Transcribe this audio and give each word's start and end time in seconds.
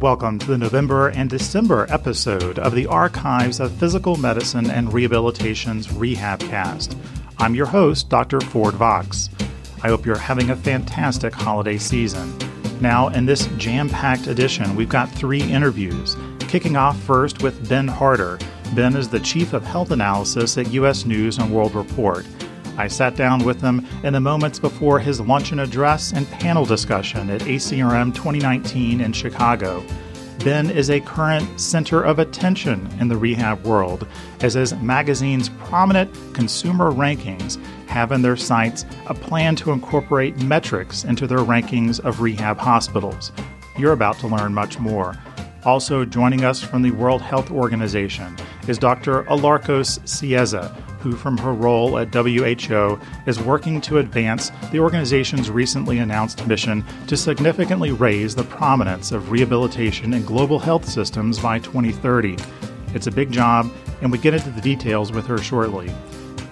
Welcome 0.00 0.38
to 0.38 0.46
the 0.46 0.58
November 0.58 1.08
and 1.08 1.28
December 1.28 1.84
episode 1.90 2.60
of 2.60 2.72
the 2.72 2.86
Archives 2.86 3.58
of 3.58 3.72
Physical 3.72 4.14
Medicine 4.14 4.70
and 4.70 4.92
Rehabilitation's 4.92 5.92
Rehab 5.92 6.38
Cast. 6.38 6.96
I'm 7.38 7.56
your 7.56 7.66
host, 7.66 8.08
Dr. 8.08 8.40
Ford 8.40 8.74
Vox. 8.74 9.28
I 9.82 9.88
hope 9.88 10.06
you're 10.06 10.16
having 10.16 10.50
a 10.50 10.56
fantastic 10.56 11.34
holiday 11.34 11.78
season. 11.78 12.32
Now, 12.80 13.08
in 13.08 13.26
this 13.26 13.48
jam 13.56 13.88
packed 13.88 14.28
edition, 14.28 14.76
we've 14.76 14.88
got 14.88 15.10
three 15.10 15.42
interviews. 15.42 16.16
Kicking 16.38 16.76
off 16.76 16.96
first 17.00 17.42
with 17.42 17.68
Ben 17.68 17.88
Harder. 17.88 18.38
Ben 18.76 18.94
is 18.94 19.08
the 19.08 19.18
Chief 19.18 19.52
of 19.52 19.64
Health 19.64 19.90
Analysis 19.90 20.56
at 20.58 20.70
U.S. 20.74 21.06
News 21.06 21.38
and 21.38 21.52
World 21.52 21.74
Report. 21.74 22.24
I 22.78 22.86
sat 22.86 23.16
down 23.16 23.44
with 23.44 23.60
him 23.60 23.84
in 24.04 24.12
the 24.12 24.20
moments 24.20 24.60
before 24.60 25.00
his 25.00 25.20
luncheon 25.20 25.58
address 25.58 26.12
and 26.12 26.30
panel 26.30 26.64
discussion 26.64 27.28
at 27.28 27.40
ACRM 27.40 28.14
2019 28.14 29.00
in 29.00 29.12
Chicago. 29.12 29.84
Ben 30.44 30.70
is 30.70 30.88
a 30.88 31.00
current 31.00 31.60
center 31.60 32.00
of 32.00 32.20
attention 32.20 32.88
in 33.00 33.08
the 33.08 33.16
rehab 33.16 33.64
world, 33.66 34.06
as 34.42 34.54
his 34.54 34.74
magazine's 34.76 35.48
prominent 35.48 36.08
consumer 36.34 36.92
rankings 36.92 37.60
have 37.88 38.12
in 38.12 38.22
their 38.22 38.36
sights 38.36 38.86
a 39.06 39.14
plan 39.14 39.56
to 39.56 39.72
incorporate 39.72 40.40
metrics 40.44 41.02
into 41.02 41.26
their 41.26 41.38
rankings 41.38 41.98
of 41.98 42.20
rehab 42.20 42.58
hospitals. 42.58 43.32
You're 43.76 43.92
about 43.92 44.20
to 44.20 44.28
learn 44.28 44.54
much 44.54 44.78
more. 44.78 45.16
Also 45.64 46.04
joining 46.04 46.44
us 46.44 46.62
from 46.62 46.82
the 46.82 46.92
World 46.92 47.22
Health 47.22 47.50
Organization 47.50 48.36
is 48.68 48.78
Dr. 48.78 49.24
Alarcos 49.24 49.98
Cieza, 50.04 50.72
who, 51.08 51.16
from 51.16 51.38
her 51.38 51.54
role 51.54 51.98
at 51.98 52.12
WHO, 52.12 53.00
is 53.26 53.40
working 53.40 53.80
to 53.80 53.98
advance 53.98 54.50
the 54.70 54.78
organization's 54.78 55.50
recently 55.50 55.98
announced 55.98 56.46
mission 56.46 56.84
to 57.06 57.16
significantly 57.16 57.92
raise 57.92 58.34
the 58.34 58.44
prominence 58.44 59.10
of 59.10 59.30
rehabilitation 59.30 60.12
in 60.12 60.22
global 60.24 60.58
health 60.58 60.86
systems 60.86 61.38
by 61.38 61.58
2030. 61.60 62.36
It's 62.94 63.06
a 63.06 63.12
big 63.12 63.30
job, 63.32 63.70
and 64.02 64.12
we 64.12 64.18
get 64.18 64.34
into 64.34 64.50
the 64.50 64.60
details 64.60 65.10
with 65.12 65.26
her 65.26 65.38
shortly. 65.38 65.90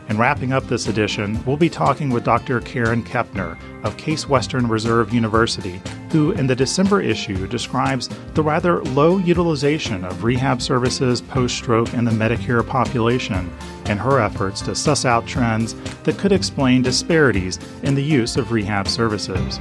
And 0.08 0.18
wrapping 0.18 0.52
up 0.52 0.66
this 0.68 0.86
edition, 0.86 1.44
we'll 1.44 1.56
be 1.56 1.68
talking 1.68 2.10
with 2.10 2.24
Dr. 2.24 2.60
Karen 2.60 3.02
Kepner 3.02 3.58
of 3.84 3.96
Case 3.96 4.28
Western 4.28 4.68
Reserve 4.68 5.12
University, 5.12 5.82
who 6.12 6.30
in 6.30 6.46
the 6.46 6.54
December 6.54 7.00
issue 7.00 7.46
describes 7.48 8.08
the 8.34 8.42
rather 8.42 8.82
low 8.84 9.18
utilization 9.18 10.04
of 10.04 10.22
rehab 10.22 10.62
services 10.62 11.20
post 11.20 11.56
stroke 11.56 11.92
in 11.92 12.04
the 12.04 12.12
Medicare 12.12 12.66
population 12.66 13.50
and 13.88 14.00
her 14.00 14.20
efforts 14.20 14.60
to 14.62 14.74
suss 14.74 15.04
out 15.04 15.26
trends 15.26 15.74
that 16.02 16.18
could 16.18 16.32
explain 16.32 16.82
disparities 16.82 17.58
in 17.82 17.94
the 17.94 18.02
use 18.02 18.36
of 18.36 18.52
rehab 18.52 18.88
services. 18.88 19.58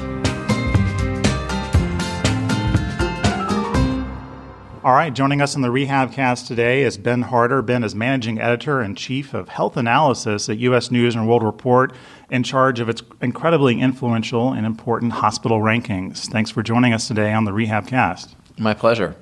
All 4.85 4.93
right, 4.93 5.11
joining 5.11 5.41
us 5.41 5.55
on 5.55 5.63
the 5.63 5.71
Rehab 5.71 6.11
Cast 6.11 6.45
today 6.45 6.83
is 6.83 6.95
Ben 6.95 7.23
Harder. 7.23 7.63
Ben 7.63 7.83
is 7.83 7.95
managing 7.95 8.39
editor 8.39 8.81
and 8.81 8.95
chief 8.95 9.33
of 9.33 9.49
health 9.49 9.77
analysis 9.77 10.47
at 10.47 10.59
U.S. 10.59 10.91
News 10.91 11.15
and 11.15 11.27
World 11.27 11.41
Report, 11.41 11.91
in 12.29 12.43
charge 12.43 12.79
of 12.79 12.87
its 12.87 13.01
incredibly 13.19 13.81
influential 13.81 14.53
and 14.53 14.63
important 14.63 15.13
hospital 15.13 15.59
rankings. 15.59 16.27
Thanks 16.27 16.51
for 16.51 16.61
joining 16.61 16.93
us 16.93 17.07
today 17.07 17.33
on 17.33 17.45
the 17.45 17.53
Rehab 17.53 17.87
Cast. 17.87 18.35
My 18.59 18.75
pleasure. 18.75 19.15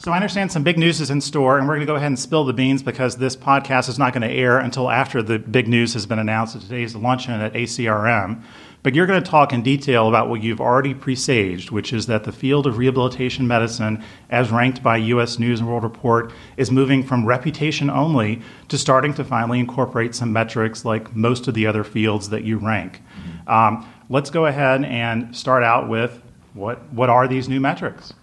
So 0.00 0.12
I 0.12 0.16
understand 0.16 0.50
some 0.50 0.62
big 0.62 0.78
news 0.78 0.98
is 1.02 1.10
in 1.10 1.20
store, 1.20 1.58
and 1.58 1.68
we're 1.68 1.74
going 1.74 1.86
to 1.86 1.92
go 1.92 1.96
ahead 1.96 2.06
and 2.06 2.18
spill 2.18 2.46
the 2.46 2.54
beans 2.54 2.82
because 2.82 3.16
this 3.16 3.36
podcast 3.36 3.86
is 3.86 3.98
not 3.98 4.14
going 4.14 4.26
to 4.26 4.34
air 4.34 4.58
until 4.58 4.88
after 4.88 5.22
the 5.22 5.38
big 5.38 5.68
news 5.68 5.92
has 5.92 6.06
been 6.06 6.18
announced 6.18 6.56
at 6.56 6.62
today's 6.62 6.96
luncheon 6.96 7.34
at 7.34 7.52
ACRM. 7.52 8.42
But 8.82 8.94
you're 8.94 9.06
going 9.06 9.22
to 9.22 9.30
talk 9.30 9.52
in 9.52 9.62
detail 9.62 10.08
about 10.08 10.30
what 10.30 10.42
you've 10.42 10.58
already 10.58 10.94
presaged, 10.94 11.70
which 11.70 11.92
is 11.92 12.06
that 12.06 12.24
the 12.24 12.32
field 12.32 12.66
of 12.66 12.78
rehabilitation 12.78 13.46
medicine, 13.46 14.02
as 14.30 14.50
ranked 14.50 14.82
by 14.82 14.96
U.S. 14.96 15.38
News 15.38 15.60
and 15.60 15.68
World 15.68 15.82
Report, 15.82 16.32
is 16.56 16.70
moving 16.70 17.02
from 17.02 17.26
reputation 17.26 17.90
only 17.90 18.40
to 18.68 18.78
starting 18.78 19.12
to 19.12 19.22
finally 19.22 19.60
incorporate 19.60 20.14
some 20.14 20.32
metrics 20.32 20.82
like 20.82 21.14
most 21.14 21.46
of 21.46 21.52
the 21.52 21.66
other 21.66 21.84
fields 21.84 22.30
that 22.30 22.42
you 22.42 22.56
rank. 22.56 23.02
Mm-hmm. 23.44 23.50
Um, 23.50 23.92
let's 24.08 24.30
go 24.30 24.46
ahead 24.46 24.82
and 24.82 25.36
start 25.36 25.62
out 25.62 25.90
with 25.90 26.22
what, 26.54 26.90
what 26.90 27.10
are 27.10 27.28
these 27.28 27.50
new 27.50 27.60
metrics? 27.60 28.14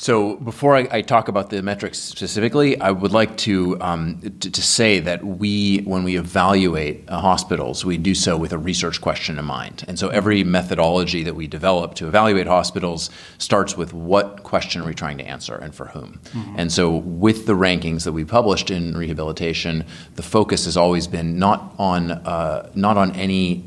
So 0.00 0.36
before 0.36 0.76
I, 0.76 0.88
I, 0.90 1.02
talk 1.02 1.28
about 1.28 1.50
the 1.50 1.60
metrics 1.60 1.98
specifically, 1.98 2.80
I 2.80 2.90
would 2.90 3.12
like 3.12 3.36
to, 3.38 3.76
um, 3.82 4.18
to, 4.40 4.50
to 4.50 4.62
say 4.62 4.98
that 4.98 5.22
we, 5.22 5.80
when 5.80 6.04
we 6.04 6.16
evaluate 6.16 7.04
uh, 7.06 7.20
hospitals, 7.20 7.84
we 7.84 7.98
do 7.98 8.14
so 8.14 8.38
with 8.38 8.54
a 8.54 8.56
research 8.56 9.02
question 9.02 9.38
in 9.38 9.44
mind. 9.44 9.84
And 9.88 9.98
so 9.98 10.08
every 10.08 10.42
methodology 10.42 11.22
that 11.24 11.34
we 11.34 11.46
develop 11.46 11.96
to 11.96 12.06
evaluate 12.08 12.46
hospitals 12.46 13.10
starts 13.36 13.76
with 13.76 13.92
what 13.92 14.42
question 14.42 14.80
are 14.80 14.86
we 14.86 14.94
trying 14.94 15.18
to 15.18 15.24
answer 15.24 15.56
and 15.56 15.74
for 15.74 15.88
whom. 15.88 16.18
Mm-hmm. 16.32 16.54
And 16.56 16.72
so 16.72 16.96
with 16.96 17.44
the 17.44 17.52
rankings 17.52 18.04
that 18.04 18.12
we 18.12 18.24
published 18.24 18.70
in 18.70 18.96
rehabilitation, 18.96 19.84
the 20.14 20.22
focus 20.22 20.64
has 20.64 20.78
always 20.78 21.08
been 21.08 21.38
not 21.38 21.74
on 21.78 22.12
uh, 22.12 22.70
not 22.74 22.96
on 22.96 23.14
any 23.16 23.64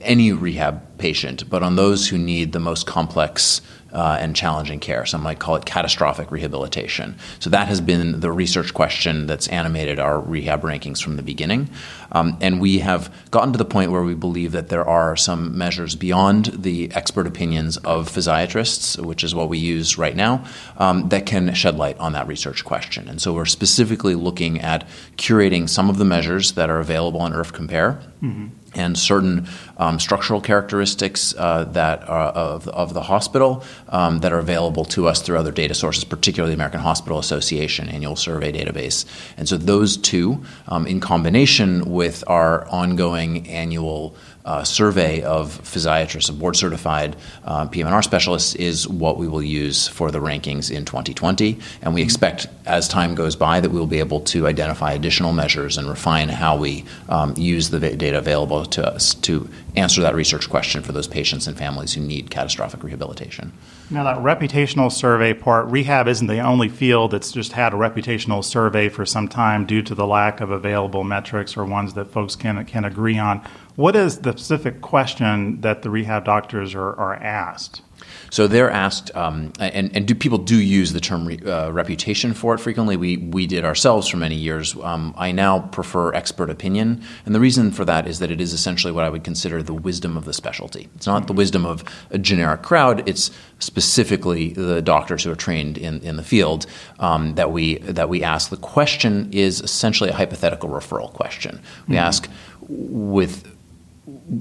any 0.00 0.32
rehab 0.32 0.98
patient, 0.98 1.48
but 1.50 1.62
on 1.62 1.76
those 1.76 2.08
who 2.08 2.18
need 2.18 2.52
the 2.52 2.60
most 2.60 2.86
complex 2.86 3.60
uh, 3.94 4.18
and 4.20 4.34
challenging 4.34 4.80
care. 4.80 5.06
Some 5.06 5.22
might 5.22 5.38
call 5.38 5.56
it 5.56 5.64
catastrophic 5.64 6.30
rehabilitation. 6.30 7.16
So 7.38 7.50
that 7.50 7.68
has 7.68 7.80
been 7.80 8.20
the 8.20 8.32
research 8.32 8.74
question 8.74 9.26
that's 9.26 9.48
animated 9.48 9.98
our 9.98 10.20
rehab 10.20 10.62
rankings 10.62 11.02
from 11.02 11.16
the 11.16 11.22
beginning. 11.22 11.70
Um, 12.12 12.36
and 12.40 12.60
we 12.60 12.80
have 12.80 13.12
gotten 13.30 13.52
to 13.52 13.58
the 13.58 13.64
point 13.64 13.90
where 13.90 14.02
we 14.02 14.14
believe 14.14 14.52
that 14.52 14.68
there 14.68 14.86
are 14.86 15.16
some 15.16 15.56
measures 15.56 15.94
beyond 15.94 16.46
the 16.46 16.90
expert 16.92 17.26
opinions 17.26 17.76
of 17.78 18.08
physiatrists, 18.08 18.98
which 19.04 19.24
is 19.24 19.34
what 19.34 19.48
we 19.48 19.58
use 19.58 19.96
right 19.96 20.16
now, 20.16 20.44
um, 20.78 21.08
that 21.08 21.26
can 21.26 21.54
shed 21.54 21.76
light 21.76 21.98
on 21.98 22.12
that 22.12 22.26
research 22.26 22.64
question. 22.64 23.08
And 23.08 23.20
so 23.20 23.32
we're 23.32 23.46
specifically 23.46 24.14
looking 24.14 24.60
at 24.60 24.86
curating 25.16 25.68
some 25.68 25.88
of 25.88 25.98
the 25.98 26.04
measures 26.04 26.52
that 26.52 26.68
are 26.68 26.80
available 26.80 27.20
on 27.20 27.32
IRF 27.32 27.52
Compare. 27.52 28.00
Mm-hmm 28.22 28.48
and 28.74 28.98
certain 28.98 29.46
um, 29.76 29.98
structural 29.98 30.40
characteristics 30.40 31.34
uh, 31.36 31.64
that 31.64 32.02
of, 32.02 32.68
of 32.68 32.94
the 32.94 33.02
hospital 33.02 33.64
um, 33.88 34.20
that 34.20 34.32
are 34.32 34.38
available 34.38 34.84
to 34.84 35.08
us 35.08 35.22
through 35.22 35.38
other 35.38 35.52
data 35.52 35.74
sources, 35.74 36.04
particularly 36.04 36.54
the 36.54 36.58
American 36.58 36.80
Hospital 36.80 37.18
Association 37.18 37.88
annual 37.88 38.16
survey 38.16 38.52
database. 38.52 39.04
And 39.36 39.48
so 39.48 39.56
those 39.56 39.96
two, 39.96 40.44
um, 40.68 40.86
in 40.86 41.00
combination 41.00 41.90
with 41.90 42.24
our 42.26 42.66
ongoing 42.68 43.48
annual 43.48 44.16
uh, 44.44 44.62
survey 44.62 45.22
of 45.22 45.60
physiatrists, 45.62 46.28
of 46.28 46.38
board 46.38 46.56
certified 46.56 47.16
uh, 47.44 47.66
PM&R 47.66 48.02
specialists, 48.02 48.54
is 48.56 48.86
what 48.86 49.16
we 49.16 49.26
will 49.26 49.42
use 49.42 49.88
for 49.88 50.10
the 50.10 50.18
rankings 50.18 50.70
in 50.70 50.84
2020. 50.84 51.58
And 51.82 51.94
we 51.94 52.02
expect, 52.02 52.46
as 52.66 52.86
time 52.86 53.14
goes 53.14 53.36
by, 53.36 53.60
that 53.60 53.70
we 53.70 53.78
will 53.78 53.86
be 53.86 54.00
able 54.00 54.20
to 54.20 54.46
identify 54.46 54.92
additional 54.92 55.32
measures 55.32 55.78
and 55.78 55.88
refine 55.88 56.28
how 56.28 56.56
we 56.56 56.84
um, 57.08 57.34
use 57.36 57.70
the 57.70 57.80
data 57.80 58.18
available 58.18 58.66
to 58.66 58.86
us 58.86 59.14
to 59.14 59.48
answer 59.76 60.00
that 60.02 60.14
research 60.14 60.48
question 60.48 60.82
for 60.82 60.92
those 60.92 61.08
patients 61.08 61.46
and 61.46 61.56
families 61.56 61.94
who 61.94 62.00
need 62.00 62.30
catastrophic 62.30 62.82
rehabilitation. 62.82 63.52
Now, 63.90 64.04
that 64.04 64.18
reputational 64.18 64.90
survey 64.90 65.34
part, 65.34 65.66
rehab 65.66 66.08
isn't 66.08 66.26
the 66.26 66.40
only 66.40 66.68
field 66.68 67.10
that's 67.10 67.32
just 67.32 67.52
had 67.52 67.74
a 67.74 67.76
reputational 67.76 68.42
survey 68.42 68.88
for 68.88 69.04
some 69.04 69.28
time 69.28 69.66
due 69.66 69.82
to 69.82 69.94
the 69.94 70.06
lack 70.06 70.40
of 70.40 70.50
available 70.50 71.04
metrics 71.04 71.56
or 71.56 71.64
ones 71.64 71.94
that 71.94 72.06
folks 72.06 72.36
can, 72.36 72.64
can 72.66 72.84
agree 72.84 73.18
on. 73.18 73.42
What 73.76 73.96
is 73.96 74.18
the 74.18 74.32
specific 74.32 74.80
question 74.80 75.60
that 75.62 75.82
the 75.82 75.90
rehab 75.90 76.24
doctors 76.24 76.74
are, 76.74 76.94
are 76.94 77.14
asked? 77.14 77.82
So 78.30 78.46
they're 78.46 78.70
asked, 78.70 79.14
um, 79.14 79.52
and, 79.58 79.94
and 79.94 80.06
do 80.06 80.14
people 80.14 80.38
do 80.38 80.56
use 80.56 80.92
the 80.92 81.00
term 81.00 81.26
re, 81.26 81.38
uh, 81.38 81.70
reputation 81.70 82.34
for 82.34 82.54
it 82.54 82.58
frequently? 82.58 82.96
We 82.96 83.16
we 83.16 83.46
did 83.46 83.64
ourselves 83.64 84.08
for 84.08 84.16
many 84.16 84.34
years. 84.34 84.76
Um, 84.76 85.14
I 85.16 85.32
now 85.32 85.60
prefer 85.60 86.12
expert 86.12 86.50
opinion, 86.50 87.02
and 87.24 87.34
the 87.34 87.40
reason 87.40 87.70
for 87.70 87.84
that 87.84 88.06
is 88.06 88.18
that 88.18 88.30
it 88.30 88.40
is 88.40 88.52
essentially 88.52 88.92
what 88.92 89.04
I 89.04 89.08
would 89.08 89.24
consider 89.24 89.62
the 89.62 89.74
wisdom 89.74 90.16
of 90.16 90.24
the 90.24 90.32
specialty. 90.32 90.88
It's 90.96 91.06
not 91.06 91.26
the 91.26 91.32
wisdom 91.32 91.64
of 91.64 91.84
a 92.10 92.18
generic 92.18 92.62
crowd. 92.62 93.08
It's 93.08 93.30
specifically 93.60 94.52
the 94.52 94.82
doctors 94.82 95.24
who 95.24 95.30
are 95.30 95.36
trained 95.36 95.78
in, 95.78 96.00
in 96.00 96.16
the 96.16 96.24
field 96.24 96.66
um, 96.98 97.36
that 97.36 97.52
we 97.52 97.78
that 97.78 98.08
we 98.08 98.22
ask. 98.22 98.50
The 98.50 98.56
question 98.56 99.28
is 99.32 99.60
essentially 99.60 100.10
a 100.10 100.14
hypothetical 100.14 100.68
referral 100.68 101.12
question. 101.12 101.60
We 101.86 101.94
mm-hmm. 101.94 102.04
ask 102.04 102.28
with 102.68 103.53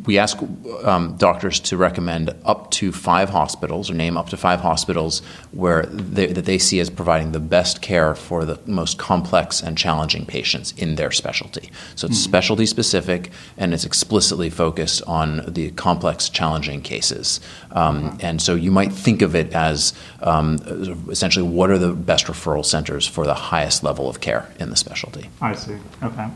we 0.06 0.18
ask 0.18 0.38
um, 0.84 1.16
doctors 1.16 1.60
to 1.62 1.78
recommend 1.78 2.36
up 2.44 2.70
to 2.72 2.92
five 2.92 3.30
hospitals 3.30 3.90
or 3.90 3.94
name 3.94 4.18
up 4.18 4.30
to 4.30 4.38
five 4.38 4.60
hospitals 4.60 5.22
where 5.52 5.84
they, 5.86 6.28
that 6.28 6.44
they 6.44 6.58
see 6.58 6.82
as 6.82 6.90
providing 6.90 7.32
the 7.32 7.40
best 7.40 7.82
care 7.82 8.14
for 8.14 8.44
the 8.44 8.60
most 8.66 8.98
complex 8.98 9.62
and 9.62 9.78
challenging 9.78 10.26
patients 10.26 10.74
in 10.74 10.96
their 10.96 11.12
specialty. 11.12 11.70
So 11.96 12.08
it's 12.08 12.18
mm-hmm. 12.18 12.30
specialty 12.30 12.66
specific 12.66 13.32
and 13.58 13.74
it's 13.74 13.86
explicitly 13.86 14.50
focused 14.50 15.02
on 15.04 15.44
the 15.48 15.72
complex, 15.72 16.28
challenging 16.28 16.82
cases. 16.82 17.40
Um, 17.72 18.18
and 18.22 18.42
so 18.42 18.56
you 18.56 18.72
might 18.72 18.92
think 18.92 19.22
of 19.22 19.34
it 19.34 19.54
as 19.54 19.94
um, 20.22 20.58
essentially 21.10 21.48
what 21.48 21.70
are 21.70 21.78
the 21.78 21.94
best 21.94 22.26
referral 22.26 22.66
centers 22.66 23.08
for 23.08 23.26
the 23.26 23.34
highest 23.34 23.82
level 23.82 24.10
of 24.10 24.20
care 24.20 24.50
in 24.60 24.70
the 24.70 24.76
specialty. 24.76 25.30
I 25.40 25.56
see. 25.56 25.78
Okay. 26.02 26.28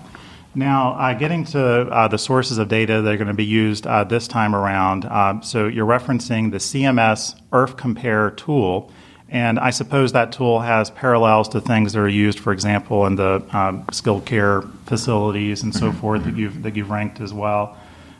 Now, 0.57 0.93
uh, 0.93 1.13
getting 1.13 1.43
to 1.45 1.61
uh, 1.61 2.07
the 2.07 2.17
sources 2.17 2.57
of 2.57 2.67
data 2.67 3.03
that 3.03 3.13
are 3.13 3.17
going 3.17 3.27
to 3.27 3.35
be 3.35 3.45
used 3.45 3.85
uh, 3.85 4.03
this 4.05 4.27
time 4.27 4.55
around. 4.55 5.05
Uh, 5.05 5.39
so, 5.41 5.67
you're 5.67 5.85
referencing 5.85 6.49
the 6.49 6.57
CMS 6.57 7.39
IRF 7.51 7.77
Compare 7.77 8.31
tool, 8.31 8.91
And 9.29 9.59
I 9.59 9.69
suppose 9.69 10.13
that 10.13 10.31
tool 10.31 10.61
has 10.61 10.89
parallels 10.89 11.47
to 11.49 11.61
things 11.61 11.93
that 11.93 11.99
are 11.99 12.09
used, 12.09 12.39
for 12.39 12.53
example, 12.53 13.05
in 13.05 13.17
the 13.17 13.43
um, 13.55 13.85
skilled 13.91 14.25
care 14.25 14.63
facilities 14.87 15.61
and 15.61 15.75
so 15.75 15.91
forth 15.91 16.23
that 16.23 16.35
you've, 16.35 16.63
that 16.63 16.75
you've 16.75 16.89
ranked 16.89 17.21
as 17.21 17.35
well. 17.35 17.77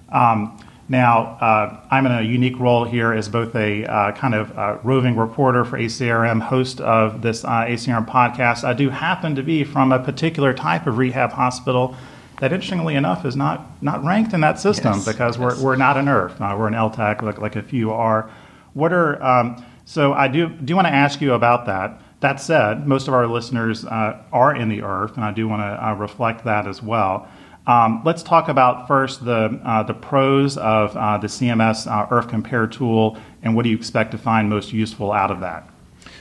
Um, 0.10 0.64
now, 0.88 1.40
uh, 1.42 1.82
I'm 1.90 2.06
in 2.06 2.12
a 2.12 2.22
unique 2.22 2.60
role 2.60 2.84
here 2.84 3.14
as 3.14 3.30
both 3.30 3.56
a 3.56 3.84
uh, 3.86 4.12
kind 4.12 4.36
of 4.36 4.56
uh, 4.56 4.78
roving 4.84 5.18
reporter 5.18 5.66
for 5.66 5.80
ACRM, 5.80 6.42
host 6.42 6.82
of 6.82 7.24
this 7.24 7.44
uh, 7.44 7.66
ACRM 7.66 8.08
podcast. 8.08 8.64
I 8.64 8.74
do 8.74 8.92
happen 8.92 9.34
to 9.34 9.42
be 9.42 9.64
from 9.64 9.92
a 9.92 9.98
particular 9.98 10.54
type 10.54 10.86
of 10.86 11.00
rehab 11.00 11.32
hospital 11.32 11.96
that, 12.40 12.54
interestingly 12.54 12.96
enough, 12.96 13.26
is 13.26 13.36
not, 13.36 13.82
not 13.82 14.04
ranked 14.04 14.34
in 14.34 14.42
that 14.42 14.60
system 14.60 14.94
yes, 14.94 15.06
because 15.06 15.38
yes. 15.38 15.58
We're, 15.58 15.64
we're 15.64 15.76
not 15.76 15.98
an 15.98 16.06
IRF. 16.06 16.40
Uh, 16.40 16.58
we're 16.58 16.68
an 16.68 16.74
LTAC, 16.74 17.22
like, 17.22 17.40
like 17.40 17.56
a 17.56 17.64
few 17.64 17.92
are. 17.92 18.30
What 18.74 18.94
are 18.94 19.22
um, 19.24 19.66
so 19.86 20.14
I 20.14 20.28
do 20.28 20.50
do 20.50 20.76
want 20.76 20.86
to 20.86 20.94
ask 20.94 21.22
you 21.22 21.34
about 21.34 21.66
that. 21.66 22.02
That 22.20 22.42
said, 22.42 22.88
most 22.88 23.08
of 23.08 23.14
our 23.14 23.26
listeners 23.26 23.86
uh, 23.86 24.22
are 24.32 24.56
in 24.56 24.70
the 24.70 24.80
IRF, 24.80 25.16
and 25.16 25.24
I 25.24 25.32
do 25.32 25.48
want 25.48 25.62
to 25.62 25.96
reflect 25.96 26.44
that 26.46 26.68
as 26.68 26.82
well. 26.82 27.28
Um, 27.68 28.02
let's 28.06 28.24
talk 28.24 28.48
about 28.48 28.88
first 28.88 29.26
the, 29.26 29.60
uh, 29.64 29.84
the 29.84 29.94
pros 29.94 30.58
of 30.58 30.96
uh, 30.96 31.18
the 31.18 31.28
CMS 31.28 31.86
uh, 31.86 32.08
IRF 32.08 32.30
Compare 32.30 32.68
tool 32.68 33.18
and 33.44 33.56
what 33.56 33.64
do 33.64 33.70
you 33.70 33.76
expect 33.76 34.12
to 34.12 34.18
find 34.18 34.50
most 34.50 34.72
useful 34.72 35.12
out 35.12 35.32
of 35.32 35.42
that? 35.42 35.70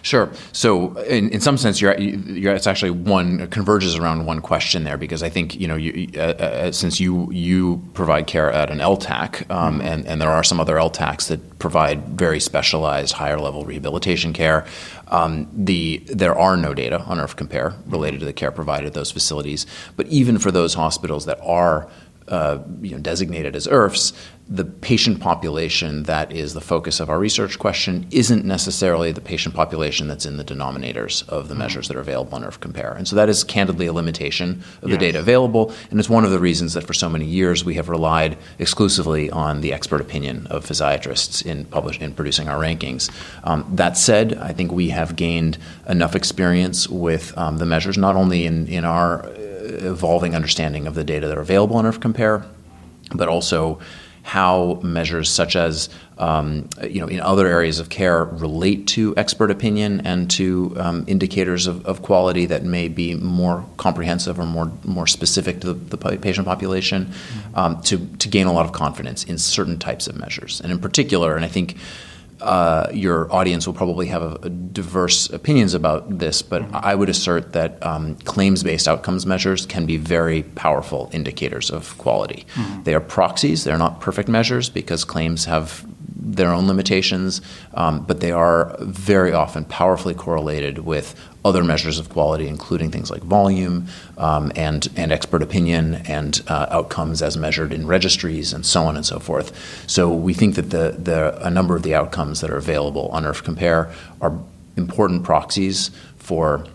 Sure. 0.07 0.31
So, 0.53 0.97
in, 0.99 1.31
in 1.31 1.41
some 1.41 1.57
sense, 1.57 1.81
you're, 1.81 1.99
you're, 1.99 2.55
it's 2.55 2.69
actually 2.69 2.93
one 2.93 3.49
converges 3.49 3.97
around 3.97 4.25
one 4.25 4.41
question 4.41 4.85
there 4.85 4.97
because 4.97 5.21
I 5.21 5.29
think 5.29 5.59
you 5.59 5.67
know 5.67 5.75
you, 5.75 6.09
uh, 6.15 6.21
uh, 6.21 6.71
since 6.71 7.01
you 7.01 7.29
you 7.33 7.83
provide 7.93 8.29
care 8.29 8.53
at 8.53 8.71
an 8.71 8.79
LTAC 8.79 9.51
um, 9.51 9.81
mm-hmm. 9.81 9.81
and 9.81 10.07
and 10.07 10.23
there 10.23 10.31
are 10.31 10.45
some 10.45 10.61
other 10.61 10.77
LTACs 10.77 11.27
that 11.27 11.59
provide 11.59 12.07
very 12.11 12.39
specialized 12.39 13.15
higher 13.15 13.41
level 13.41 13.65
rehabilitation 13.65 14.33
care. 14.33 14.65
Um, 15.09 15.49
the 15.53 15.99
there 16.07 16.39
are 16.39 16.57
no 16.57 16.73
data 16.73 17.01
on 17.01 17.19
IRF 17.19 17.35
Compare 17.35 17.75
related 17.87 18.21
to 18.21 18.27
the 18.27 18.33
care 18.33 18.53
provided 18.53 18.87
at 18.87 18.95
those 18.95 19.11
facilities, 19.11 19.67
but 19.97 20.07
even 20.07 20.39
for 20.39 20.53
those 20.53 20.75
hospitals 20.75 21.27
that 21.27 21.41
are 21.43 21.91
uh, 22.29 22.59
you 22.81 22.93
know, 22.93 22.99
designated 22.99 23.55
as 23.55 23.67
IRFs, 23.67 24.13
the 24.49 24.65
patient 24.65 25.19
population 25.19 26.05
that 26.05 26.31
is 26.31 26.55
the 26.55 26.61
focus 26.61 27.01
of 27.01 27.11
our 27.11 27.19
research 27.19 27.59
question 27.59 28.07
isn't 28.13 28.45
necessarily 28.45 29.11
the 29.11 29.21
patient 29.21 29.57
population 29.57 30.07
that's 30.07 30.25
in 30.25 30.37
the 30.37 30.45
denominators 30.45 31.29
of 31.29 31.49
the 31.49 31.55
mm-hmm. 31.55 31.63
measures 31.63 31.89
that 31.89 31.97
are 31.97 32.01
available 32.01 32.37
on 32.37 32.45
IRF 32.45 32.61
Compare. 32.61 32.93
And 32.93 33.09
so 33.09 33.17
that 33.17 33.29
is 33.29 33.43
candidly 33.43 33.87
a 33.87 33.93
limitation 33.93 34.63
of 34.83 34.89
yes. 34.89 34.91
the 34.93 34.99
data 34.99 35.19
available, 35.19 35.75
and 35.91 35.99
it's 35.99 36.09
one 36.09 36.25
of 36.25 36.31
the 36.31 36.39
reasons 36.39 36.75
that 36.75 36.87
for 36.87 36.95
so 36.95 37.09
many 37.09 37.25
years 37.25 37.65
we 37.65 37.75
have 37.75 37.89
relied 37.89 38.39
exclusively 38.61 39.31
on 39.31 39.63
the 39.63 39.73
expert 39.73 40.01
opinion 40.01 40.47
of 40.47 40.65
physiatrists 40.65 41.45
in, 41.45 41.65
publish, 41.65 42.01
in 42.01 42.15
producing 42.15 42.49
our 42.49 42.61
rankings. 42.61 43.11
Um, 43.43 43.67
that 43.75 43.97
said, 43.97 44.35
I 44.35 44.53
think 44.53 44.71
we 44.71 44.91
have 44.91 45.17
gained 45.17 45.59
enough 45.89 46.15
experience 46.15 46.89
with 46.89 47.37
um, 47.37 47.59
the 47.59 47.67
measures, 47.67 47.99
not 47.99 48.15
only 48.15 48.47
in, 48.47 48.69
in 48.69 48.85
our 48.85 49.29
evolving 49.67 50.35
understanding 50.35 50.87
of 50.87 50.95
the 50.95 51.05
data 51.05 51.29
that 51.29 51.37
are 51.37 51.43
available 51.43 51.77
on 51.77 51.85
IRF 51.85 52.01
Compare, 52.01 52.45
but 53.15 53.29
also 53.29 53.79
how 54.27 54.81
measures 54.83 55.31
such 55.31 55.55
as 55.55 55.89
um, 56.19 56.69
you 56.83 57.01
know 57.01 57.07
in 57.07 57.21
other 57.21 57.47
areas 57.47 57.79
of 57.79 57.89
care 57.91 58.25
relate 58.25 58.85
to 58.89 59.15
expert 59.17 59.53
opinion 59.53 60.05
and 60.05 60.29
to 60.29 60.75
um, 60.79 61.05
indicators 61.07 61.69
of, 61.69 61.87
of, 61.87 62.03
quality 62.03 62.45
that 62.47 62.65
may 62.65 62.89
be 62.89 63.15
more 63.15 63.65
comprehensive 63.77 64.41
or 64.41 64.45
more 64.45 64.73
more 64.83 65.07
specific 65.07 65.61
to 65.61 65.73
the, 65.73 65.97
the 65.97 66.19
patient 66.19 66.45
population 66.45 67.05
mm-hmm. 67.07 67.57
um, 67.57 67.81
to 67.83 68.05
to 68.17 68.29
gain 68.29 68.49
a 68.49 68.53
lot 68.53 68.67
of 68.67 68.73
confidence 68.73 69.23
in 69.23 69.39
certain 69.39 69.79
types 69.79 70.09
of 70.09 70.17
measures 70.17 70.61
and 70.61 70.73
in 70.73 70.81
particular 70.81 71.37
and 71.37 71.45
I 71.45 71.49
think 71.49 71.77
uh, 72.41 72.89
your 72.93 73.33
audience 73.33 73.67
will 73.67 73.75
probably 73.75 74.07
have 74.09 74.23
a, 74.23 74.39
a 74.43 74.51
diverse 74.51 75.31
opinions 75.31 75.75
about 75.75 76.19
this, 76.19 76.43
but 76.43 76.63
mm-hmm. 76.63 76.77
I 76.77 76.95
would 76.95 77.09
assert 77.09 77.53
that 77.53 77.85
um, 77.85 78.17
claims-based 78.17 78.87
outcomes 78.87 79.27
measures 79.27 79.67
can 79.67 79.87
be 79.87 79.97
very 79.97 80.43
powerful 80.43 81.09
indicators 81.13 81.71
of 81.71 81.97
quality. 81.99 82.47
Mm-hmm. 82.55 82.83
They 82.83 82.95
are 82.95 83.01
proxies; 83.01 83.65
they're 83.65 83.79
not 83.79 84.01
perfect 84.01 84.29
measures 84.29 84.69
because 84.69 85.05
claims 85.05 85.45
have 85.47 85.87
their 86.19 86.53
own 86.53 86.67
limitations, 86.67 87.41
um, 87.75 88.05
but 88.05 88.21
they 88.21 88.33
are 88.33 88.77
very 88.81 89.33
often 89.33 89.65
powerfully 89.65 90.15
correlated 90.15 90.79
with 90.79 91.15
other 91.47 91.63
measures 91.63 91.99
of 91.99 92.09
quality, 92.09 92.49
including 92.49 92.91
things 92.91 93.11
like 93.11 93.23
volume 93.23 93.87
um, 94.19 94.51
and, 94.57 94.89
and 94.97 95.13
expert 95.13 95.43
opinion 95.43 95.95
and 96.07 96.43
uh, 96.49 96.67
outcomes 96.71 97.23
as 97.23 97.37
measured 97.37 97.73
in 97.73 97.87
registries 97.87 98.53
and 98.53 98.67
so 98.67 98.83
on 98.83 98.97
and 98.97 99.07
so 99.07 99.19
forth. 99.19 99.53
So 99.87 100.13
we 100.13 100.35
think 100.35 100.57
that 100.57 100.71
the, 100.71 100.97
the, 100.99 101.47
a 101.47 101.51
number 101.51 101.77
of 101.77 101.83
the 101.83 101.95
outcomes 101.95 102.41
that 102.41 102.51
are 102.51 102.57
available 102.57 103.09
on 103.09 103.23
IRF 103.23 103.45
Compare 103.45 103.93
are 104.21 104.37
important 104.77 105.23
proxies 105.23 105.91
for 106.19 106.67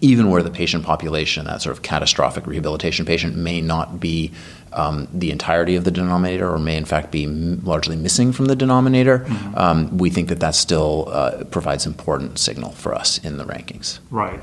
even 0.00 0.30
where 0.30 0.42
the 0.42 0.50
patient 0.50 0.84
population, 0.84 1.44
that 1.44 1.60
sort 1.62 1.76
of 1.76 1.82
catastrophic 1.82 2.46
rehabilitation 2.46 3.04
patient, 3.04 3.36
may 3.36 3.60
not 3.60 4.00
be 4.00 4.32
um, 4.72 5.08
the 5.12 5.30
entirety 5.30 5.76
of 5.76 5.84
the 5.84 5.90
denominator 5.90 6.48
or 6.48 6.58
may 6.58 6.76
in 6.76 6.84
fact 6.84 7.10
be 7.10 7.24
m- 7.24 7.60
largely 7.64 7.96
missing 7.96 8.32
from 8.32 8.46
the 8.46 8.56
denominator, 8.56 9.20
mm-hmm. 9.20 9.58
um, 9.58 9.98
we 9.98 10.08
think 10.10 10.28
that 10.28 10.40
that 10.40 10.54
still 10.54 11.08
uh, 11.10 11.44
provides 11.44 11.86
important 11.86 12.38
signal 12.38 12.70
for 12.72 12.94
us 12.94 13.18
in 13.18 13.36
the 13.36 13.44
rankings. 13.44 13.98
Right. 14.10 14.40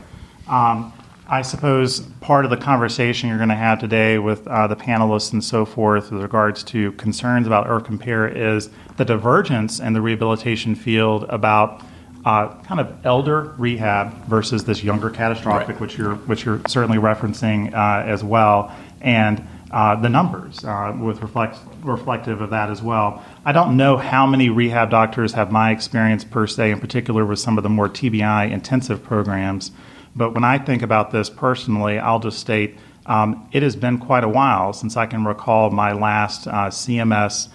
Um, 0.48 0.94
I 1.30 1.42
suppose 1.42 2.01
part 2.21 2.45
of 2.45 2.51
the 2.51 2.57
conversation 2.57 3.27
you're 3.27 3.38
going 3.38 3.50
to 3.50 3.56
have 3.56 3.80
today 3.80 4.18
with 4.18 4.48
uh, 4.48 4.68
the 4.68 4.77
panelists 4.77 5.33
and 5.33 5.44
so 5.44 5.65
forth 5.65 6.10
with 6.10 6.21
regards 6.21 6.63
to 6.65 6.94
concerns 6.94 7.48
about 7.48 7.68
IRF 7.68 7.83
Compare 7.83 8.27
is 8.27 8.69
the 8.95 9.03
divergence 9.03 9.80
in 9.80 9.92
the 9.92 10.01
rehabilitation 10.01 10.74
field 10.74 11.25
about 11.27 11.83
uh, 12.27 12.62
kind 12.63 12.81
of 12.81 12.94
elder 13.06 13.56
rehab 13.57 14.12
versus 14.25 14.65
this 14.65 14.83
younger 14.83 15.09
catastrophic, 15.09 15.69
right. 15.69 15.79
which 15.79 15.97
you're 15.97 16.15
which 16.15 16.44
you're 16.44 16.59
certainly 16.68 16.97
referencing 16.97 17.74
uh, 17.74 18.06
as 18.06 18.21
well, 18.21 18.75
and 19.00 19.47
uh, 19.71 19.95
the 19.95 20.09
numbers 20.09 20.62
uh, 20.65 20.94
with 21.00 21.21
reflect, 21.21 21.57
reflective 21.83 22.41
of 22.41 22.50
that 22.50 22.69
as 22.69 22.81
well. 22.81 23.24
I 23.45 23.53
don't 23.53 23.77
know 23.77 23.95
how 23.95 24.27
many 24.27 24.50
rehab 24.50 24.89
doctors 24.89 25.31
have 25.33 25.53
my 25.53 25.71
experience 25.71 26.25
per 26.25 26.47
se, 26.47 26.71
in 26.71 26.81
particular 26.81 27.25
with 27.25 27.39
some 27.39 27.57
of 27.57 27.63
the 27.63 27.69
more 27.69 27.88
TBI 27.88 28.51
intensive 28.51 29.01
programs. 29.01 29.71
But 30.13 30.33
when 30.33 30.44
I 30.44 30.57
think 30.57 30.81
about 30.81 31.12
this 31.12 31.29
personally, 31.29 31.97
I'll 31.97 32.19
just 32.19 32.39
state 32.39 32.77
um, 33.06 33.47
it 33.53 33.63
has 33.63 33.77
been 33.77 34.00
quite 34.00 34.25
a 34.25 34.29
while 34.29 34.74
since 34.74 34.97
I 34.97 35.06
can 35.06 35.24
recall 35.24 35.69
my 35.69 35.94
last 35.94 36.45
uh, 36.45 36.68
CMS 36.68 37.47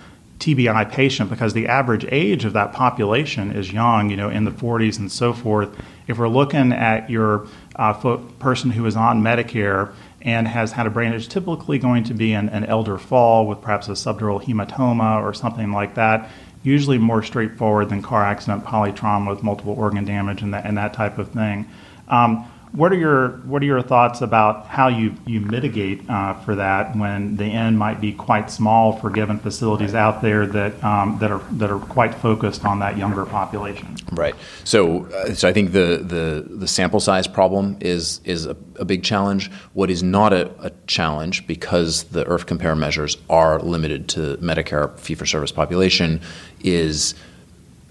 TBI 0.42 0.90
patient 0.90 1.30
because 1.30 1.52
the 1.52 1.68
average 1.68 2.04
age 2.10 2.44
of 2.44 2.52
that 2.54 2.72
population 2.72 3.52
is 3.52 3.72
young, 3.72 4.10
you 4.10 4.16
know, 4.16 4.28
in 4.28 4.44
the 4.44 4.50
40s 4.50 4.98
and 4.98 5.10
so 5.10 5.32
forth. 5.32 5.70
If 6.08 6.18
we're 6.18 6.28
looking 6.28 6.72
at 6.72 7.08
your 7.08 7.46
uh, 7.76 7.92
person 8.40 8.72
who 8.72 8.84
is 8.86 8.96
on 8.96 9.22
Medicare 9.22 9.92
and 10.20 10.48
has 10.48 10.72
had 10.72 10.88
a 10.88 10.90
brain 10.90 11.12
injury, 11.12 11.30
typically 11.30 11.78
going 11.78 12.02
to 12.04 12.14
be 12.14 12.32
an, 12.32 12.48
an 12.48 12.64
elder 12.64 12.98
fall 12.98 13.46
with 13.46 13.60
perhaps 13.60 13.88
a 13.88 13.92
subdural 13.92 14.42
hematoma 14.42 15.22
or 15.22 15.32
something 15.32 15.70
like 15.70 15.94
that. 15.94 16.28
Usually 16.64 16.98
more 16.98 17.22
straightforward 17.22 17.88
than 17.88 18.02
car 18.02 18.24
accident, 18.24 18.64
polytrauma 18.64 19.30
with 19.30 19.44
multiple 19.44 19.74
organ 19.74 20.04
damage 20.04 20.42
and 20.42 20.54
that, 20.54 20.66
and 20.66 20.76
that 20.76 20.92
type 20.92 21.18
of 21.18 21.30
thing. 21.30 21.68
Um, 22.08 22.51
what 22.72 22.90
are 22.90 22.96
your 22.96 23.28
What 23.44 23.62
are 23.62 23.66
your 23.66 23.82
thoughts 23.82 24.22
about 24.22 24.66
how 24.66 24.88
you 24.88 25.14
you 25.26 25.40
mitigate 25.40 26.08
uh, 26.08 26.34
for 26.40 26.54
that 26.54 26.96
when 26.96 27.36
the 27.36 27.44
end 27.44 27.78
might 27.78 28.00
be 28.00 28.12
quite 28.12 28.50
small 28.50 28.98
for 28.98 29.10
given 29.10 29.38
facilities 29.38 29.94
out 29.94 30.22
there 30.22 30.46
that 30.46 30.82
um, 30.82 31.18
that 31.18 31.30
are 31.30 31.42
that 31.52 31.70
are 31.70 31.78
quite 31.78 32.14
focused 32.14 32.64
on 32.64 32.78
that 32.78 32.96
younger 32.96 33.26
population? 33.26 33.94
Right. 34.12 34.34
So, 34.64 35.04
uh, 35.06 35.34
so 35.34 35.48
I 35.48 35.52
think 35.52 35.72
the, 35.72 36.02
the 36.02 36.46
the 36.48 36.68
sample 36.68 37.00
size 37.00 37.26
problem 37.26 37.76
is 37.80 38.20
is 38.24 38.46
a, 38.46 38.56
a 38.76 38.86
big 38.86 39.04
challenge. 39.04 39.50
What 39.74 39.90
is 39.90 40.02
not 40.02 40.32
a, 40.32 40.50
a, 40.64 40.72
challenge 40.86 41.46
because 41.46 42.04
the 42.04 42.24
IRF 42.24 42.46
compare 42.46 42.74
measures 42.74 43.18
are 43.28 43.60
limited 43.60 44.08
to 44.08 44.36
Medicare 44.38 44.98
fee 44.98 45.14
for 45.14 45.26
service 45.26 45.52
population 45.52 46.20
is 46.60 47.14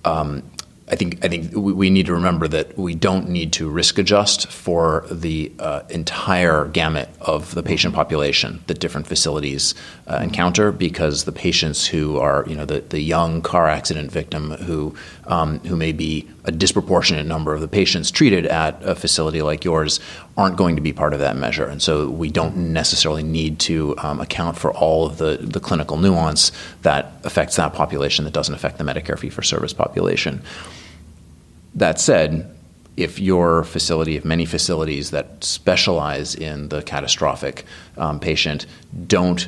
um, 0.06 0.44
I 0.92 0.96
think 0.96 1.24
I 1.24 1.30
think 1.30 1.56
we 1.56 1.90
need 1.90 2.08
to 2.08 2.14
remember 2.14 2.50
that 2.50 2.78
we 2.78 2.96
don't 2.96 3.30
need 3.30 3.54
to 3.54 3.70
risk 3.70 3.98
adjust 3.98 4.48
for 4.52 5.06
the 5.10 5.50
uh, 5.58 5.84
entire 5.90 6.66
gamut 6.66 7.08
of 7.22 7.56
the 7.56 7.64
patient 7.64 7.96
population 7.96 8.62
that 8.68 8.82
different 8.82 9.08
facilities 9.08 9.74
uh, 10.08 10.20
encounter 10.22 10.74
because 10.74 11.24
the 11.24 11.32
patients 11.32 11.88
who 11.88 12.18
are 12.18 12.44
you 12.46 12.56
know 12.56 12.66
the, 12.66 12.82
the 12.82 13.00
young 13.00 13.42
car 13.42 13.70
accident 13.70 14.12
victim 14.12 14.52
who 14.52 14.94
um, 15.28 15.60
who 15.60 15.78
may 15.78 15.94
be 15.94 16.28
a 16.44 16.52
disproportionate 16.52 17.26
number 17.26 17.54
of 17.54 17.62
the 17.62 17.70
patients 17.70 18.12
treated 18.12 18.46
at 18.48 18.78
a 18.84 18.94
facility 18.94 19.42
like 19.42 19.64
yours 19.64 20.02
aren't 20.36 20.58
going 20.58 20.76
to 20.76 20.82
be 20.82 20.92
part 20.92 21.14
of 21.14 21.22
that 21.22 21.38
measure 21.38 21.66
and 21.66 21.82
so 21.82 22.10
we 22.10 22.30
don't 22.30 22.58
necessarily 22.58 23.24
need 23.24 23.60
to 23.60 23.96
um, 24.00 24.20
account 24.20 24.58
for 24.58 24.74
all 24.74 25.06
of 25.06 25.20
the, 25.20 25.38
the 25.40 25.62
clinical 25.62 25.96
nuance 25.96 26.52
that 26.82 27.14
affects 27.24 27.56
that 27.56 27.74
population 27.74 28.26
that 28.26 28.34
doesn't 28.34 28.56
affect 28.56 28.78
the 28.78 28.84
Medicare 28.84 29.18
fee 29.18 29.30
for 29.30 29.42
service 29.42 29.72
population. 29.72 30.42
That 31.76 32.00
said, 32.00 32.56
if 32.98 33.20
your 33.20 33.64
facility, 33.64 34.16
if 34.16 34.26
many 34.26 34.46
facilities 34.46 35.12
that 35.12 35.44
specialize 35.44 36.36
in 36.36 36.70
the 36.70 36.82
catastrophic 36.82 37.66
um, 37.98 38.20
patient 38.20 38.66
don't 39.08 39.48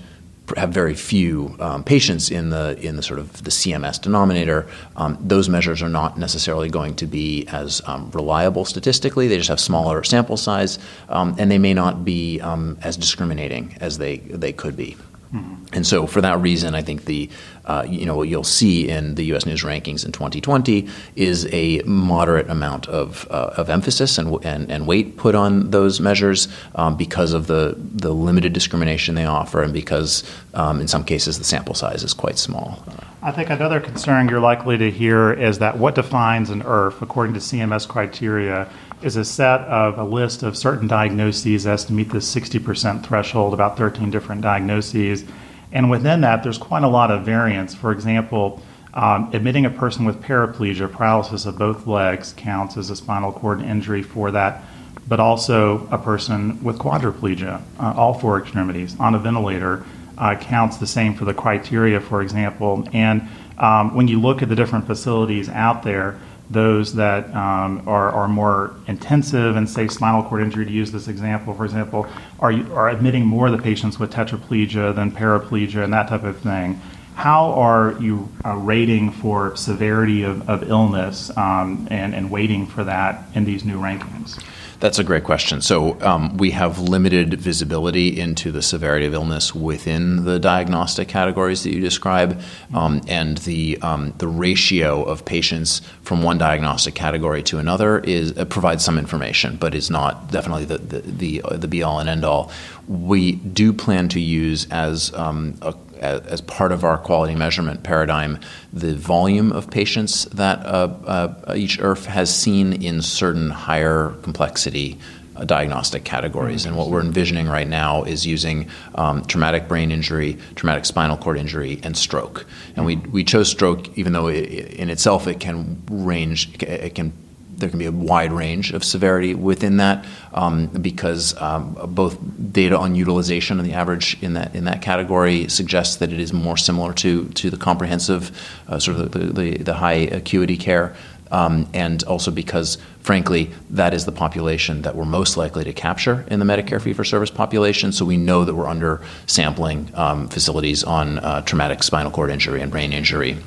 have 0.58 0.72
very 0.72 0.94
few 0.94 1.56
um, 1.60 1.84
patients 1.84 2.30
in 2.30 2.50
the 2.50 2.77
in 2.86 2.98
the 2.98 3.03
sort 3.03 3.20
of 3.20 3.44
the 3.44 3.50
CMS 3.50 4.01
denominator, 4.01 4.68
um, 4.98 5.18
those 5.22 5.48
measures 5.48 5.82
are 5.82 5.89
not 5.89 6.18
necessarily 6.18 6.70
going 6.70 6.96
to 6.96 7.06
be 7.06 7.46
as 7.48 7.82
um, 7.86 8.12
reliable 8.12 8.65
statistically. 8.65 9.27
They 9.27 9.38
just 9.38 9.50
have 9.50 9.60
smaller 9.60 10.03
sample 10.03 10.38
size, 10.38 10.80
um, 11.10 11.36
and 11.38 11.50
they 11.50 11.60
may 11.60 11.74
not 11.74 12.03
be 12.03 12.42
um, 12.42 12.77
as 12.82 12.98
discriminating 12.98 13.77
as 13.80 13.98
they 13.98 14.18
they 14.18 14.51
could 14.51 14.75
be. 14.75 14.98
Mm-hmm. 15.34 15.74
And 15.74 15.88
so, 15.88 16.06
for 16.06 16.22
that 16.22 16.40
reason, 16.40 16.75
I 16.75 16.84
think 16.84 17.06
the 17.06 17.28
uh, 17.66 17.86
you 17.90 18.06
know 18.06 18.16
what 18.16 18.28
you'll 18.28 18.44
see 18.44 18.88
in 18.88 19.16
the 19.16 19.24
U.S. 19.25 19.46
News 19.46 19.63
rankings 19.63 20.06
in 20.06 20.12
2020 20.12 20.88
is 21.16 21.48
a 21.52 21.80
moderate 21.86 22.50
amount 22.50 22.88
of, 22.88 23.25
uh, 23.32 23.54
of 23.58 23.70
emphasis 23.70 24.18
and, 24.18 24.46
and, 24.46 24.70
and 24.70 24.86
weight 24.86 25.18
put 25.18 25.34
on 25.34 25.72
those 25.72 26.00
measures 26.00 26.48
um, 26.75 26.98
because 26.98 27.34
of 27.34 27.48
the 27.48 27.75
the 27.78 28.13
limited 28.13 28.54
discrimination 28.54 29.16
they 29.16 29.25
offer, 29.25 29.63
and 29.63 29.74
because 29.74 30.24
um, 30.54 30.80
in 30.80 30.88
some 30.88 31.04
cases 31.04 31.40
the 31.40 31.44
sample 31.44 31.74
size 31.74 32.04
is 32.04 32.13
quite 32.13 32.38
small. 32.38 32.84
I 33.24 33.32
think 33.32 33.50
another 33.50 33.80
concern 33.80 34.28
you're 34.28 34.42
likely 34.42 34.78
to 34.78 34.92
hear 34.92 35.32
is 35.32 35.60
that 35.60 35.78
what 35.78 35.96
defines 35.96 36.50
an 36.50 36.62
IRF, 36.62 37.02
according 37.02 37.34
to 37.36 37.40
CMS 37.40 37.88
criteria, 37.88 38.70
is 39.04 39.16
a 39.16 39.26
set 39.26 39.62
of 39.62 39.98
a 39.98 40.04
list 40.04 40.44
of 40.44 40.58
certain 40.58 40.88
diagnoses 40.88 41.68
as 41.68 41.86
to 41.86 41.94
meet 41.94 42.10
the 42.10 42.20
60% 42.20 43.06
threshold, 43.06 43.54
about 43.54 43.78
13 43.78 44.10
different 44.10 44.42
diagnoses. 44.42 45.26
And 45.72 45.90
within 45.90 46.22
that, 46.22 46.44
there's 46.44 46.58
quite 46.58 46.84
a 46.84 46.88
lot 46.88 47.12
of 47.12 47.26
variance. 47.26 47.76
For 47.76 47.92
example, 47.92 48.62
um, 48.94 49.32
admitting 49.34 49.66
a 49.66 49.70
person 49.70 50.06
with 50.06 50.22
paraplegia, 50.22 50.92
paralysis 50.92 51.46
of 51.46 51.58
both 51.58 51.88
legs, 51.88 52.34
counts 52.38 52.78
as 52.78 52.90
a 52.90 52.96
spinal 52.96 53.32
cord 53.32 53.62
injury 53.62 54.04
for 54.04 54.32
that, 54.32 54.64
but 55.08 55.20
also 55.20 55.88
a 55.92 55.98
person 55.98 56.64
with 56.64 56.78
quadriplegia, 56.78 57.62
uh, 57.80 57.94
all 57.98 58.14
four 58.14 58.40
extremities, 58.40 58.98
on 59.00 59.16
a 59.16 59.20
ventilator, 59.20 59.84
uh, 60.18 60.36
counts 60.36 60.78
the 60.78 60.88
same 60.88 61.16
for 61.16 61.26
the 61.26 61.34
criteria, 61.34 62.00
for 62.00 62.22
example. 62.22 62.88
And 62.94 63.28
um, 63.58 63.96
when 63.96 64.08
you 64.08 64.22
look 64.22 64.42
at 64.42 64.50
the 64.50 64.56
different 64.56 64.86
facilities 64.86 65.50
out 65.50 65.84
there, 65.84 66.20
those 66.54 66.94
that 66.94 67.34
um, 67.36 67.88
are, 67.88 68.12
are 68.12 68.28
more 68.28 68.76
intensive 68.88 69.56
and 69.56 69.70
say 69.70 69.88
spinal 69.88 70.24
cord 70.24 70.42
injury 70.42 70.66
to 70.66 70.72
use 70.72 70.92
this 70.92 71.08
example 71.08 71.54
for 71.54 71.66
example 71.66 72.08
are, 72.40 72.54
are 72.74 72.90
admitting 72.90 73.26
more 73.26 73.48
of 73.48 73.52
the 73.52 73.62
patients 73.62 74.00
with 74.00 74.12
tetraplegia 74.12 74.96
than 74.96 75.12
paraplegia 75.12 75.84
and 75.84 75.94
that 75.94 76.08
type 76.08 76.24
of 76.24 76.38
thing. 76.38 76.80
How 77.16 77.54
are 77.54 77.96
you 78.00 78.30
uh, 78.44 78.56
rating 78.56 79.12
for 79.12 79.56
severity 79.56 80.24
of, 80.24 80.50
of 80.50 80.70
illness 80.70 81.36
um, 81.38 81.88
and, 81.92 82.16
and 82.16 82.32
weighting 82.32 82.66
for 82.66 82.84
that 82.86 83.24
in 83.36 83.46
these 83.46 83.64
new 83.64 83.78
rankings 83.80 84.44
that's 84.84 85.00
a 85.00 85.04
great 85.06 85.24
question. 85.24 85.62
So 85.62 85.98
um, 86.02 86.36
we 86.36 86.52
have 86.52 86.78
limited 86.78 87.36
visibility 87.36 88.20
into 88.20 88.52
the 88.52 88.62
severity 88.62 89.06
of 89.06 89.13
illness 89.13 89.56
within 89.56 90.25
the 90.25 90.40
diagnostic 90.40 91.08
categories 91.08 91.63
that 91.63 91.74
you 91.74 91.80
describe, 91.80 92.42
um, 92.74 93.00
and 93.08 93.38
the 93.38 93.78
um, 93.82 94.13
the 94.18 94.28
ratio 94.28 95.02
of 95.02 95.24
patients 95.24 95.82
from 96.02 96.22
one 96.22 96.38
diagnostic 96.38 96.96
category 96.96 97.42
to 97.44 97.60
another 97.60 98.00
is 98.00 98.38
uh, 98.38 98.44
provides 98.44 98.84
some 98.84 98.98
information, 98.98 99.56
but 99.56 99.74
is 99.74 99.90
not 99.90 100.34
definitely 100.34 100.66
the 100.66 100.80
the 100.80 101.00
the, 101.00 101.42
uh, 101.44 101.56
the 101.56 101.70
be 101.70 101.82
all 101.82 102.00
and 102.00 102.10
end 102.10 102.25
all. 102.25 102.52
We 102.86 103.36
do 103.36 103.72
plan 103.72 104.10
to 104.10 104.20
use 104.20 104.68
as 104.70 105.13
um, 105.13 105.58
a 105.62 105.74
as 106.04 106.42
part 106.42 106.72
of 106.72 106.84
our 106.84 106.98
quality 106.98 107.36
measurement 107.36 107.84
paradigm, 107.84 108.40
the 108.72 108.96
volume 108.96 109.52
of 109.52 109.70
patients 109.70 110.26
that 110.26 110.60
uh, 110.66 110.94
uh, 111.06 111.54
each 111.56 111.80
IRF 111.80 112.06
has 112.06 112.36
seen 112.36 112.74
in 112.74 113.02
certain 113.02 113.50
higher 113.50 114.16
complexity 114.22 114.98
uh, 115.36 115.46
diagnostic 115.46 116.04
categories. 116.04 116.66
And 116.66 116.78
what 116.78 116.90
we're 116.90 117.02
envisioning 117.02 117.48
right 117.48 117.68
now 117.68 118.04
is 118.04 118.26
using 118.26 118.70
um, 118.96 119.26
traumatic 119.26 119.68
brain 119.68 119.92
injury, 119.92 120.38
traumatic 120.56 120.86
spinal 120.86 121.18
cord 121.18 121.38
injury, 121.38 121.80
and 121.84 121.98
stroke. 121.98 122.46
And 122.76 122.86
we, 122.86 122.98
we 122.98 123.24
chose 123.24 123.50
stroke 123.50 123.98
even 123.98 124.14
though 124.14 124.28
it, 124.28 124.46
in 124.46 124.90
itself 124.90 125.28
it 125.28 125.40
can 125.40 125.82
range, 125.90 126.62
it 126.62 126.94
can 126.94 127.14
there 127.58 127.70
can 127.70 127.80
be 127.80 127.86
a 127.86 127.92
wide 127.92 128.32
range 128.32 128.72
of 128.72 128.84
severity 128.84 129.34
within 129.34 129.78
that 129.78 130.06
um, 130.34 130.68
because 130.68 131.40
um, 131.42 131.78
both 131.90 132.18
data 132.52 132.78
on 132.78 132.96
utilization 132.96 133.60
and 133.60 133.68
the 133.68 133.74
average 133.74 134.22
in 134.22 134.34
that 134.34 134.56
in 134.56 134.66
that 134.66 134.82
category 134.82 135.48
suggests 135.48 135.98
that 135.98 136.12
it 136.12 136.20
is 136.20 136.34
more 136.34 136.58
similar 136.58 136.94
to 136.94 137.26
to 137.30 137.50
the 137.50 137.58
comprehensive 137.58 138.32
uh, 138.68 138.80
sort 138.80 139.00
of 139.00 139.12
the, 139.12 139.20
the, 139.20 139.58
the, 139.58 139.74
high 139.74 139.94
acuity 139.94 140.58
care. 140.58 140.96
Um, 141.32 141.68
and 141.74 142.04
also 142.04 142.30
because, 142.30 142.78
frankly, 143.00 143.50
that 143.72 143.96
is 143.96 144.06
the 144.06 144.12
population 144.12 144.84
that 144.84 144.96
we're 144.96 145.06
most 145.06 145.36
likely 145.36 145.64
to 145.64 145.74
capture 145.74 146.26
in 146.30 146.38
the 146.38 146.46
Medicare 146.46 146.80
fee 146.80 146.94
for 146.94 147.04
service 147.04 147.32
population. 147.32 147.92
So 147.92 148.06
we 148.06 148.18
know 148.18 148.46
that 148.46 148.54
we're 148.54 148.68
under 148.68 149.02
sampling 149.26 149.90
um, 149.96 150.28
facilities 150.28 150.84
on 150.84 151.18
uh, 151.18 151.42
traumatic 151.42 151.82
spinal 151.82 152.12
cord 152.12 152.30
injury 152.30 152.62
and 152.62 152.72
brain 152.72 152.94
injury 152.94 153.38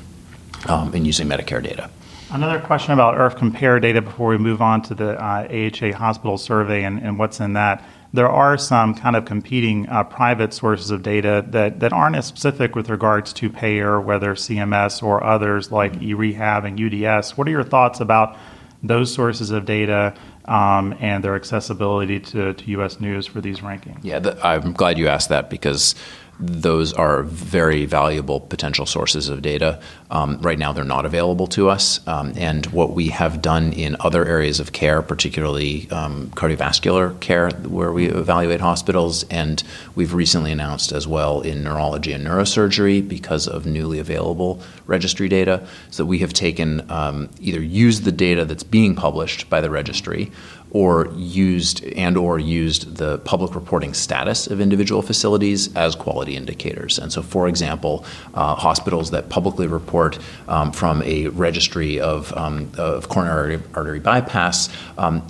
um, 0.67 0.93
in 0.93 1.05
using 1.05 1.29
Medicare 1.29 1.63
data. 1.63 1.89
Another 2.29 2.59
question 2.59 2.91
about 2.91 3.15
IRF 3.15 3.37
Compare 3.37 3.79
data 3.79 4.01
before 4.01 4.27
we 4.27 4.37
move 4.37 4.61
on 4.61 4.81
to 4.83 4.93
the 4.93 5.11
uh, 5.11 5.47
AHA 5.49 5.97
hospital 5.97 6.37
survey 6.37 6.83
and, 6.83 6.99
and, 6.99 7.17
what's 7.17 7.39
in 7.39 7.53
that. 7.53 7.81
There 8.11 8.27
are 8.27 8.57
some 8.57 8.95
kind 8.95 9.15
of 9.15 9.23
competing 9.23 9.87
uh, 9.87 10.03
private 10.03 10.53
sources 10.53 10.91
of 10.91 11.03
data 11.03 11.45
that, 11.49 11.79
that 11.79 11.93
aren't 11.93 12.17
as 12.17 12.25
specific 12.25 12.75
with 12.75 12.89
regards 12.89 13.31
to 13.33 13.49
payer, 13.49 14.01
whether 14.01 14.35
CMS 14.35 15.01
or 15.01 15.23
others 15.23 15.71
like 15.71 15.93
eRehab 15.93 16.65
and 16.65 16.77
UDS. 16.77 17.37
What 17.37 17.47
are 17.47 17.51
your 17.51 17.63
thoughts 17.63 18.01
about 18.01 18.37
those 18.83 19.13
sources 19.13 19.51
of 19.51 19.65
data 19.65 20.13
um, 20.45 20.95
and 20.99 21.23
their 21.23 21.35
accessibility 21.35 22.19
to, 22.19 22.53
to 22.53 22.71
U.S. 22.71 22.99
News 22.99 23.25
for 23.25 23.39
these 23.39 23.59
rankings? 23.59 23.99
Yeah, 24.03 24.19
the, 24.19 24.45
I'm 24.45 24.73
glad 24.73 24.97
you 24.97 25.07
asked 25.07 25.29
that 25.29 25.49
because 25.49 25.95
those 26.39 26.93
are 26.93 27.23
very 27.23 27.85
valuable 27.85 28.39
potential 28.39 28.85
sources 28.85 29.27
of 29.27 29.41
data. 29.41 29.81
Um, 30.11 30.39
right 30.41 30.59
now, 30.59 30.71
they're 30.71 30.83
not 30.83 31.05
available 31.05 31.47
to 31.47 31.69
us. 31.69 32.05
Um, 32.07 32.33
and 32.37 32.65
what 32.67 32.91
we 32.91 33.09
have 33.09 33.41
done 33.41 33.73
in 33.73 33.97
other 33.99 34.25
areas 34.25 34.59
of 34.59 34.71
care, 34.71 35.01
particularly 35.01 35.89
um, 35.89 36.29
cardiovascular 36.35 37.19
care, 37.19 37.49
where 37.49 37.91
we 37.91 38.07
evaluate 38.07 38.61
hospitals, 38.61 39.23
and 39.29 39.63
we've 39.95 40.13
recently 40.13 40.51
announced 40.51 40.91
as 40.91 41.07
well 41.07 41.41
in 41.41 41.63
neurology 41.63 42.13
and 42.13 42.25
neurosurgery 42.25 43.07
because 43.07 43.47
of 43.47 43.65
newly 43.65 43.97
available 43.97 44.61
registry 44.85 45.27
data, 45.27 45.65
so 45.89 46.03
that 46.03 46.07
we 46.07 46.19
have 46.19 46.33
taken 46.33 46.89
um, 46.91 47.29
either 47.41 47.61
used 47.61 48.03
the 48.03 48.11
data 48.11 48.45
that's 48.45 48.63
being 48.63 48.95
published 48.95 49.49
by 49.49 49.59
the 49.59 49.69
registry 49.69 50.31
or 50.71 51.11
used 51.15 51.83
and 51.95 52.17
or 52.17 52.39
used 52.39 52.97
the 52.97 53.17
public 53.19 53.55
reporting 53.55 53.93
status 53.93 54.47
of 54.47 54.59
individual 54.59 55.01
facilities 55.01 55.73
as 55.75 55.95
quality 55.95 56.35
indicators. 56.35 56.99
And 56.99 57.11
so, 57.11 57.21
for 57.21 57.47
example, 57.47 58.05
uh, 58.33 58.55
hospitals 58.55 59.11
that 59.11 59.29
publicly 59.29 59.67
report 59.67 60.19
um, 60.47 60.71
from 60.71 61.01
a 61.03 61.27
registry 61.29 61.99
of, 61.99 62.35
um, 62.35 62.71
of 62.77 63.09
coronary 63.09 63.59
artery 63.73 63.99
bypass 63.99 64.69
um, 64.97 65.25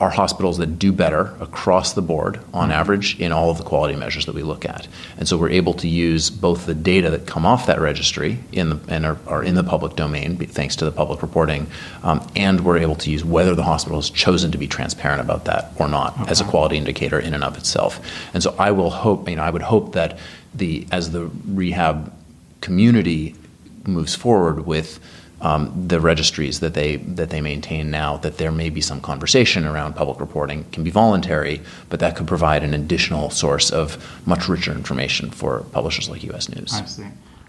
are 0.00 0.10
hospitals 0.10 0.58
that 0.58 0.78
do 0.78 0.92
better 0.92 1.34
across 1.40 1.94
the 1.94 2.02
board 2.02 2.36
on 2.54 2.68
mm-hmm. 2.68 2.72
average 2.72 3.18
in 3.18 3.32
all 3.32 3.50
of 3.50 3.58
the 3.58 3.64
quality 3.64 3.96
measures 3.96 4.26
that 4.26 4.34
we 4.34 4.42
look 4.42 4.64
at. 4.64 4.86
And 5.16 5.26
so 5.26 5.36
we're 5.36 5.50
able 5.50 5.74
to 5.74 5.88
use 5.88 6.30
both 6.30 6.66
the 6.66 6.74
data 6.74 7.10
that 7.10 7.26
come 7.26 7.44
off 7.44 7.66
that 7.66 7.80
registry 7.80 8.38
in 8.52 8.70
the, 8.70 8.80
and 8.88 9.04
are, 9.04 9.18
are 9.26 9.42
in 9.42 9.56
the 9.56 9.64
public 9.64 9.96
domain 9.96 10.36
thanks 10.36 10.76
to 10.76 10.84
the 10.84 10.92
public 10.92 11.20
reporting, 11.20 11.66
um, 12.04 12.24
and 12.36 12.64
we're 12.64 12.78
able 12.78 12.94
to 12.96 13.10
use 13.10 13.24
whether 13.24 13.56
the 13.56 13.64
hospital 13.64 13.98
has 13.98 14.08
chosen 14.08 14.52
to 14.52 14.58
be 14.58 14.68
transparent 14.68 15.20
about 15.20 15.46
that 15.46 15.72
or 15.78 15.88
not 15.88 16.18
okay. 16.20 16.30
as 16.30 16.40
a 16.40 16.44
quality 16.44 16.76
indicator 16.76 17.18
in 17.18 17.34
and 17.34 17.42
of 17.42 17.56
itself. 17.56 18.00
And 18.34 18.42
so 18.42 18.54
I 18.56 18.70
will 18.70 18.90
hope, 18.90 19.28
you 19.28 19.36
know, 19.36 19.42
I 19.42 19.50
would 19.50 19.62
hope 19.62 19.94
that 19.94 20.18
the 20.54 20.86
as 20.92 21.10
the 21.10 21.30
rehab 21.46 22.12
community 22.60 23.34
moves 23.84 24.14
forward 24.14 24.66
with 24.66 25.00
um, 25.40 25.86
the 25.86 26.00
registries 26.00 26.60
that 26.60 26.74
they 26.74 26.96
that 26.96 27.30
they 27.30 27.40
maintain 27.40 27.90
now 27.90 28.16
that 28.18 28.38
there 28.38 28.50
may 28.50 28.70
be 28.70 28.80
some 28.80 29.00
conversation 29.00 29.64
around 29.64 29.94
public 29.94 30.20
reporting 30.20 30.64
can 30.72 30.82
be 30.82 30.90
voluntary 30.90 31.60
but 31.88 32.00
that 32.00 32.16
could 32.16 32.26
provide 32.26 32.62
an 32.64 32.74
additional 32.74 33.30
source 33.30 33.70
of 33.70 34.20
much 34.26 34.48
richer 34.48 34.72
information 34.72 35.30
for 35.30 35.60
publishers 35.72 36.08
like 36.08 36.24
US 36.24 36.48
News. 36.48 36.74
I 36.74 36.84
see. 36.84 37.02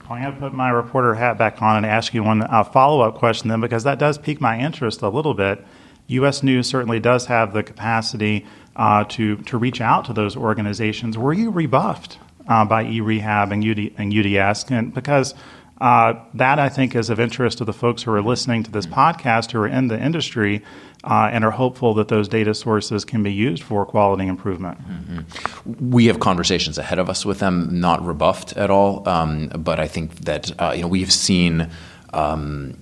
Well, 0.10 0.18
I'm 0.18 0.24
going 0.24 0.34
to 0.34 0.40
put 0.40 0.54
my 0.54 0.70
reporter 0.70 1.14
hat 1.14 1.38
back 1.38 1.62
on 1.62 1.78
and 1.78 1.86
ask 1.86 2.16
you 2.16 2.24
one 2.24 2.42
uh, 2.42 2.64
follow 2.64 3.02
up 3.02 3.16
question 3.16 3.50
then 3.50 3.62
because 3.62 3.84
that 3.84 4.00
does 4.00 4.18
pique 4.18 4.42
my 4.42 4.60
interest 4.60 5.02
a 5.02 5.10
little 5.10 5.36
bit. 5.36 5.64
U.S. 6.08 6.42
News 6.42 6.68
certainly 6.68 7.00
does 7.00 7.28
have 7.28 7.54
the 7.54 7.62
capacity 7.62 8.46
uh, 8.76 9.04
to 9.06 9.38
to 9.38 9.58
reach 9.58 9.82
out 9.82 10.06
to 10.06 10.14
those 10.14 10.36
organizations. 10.36 11.18
Were 11.18 11.34
you 11.34 11.52
rebuffed 11.52 12.18
uh, 12.48 12.66
by 12.66 12.86
eRehab 12.86 13.52
and, 13.52 13.64
UD, 13.64 13.94
and 14.00 14.12
UDS? 14.12 14.66
And 14.72 14.94
because 14.94 15.36
uh, 15.82 16.14
that 16.34 16.60
I 16.60 16.70
think 16.70 16.96
is 16.96 17.10
of 17.10 17.20
interest 17.20 17.60
to 17.60 17.66
the 17.66 17.74
folks 17.74 18.04
who 18.04 18.12
are 18.12 18.22
listening 18.22 18.64
to 18.64 18.72
this 18.72 18.86
podcast 18.86 19.52
who 19.52 19.60
are 19.60 19.68
in 19.68 19.88
the 19.88 20.00
industry 20.00 20.62
uh, 21.04 21.30
and 21.32 21.46
are 21.46 21.52
hopeful 21.52 21.94
that 21.94 22.10
those 22.10 22.28
data 22.28 22.54
sources 22.54 23.06
can 23.06 23.24
be 23.24 23.32
used 23.32 23.64
for 23.64 23.86
quality 23.86 24.28
improvement. 24.28 24.78
Mm-hmm. 24.82 25.90
We 25.90 26.08
have 26.08 26.20
conversations 26.20 26.78
ahead 26.78 27.00
of 27.00 27.10
us 27.10 27.26
with 27.26 27.40
them, 27.40 27.80
not 27.80 28.06
rebuffed 28.06 28.58
at 28.58 28.70
all, 28.70 29.08
um, 29.08 29.48
but 29.50 29.80
I 29.80 29.88
think 29.88 30.16
that 30.26 30.52
uh, 30.62 30.74
you 30.76 30.82
know 30.82 30.88
we 30.90 31.00
have 31.00 31.14
seen 31.14 31.70
um, 32.14 32.78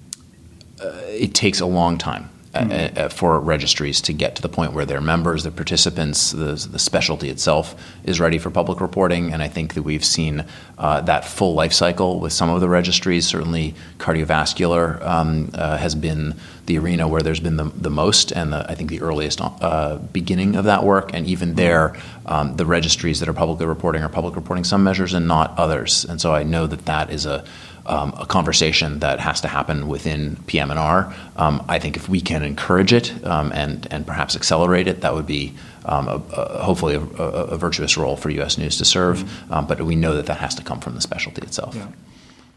uh, 0.82 0.92
it 1.08 1.36
takes 1.36 1.60
a 1.60 1.66
long 1.66 1.98
time 1.98 2.30
mm-hmm. 2.62 2.98
uh, 2.98 3.10
for 3.10 3.40
registries 3.40 4.02
to 4.02 4.14
get 4.14 4.36
to 4.36 4.42
the 4.42 4.50
point 4.50 4.74
where 4.74 4.86
their 4.86 5.02
members, 5.02 5.44
their 5.44 5.52
participants, 5.52 6.32
the, 6.32 6.54
the 6.72 6.80
specialty 6.80 7.30
itself 7.30 7.76
is 8.04 8.20
ready 8.20 8.38
for 8.38 8.50
public 8.50 8.82
reporting. 8.82 9.34
And 9.34 9.42
I 9.42 9.48
think 9.48 9.74
that 9.74 9.84
we've 9.84 10.06
seen 10.06 10.46
uh, 10.78 11.02
that 11.02 11.26
full 11.26 11.54
life 11.54 11.74
cycle 11.74 12.20
with 12.20 12.34
some 12.34 12.50
of 12.50 12.62
the 12.62 12.70
registries. 12.70 13.28
Certainly, 13.28 13.76
cardiovascular 13.98 15.02
um, 15.06 15.50
uh, 15.54 15.78
has 15.78 15.96
been 15.96 16.36
the 16.68 16.78
arena 16.78 17.08
where 17.08 17.22
there's 17.22 17.40
been 17.40 17.58
the, 17.58 17.66
the 17.76 17.90
most 17.90 18.32
and 18.32 18.52
the, 18.52 18.70
I 18.70 18.76
think 18.76 18.90
the 18.90 19.02
earliest 19.02 19.40
uh, 19.42 19.98
beginning 20.12 20.56
of 20.56 20.66
that 20.66 20.84
work. 20.84 21.14
And 21.14 21.26
even 21.26 21.56
there, 21.56 21.96
um, 22.26 22.56
the 22.58 22.66
registries 22.66 23.20
that 23.22 23.30
are 23.30 23.34
publicly 23.34 23.66
reporting 23.66 24.04
are 24.04 24.10
public 24.10 24.36
reporting 24.36 24.66
some 24.66 24.84
measures 24.84 25.14
and 25.14 25.28
not 25.28 25.58
others. 25.58 26.06
And 26.06 26.20
so 26.20 26.34
I 26.34 26.44
know 26.44 26.68
that 26.68 26.86
that 26.86 27.10
is 27.10 27.26
a 27.26 27.44
um, 27.88 28.14
a 28.18 28.26
conversation 28.26 29.00
that 29.00 29.20
has 29.20 29.42
to 29.42 29.48
happen 29.48 29.88
within 29.88 30.38
PM&R. 30.48 31.14
Um, 31.36 31.66
I 31.68 31.80
think 31.80 31.98
if 31.98 32.08
we 32.08 32.22
can 32.22 32.44
encourage 32.44 32.94
it 32.94 33.26
um, 33.26 33.52
and 33.52 33.88
and 33.92 34.06
perhaps 34.06 34.36
accelerate 34.36 34.88
it, 34.88 35.02
that 35.02 35.14
would 35.14 35.28
be 35.28 35.54
um, 35.86 36.08
a, 36.08 36.22
a, 36.34 36.64
hopefully 36.64 36.96
a, 36.96 37.00
a, 37.00 37.58
virtuous 37.58 37.98
role 37.98 38.18
for 38.18 38.30
U.S. 38.30 38.58
News 38.58 38.78
to 38.78 38.86
serve. 38.86 39.20
Mm-hmm. 39.20 39.54
Um, 39.54 39.68
but 39.68 39.82
we 39.82 39.96
know 39.96 40.16
that 40.16 40.26
that 40.26 40.38
has 40.38 40.54
to 40.56 40.64
come 40.64 40.80
from 40.80 40.96
the 40.96 41.02
specialty 41.02 41.42
itself. 41.42 41.76
Yeah. 41.76 41.88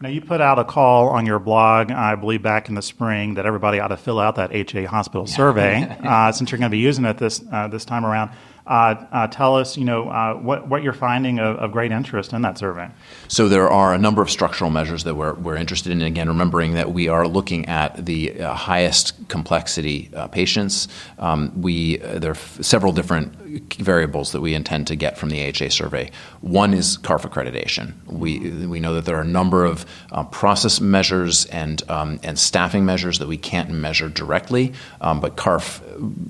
Now, 0.02 0.08
you 0.08 0.22
put 0.22 0.40
out 0.40 0.58
a 0.58 0.64
call 0.64 1.10
on 1.10 1.26
your 1.26 1.38
blog, 1.38 1.90
I 1.90 2.14
believe 2.14 2.42
back 2.42 2.70
in 2.70 2.74
the 2.74 2.82
spring, 2.82 3.34
that 3.34 3.44
everybody 3.44 3.80
ought 3.80 3.88
to 3.88 3.98
fill 3.98 4.18
out 4.18 4.36
that 4.36 4.50
HA 4.50 4.86
hospital 4.86 5.26
survey 5.26 5.94
uh, 6.04 6.32
since 6.32 6.50
you're 6.50 6.58
going 6.58 6.70
to 6.70 6.74
be 6.74 6.78
using 6.78 7.04
it 7.04 7.18
this, 7.18 7.44
uh, 7.52 7.68
this 7.68 7.84
time 7.84 8.06
around. 8.06 8.30
Uh, 8.70 9.04
uh, 9.10 9.26
tell 9.26 9.56
us, 9.56 9.76
you 9.76 9.84
know, 9.84 10.08
uh, 10.08 10.34
what, 10.34 10.68
what 10.68 10.84
you're 10.84 10.92
finding 10.92 11.40
of, 11.40 11.56
of, 11.56 11.72
great 11.72 11.90
interest 11.90 12.32
in 12.32 12.42
that 12.42 12.56
survey. 12.56 12.88
So 13.26 13.48
there 13.48 13.68
are 13.68 13.92
a 13.92 13.98
number 13.98 14.22
of 14.22 14.30
structural 14.30 14.70
measures 14.70 15.02
that 15.02 15.16
we're, 15.16 15.34
we're 15.34 15.56
interested 15.56 15.90
in. 15.90 16.02
Again, 16.02 16.28
remembering 16.28 16.74
that 16.74 16.92
we 16.92 17.08
are 17.08 17.26
looking 17.26 17.66
at 17.66 18.06
the 18.06 18.38
highest 18.38 19.28
complexity 19.28 20.08
patients. 20.30 20.86
Um, 21.18 21.60
we 21.60 21.96
there 21.96 22.30
are 22.30 22.34
f- 22.34 22.58
several 22.62 22.92
different 22.92 23.34
variables 23.78 24.32
that 24.32 24.40
we 24.40 24.54
intend 24.54 24.86
to 24.88 24.96
get 24.96 25.18
from 25.18 25.30
the 25.30 25.46
AHA 25.46 25.70
survey. 25.70 26.10
One 26.40 26.74
is 26.74 26.98
CARF 26.98 27.22
accreditation. 27.22 27.94
We 28.06 28.66
we 28.66 28.80
know 28.80 28.94
that 28.94 29.04
there 29.04 29.16
are 29.16 29.22
a 29.22 29.24
number 29.24 29.64
of 29.64 29.86
process 30.30 30.80
measures 30.80 31.46
and 31.46 31.82
um, 31.90 32.20
and 32.22 32.38
staffing 32.38 32.84
measures 32.84 33.18
that 33.18 33.28
we 33.28 33.36
can't 33.36 33.70
measure 33.70 34.08
directly, 34.08 34.72
um, 35.00 35.20
but 35.20 35.36
CARF 35.36 35.80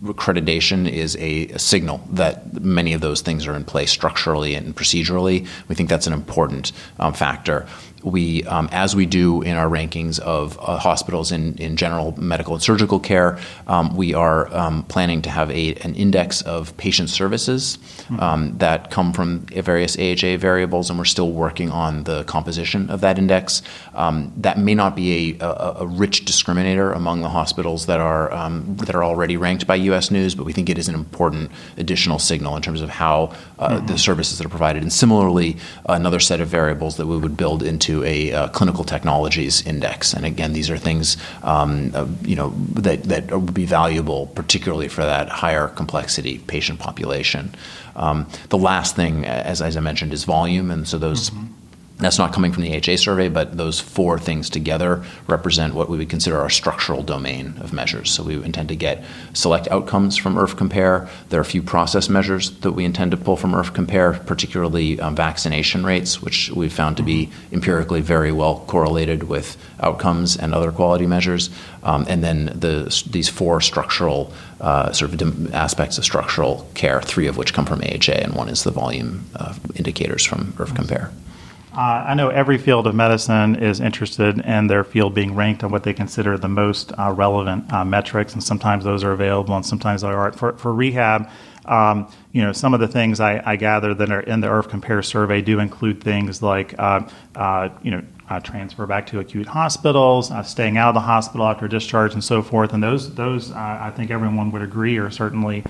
accreditation 0.03 0.91
is 0.91 1.17
a, 1.17 1.49
a 1.49 1.59
signal 1.59 2.01
that 2.11 2.61
many 2.61 2.93
of 2.93 3.01
those 3.01 3.21
things 3.21 3.47
are 3.47 3.55
in 3.55 3.65
place 3.65 3.91
structurally 3.91 4.55
and 4.55 4.75
procedurally. 4.75 5.47
We 5.69 5.75
think 5.75 5.89
that's 5.89 6.07
an 6.07 6.13
important 6.13 6.73
um, 6.99 7.13
factor 7.13 7.67
we, 8.03 8.45
um, 8.45 8.69
as 8.73 8.97
we 8.97 9.07
do 9.07 9.43
in 9.43 9.57
our 9.57 9.69
rankings 9.69 10.19
of 10.19 10.59
uh, 10.61 10.79
hospitals 10.79 11.33
in, 11.33 11.57
in 11.57 11.77
general 11.77 12.15
medical 12.21 12.55
and 12.55 12.63
surgical 12.63 12.99
care, 12.99 13.39
um, 13.67 13.97
we 13.97 14.15
are 14.15 14.53
um, 14.55 14.83
planning 14.85 15.23
to 15.23 15.31
have 15.31 15.51
a, 15.51 15.75
an 15.77 15.95
index 15.95 16.43
of 16.43 16.77
patient 16.77 17.11
services 17.11 17.79
mm-hmm. 18.09 18.57
that 18.59 18.91
come 18.91 19.13
from 19.13 19.41
various 19.41 19.97
AHA 19.97 20.39
variables, 20.39 20.91
and 20.91 20.99
we're 20.99 21.05
still 21.05 21.33
working 21.33 21.71
on 21.71 22.05
the 22.05 22.25
composition 22.25 22.91
of 22.91 23.01
that 23.01 23.19
index. 23.19 23.63
Um, 23.95 24.33
that 24.37 24.59
may 24.59 24.75
not 24.75 24.97
be 24.97 25.37
a, 25.41 25.45
a, 25.45 25.77
a, 25.81 25.87
rich 25.87 26.25
discriminator 26.25 26.95
among 26.95 27.21
the 27.21 27.29
hospitals 27.29 27.87
that 27.87 28.01
are 28.01 28.33
um, 28.33 28.77
that 28.77 28.95
are 28.95 29.05
already 29.05 29.37
ranked 29.37 29.67
by 29.67 29.75
U.S. 29.75 30.11
News, 30.11 30.35
but 30.35 30.45
we 30.45 30.53
think 30.53 30.71
it 30.71 30.79
is 30.79 30.89
an 30.89 30.95
important 30.95 31.51
additional 31.77 32.19
signal 32.19 32.57
in 32.57 32.63
terms 32.63 32.81
of 32.81 32.89
how 32.89 33.35
uh, 33.59 33.77
mm-hmm. 33.77 33.87
the 33.87 33.99
services 33.99 34.39
that 34.39 34.47
are 34.47 34.51
provided. 34.51 34.83
And 34.83 34.93
similarly, 34.93 35.57
another 35.87 36.21
set 36.21 36.41
of 36.41 36.49
variables 36.49 36.97
that 36.97 37.07
we 37.07 37.17
would 37.17 37.37
build 37.37 37.63
into 37.63 37.90
to 37.91 38.05
a 38.05 38.33
uh, 38.33 38.49
clinical 38.49 38.85
technologies 38.85 39.67
index. 39.67 40.15
And 40.15 40.25
again, 40.25 40.53
these 40.53 40.71
are 40.71 40.79
things 40.79 41.17
um, 41.43 41.93
uh, 41.95 42.07
you 42.23 42.37
know 42.37 42.51
that 42.75 43.05
that 43.05 43.31
would 43.31 43.55
be 43.55 43.67
valuable, 43.67 44.27
particularly 44.35 44.89
for 44.89 45.05
that 45.05 45.29
higher 45.29 45.69
complexity 45.69 46.39
patient 46.39 46.79
population. 46.79 47.55
Um, 47.97 48.27
the 48.49 48.59
last 48.59 48.97
thing, 48.97 49.27
as, 49.27 49.61
as 49.61 49.77
I 49.77 49.81
mentioned, 49.81 50.13
is 50.13 50.25
volume, 50.25 50.71
and 50.71 50.87
so 50.87 50.99
those. 50.99 51.31
Mm-hmm 51.31 51.60
that's 52.01 52.19
not 52.19 52.33
coming 52.33 52.53
from 52.53 52.63
the 52.63 52.73
HA 52.73 52.97
survey, 52.97 53.29
but 53.29 53.57
those 53.57 53.81
four 53.81 54.19
things 54.19 54.49
together 54.49 55.05
represent 55.27 55.75
what 55.75 55.89
we 55.89 55.99
would 55.99 56.09
consider 56.09 56.39
our 56.39 56.51
structural 56.51 57.03
domain 57.03 57.55
of 57.61 57.73
measures. 57.73 58.11
So 58.11 58.23
we 58.23 58.43
intend 58.43 58.69
to 58.69 58.77
get 58.77 59.05
select 59.35 59.69
outcomes 59.69 60.17
from 60.17 60.35
IRF 60.35 60.57
Compare. 60.57 61.09
There 61.29 61.39
are 61.39 61.43
a 61.43 61.47
few 61.47 61.63
process 61.63 62.09
measures 62.09 62.51
that 62.61 62.73
we 62.73 62.85
intend 62.85 63.11
to 63.11 63.17
pull 63.17 63.37
from 63.37 63.53
IRF 63.53 63.75
Compare, 63.75 64.15
particularly 64.15 65.01
um, 65.01 65.15
vaccination 65.15 65.85
rates, 65.85 66.23
which 66.23 66.51
we've 66.51 66.73
found 66.73 66.97
to 66.97 67.03
be 67.03 67.31
empirically 67.53 68.01
very 68.01 68.33
well 68.33 68.65
correlated 68.67 69.25
with 69.25 69.57
outcomes 69.81 70.37
and 70.37 70.55
other 70.55 70.73
quality 70.73 71.07
measures. 71.07 71.51
Um, 71.83 72.07
and 72.09 72.23
then 72.23 72.47
the, 72.47 73.05
these 73.11 73.29
four 73.29 73.61
structural 73.61 74.33
uh, 74.61 74.93
sort 74.93 75.13
of 75.13 75.55
aspects 75.55 75.99
of 75.99 76.05
structural 76.05 76.69
care, 76.75 77.01
three 77.03 77.27
of 77.27 77.37
which 77.37 77.55
come 77.55 77.67
from 77.67 77.81
AHA, 77.81 78.13
and 78.13 78.35
one 78.35 78.49
is 78.49 78.65
the 78.65 78.71
volume 78.71 79.27
uh, 79.37 79.55
indicators 79.77 80.25
from 80.25 80.53
IRF 80.53 80.75
Compare. 80.75 81.11
Uh, 81.73 82.05
I 82.09 82.15
know 82.15 82.31
every 82.31 82.59
field 82.59 82.89
of 82.89 82.97
medicine 82.97 83.55
is 83.55 83.79
interested 83.79 84.41
in 84.41 84.67
their 84.67 84.83
field 84.83 85.15
being 85.15 85.37
ranked 85.37 85.63
on 85.63 85.71
what 85.71 85.85
they 85.85 85.93
consider 85.93 86.37
the 86.37 86.49
most 86.49 86.93
uh, 86.99 87.13
relevant 87.13 87.73
uh, 87.73 87.85
metrics, 87.85 88.33
and 88.33 88.43
sometimes 88.43 88.83
those 88.83 89.05
are 89.05 89.13
available 89.13 89.55
and 89.55 89.65
sometimes 89.65 90.03
they 90.03 90.09
aren't. 90.09 90.35
For, 90.35 90.55
for 90.55 90.75
rehab, 90.75 91.31
um, 91.67 92.11
you 92.33 92.43
know, 92.43 92.53
some 92.53 92.75
of 92.75 92.81
the 92.81 92.89
things 92.89 93.21
I, 93.21 93.41
I, 93.45 93.55
gather 93.55 93.95
that 93.95 94.11
are 94.11 94.21
in 94.21 94.41
the 94.41 94.49
IRF 94.49 94.69
Compare 94.69 95.03
survey 95.03 95.43
do 95.43 95.61
include 95.61 96.03
things 96.03 96.43
like, 96.43 96.75
uh, 96.77 97.09
uh, 97.37 97.69
you 97.83 97.93
know, 97.93 98.03
uh, 98.29 98.41
transfer 98.41 98.87
back 98.87 99.07
to 99.09 99.21
acute 99.21 99.47
hospitals, 99.47 100.33
staying 100.49 100.77
out 100.77 100.89
of 100.89 100.95
the 100.95 101.01
hospital 101.01 101.47
after 101.47 101.69
discharge, 101.69 102.15
and 102.15 102.25
so 102.25 102.43
forth. 102.43 102.73
And 102.73 102.83
those, 102.83 103.15
those 103.15 103.53
I 103.53 103.93
think 103.95 104.11
everyone 104.11 104.51
would 104.53 104.63
agree 104.63 104.99
are 104.99 105.11
certainly 105.11 105.65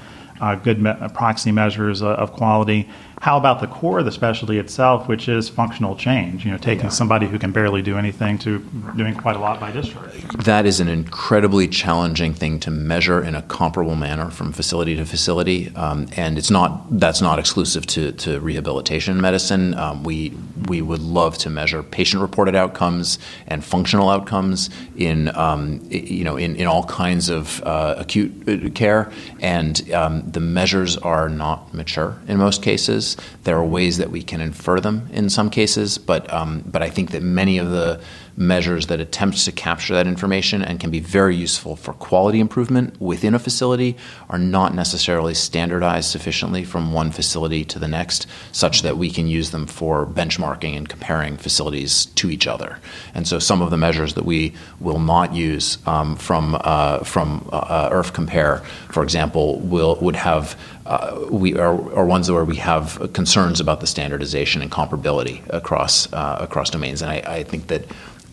good 0.63 0.81
me- 0.81 0.95
proxy 1.13 1.53
measures 1.53 2.03
of 2.03 2.33
quality. 2.33 2.89
How 3.21 3.37
about 3.37 3.61
the 3.61 3.67
core 3.67 3.99
of 3.99 4.07
the 4.07 4.13
specialty 4.13 4.59
itself, 4.59 5.07
which 5.07 5.29
is 5.29 5.51
functional 5.51 5.95
change? 5.95 6.47
You 6.47 6.53
know, 6.53 6.57
taking 6.57 6.85
yeah. 6.85 6.91
somebody 6.91 7.27
who 7.27 7.39
can 7.39 7.53
barely 7.53 7.83
do 7.83 7.99
anything 7.99 8.39
to 8.39 8.61
doing 8.97 9.15
quite 9.15 9.37
a 9.37 9.39
lot 9.39 9.61
by 9.61 9.71
discharge. 9.71 10.23
That 10.45 10.65
is 10.65 10.81
an 10.81 10.89
incredibly 10.89 11.69
challenging 11.69 12.33
thing 12.33 12.61
to 12.61 12.71
measure 12.71 13.23
in 13.23 13.35
a 13.35 13.43
comparable 13.43 13.95
manner 13.95 14.31
from 14.31 14.53
facility 14.53 14.97
to 14.97 15.05
facility, 15.05 15.71
um, 15.77 16.09
and 16.17 16.39
it's 16.39 16.51
not 16.51 16.99
that's 16.99 17.21
not 17.21 17.39
exclusive 17.39 17.87
to, 17.89 18.13
to 18.13 18.41
rehabilitation 18.41 19.21
medicine. 19.21 19.75
Um, 19.75 20.03
we 20.03 20.33
we 20.67 20.81
would 20.81 21.03
love 21.03 21.37
to 21.39 21.51
measure 21.51 21.83
patient-reported 21.83 22.55
outcomes 22.55 23.19
and 23.47 23.63
functional 23.63 24.09
outcomes 24.09 24.71
in 24.97 25.29
um, 25.37 25.87
you 25.91 26.25
know 26.25 26.39
in, 26.39 26.57
in 26.57 26.67
all 26.67 26.85
kinds 26.85 27.29
of 27.29 27.63
uh, 27.65 27.97
acute 27.99 28.49
uh, 28.49 28.71
care, 28.71 29.13
and 29.41 29.93
um, 29.93 30.23
the 30.31 30.41
measures 30.41 30.97
are 30.97 31.29
not 31.29 31.75
mature 31.75 32.19
in 32.27 32.39
most 32.39 32.63
cases. 32.63 33.10
There 33.45 33.57
are 33.57 33.65
ways 33.65 33.99
that 33.99 34.11
we 34.11 34.23
can 34.23 34.41
infer 34.41 34.81
them 34.81 35.09
in 35.13 35.31
some 35.31 35.51
cases, 35.51 35.99
but 35.99 36.33
um, 36.33 36.65
but 36.67 36.83
I 36.83 36.91
think 36.91 37.11
that 37.13 37.23
many 37.23 37.59
of 37.59 37.71
the 37.71 38.01
measures 38.37 38.87
that 38.87 39.01
attempt 39.01 39.45
to 39.45 39.53
capture 39.53 39.95
that 39.95 40.07
information 40.07 40.63
and 40.63 40.81
can 40.81 40.91
be 40.91 41.01
very 41.01 41.37
useful 41.37 41.77
for 41.77 41.93
quality 41.93 42.41
improvement 42.41 42.99
within 43.01 43.35
a 43.35 43.39
facility 43.39 43.97
are 44.31 44.39
not 44.39 44.75
necessarily 44.75 45.35
standardized 45.35 46.11
sufficiently 46.11 46.65
from 46.65 46.93
one 46.93 47.11
facility 47.11 47.65
to 47.65 47.79
the 47.79 47.87
next, 47.87 48.27
such 48.51 48.83
that 48.83 48.97
we 48.97 49.11
can 49.11 49.27
use 49.27 49.51
them 49.51 49.67
for 49.67 50.07
benchmarking 50.07 50.77
and 50.77 50.89
comparing 50.89 51.37
facilities 51.37 52.07
to 52.07 52.31
each 52.31 52.47
other. 52.47 52.79
And 53.15 53.29
so 53.29 53.39
some 53.39 53.61
of 53.61 53.71
the 53.71 53.77
measures 53.77 54.15
that 54.15 54.25
we 54.25 54.55
will 54.81 54.99
not 55.01 55.35
use 55.35 55.79
um, 55.87 56.17
from 56.17 56.57
uh, 56.61 57.01
from 57.01 57.49
uh, 57.53 57.91
IRF 57.91 58.15
Compare, 58.15 58.59
for 58.91 59.03
example, 59.03 59.61
will 59.61 59.97
would 60.01 60.17
have 60.17 60.59
uh, 60.91 61.29
we 61.31 61.57
are, 61.57 61.75
are, 61.95 62.05
ones 62.05 62.29
where 62.29 62.45
we 62.45 62.57
have 62.57 63.13
concerns 63.13 63.61
about 63.61 63.81
the 63.81 63.87
standardization 63.87 64.61
and 64.61 64.73
comparability 64.73 65.41
across 65.51 66.13
uh, 66.13 66.39
across 66.41 66.69
domains, 66.69 67.01
and 67.01 67.13
I, 67.13 67.23
I 67.39 67.43
think 67.45 67.69
that 67.69 67.85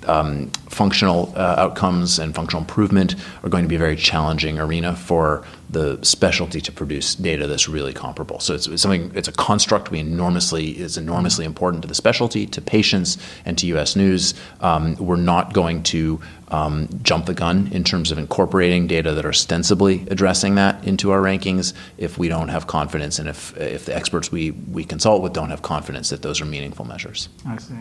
um, 0.08 0.50
functional 0.70 1.34
uh, 1.36 1.56
outcomes 1.58 2.20
and 2.20 2.34
functional 2.34 2.62
improvement 2.62 3.16
are 3.44 3.50
going 3.50 3.64
to 3.64 3.68
be 3.68 3.76
a 3.76 3.80
very 3.80 3.96
challenging 3.96 4.60
arena 4.60 4.96
for 4.96 5.44
the 5.70 6.00
specialty 6.04 6.62
to 6.62 6.72
produce 6.72 7.16
data 7.16 7.46
that's 7.46 7.68
really 7.68 7.92
comparable. 7.92 8.40
So 8.40 8.54
it's, 8.54 8.68
it's, 8.68 8.82
something. 8.82 9.12
It's 9.14 9.28
a 9.28 9.34
construct 9.34 9.92
we 9.92 10.00
enormously 10.00 10.78
is 10.80 10.98
enormously 10.98 11.44
important 11.46 11.82
to 11.82 11.88
the 11.88 11.96
specialty, 11.96 12.46
to 12.48 12.62
patients, 12.62 13.18
and 13.44 13.58
to 13.58 13.68
U.S. 13.68 13.96
News. 13.96 14.34
Um, 14.62 14.96
we're 14.96 15.18
not 15.18 15.54
going 15.54 15.84
to 15.84 16.22
um, 16.50 16.88
jump 17.04 17.26
the 17.26 17.34
gun 17.34 17.68
in 17.74 17.84
terms 17.84 18.12
of 18.12 18.18
incorporating 18.18 18.88
data 18.88 19.14
that 19.14 19.26
are 19.26 19.30
ostensibly 19.30 20.06
addressing 20.10 20.56
that 20.56 20.82
into 20.86 21.12
our 21.12 21.22
rankings 21.22 21.74
if 21.98 22.18
we 22.18 22.30
don't 22.30 22.48
have 22.48 22.68
confidence 22.68 23.20
and 23.20 23.28
if 23.28 23.58
if 23.58 23.86
the 23.86 23.96
experts 23.96 24.32
we 24.32 24.52
we 24.52 24.86
consult 24.86 25.22
with 25.22 25.34
don't 25.34 25.50
have 25.50 25.62
confidence 25.62 26.10
that 26.10 26.22
those 26.22 26.40
are 26.40 26.46
meaningful 26.46 26.86
measures. 26.86 27.28
I 27.46 27.58
see. 27.58 27.76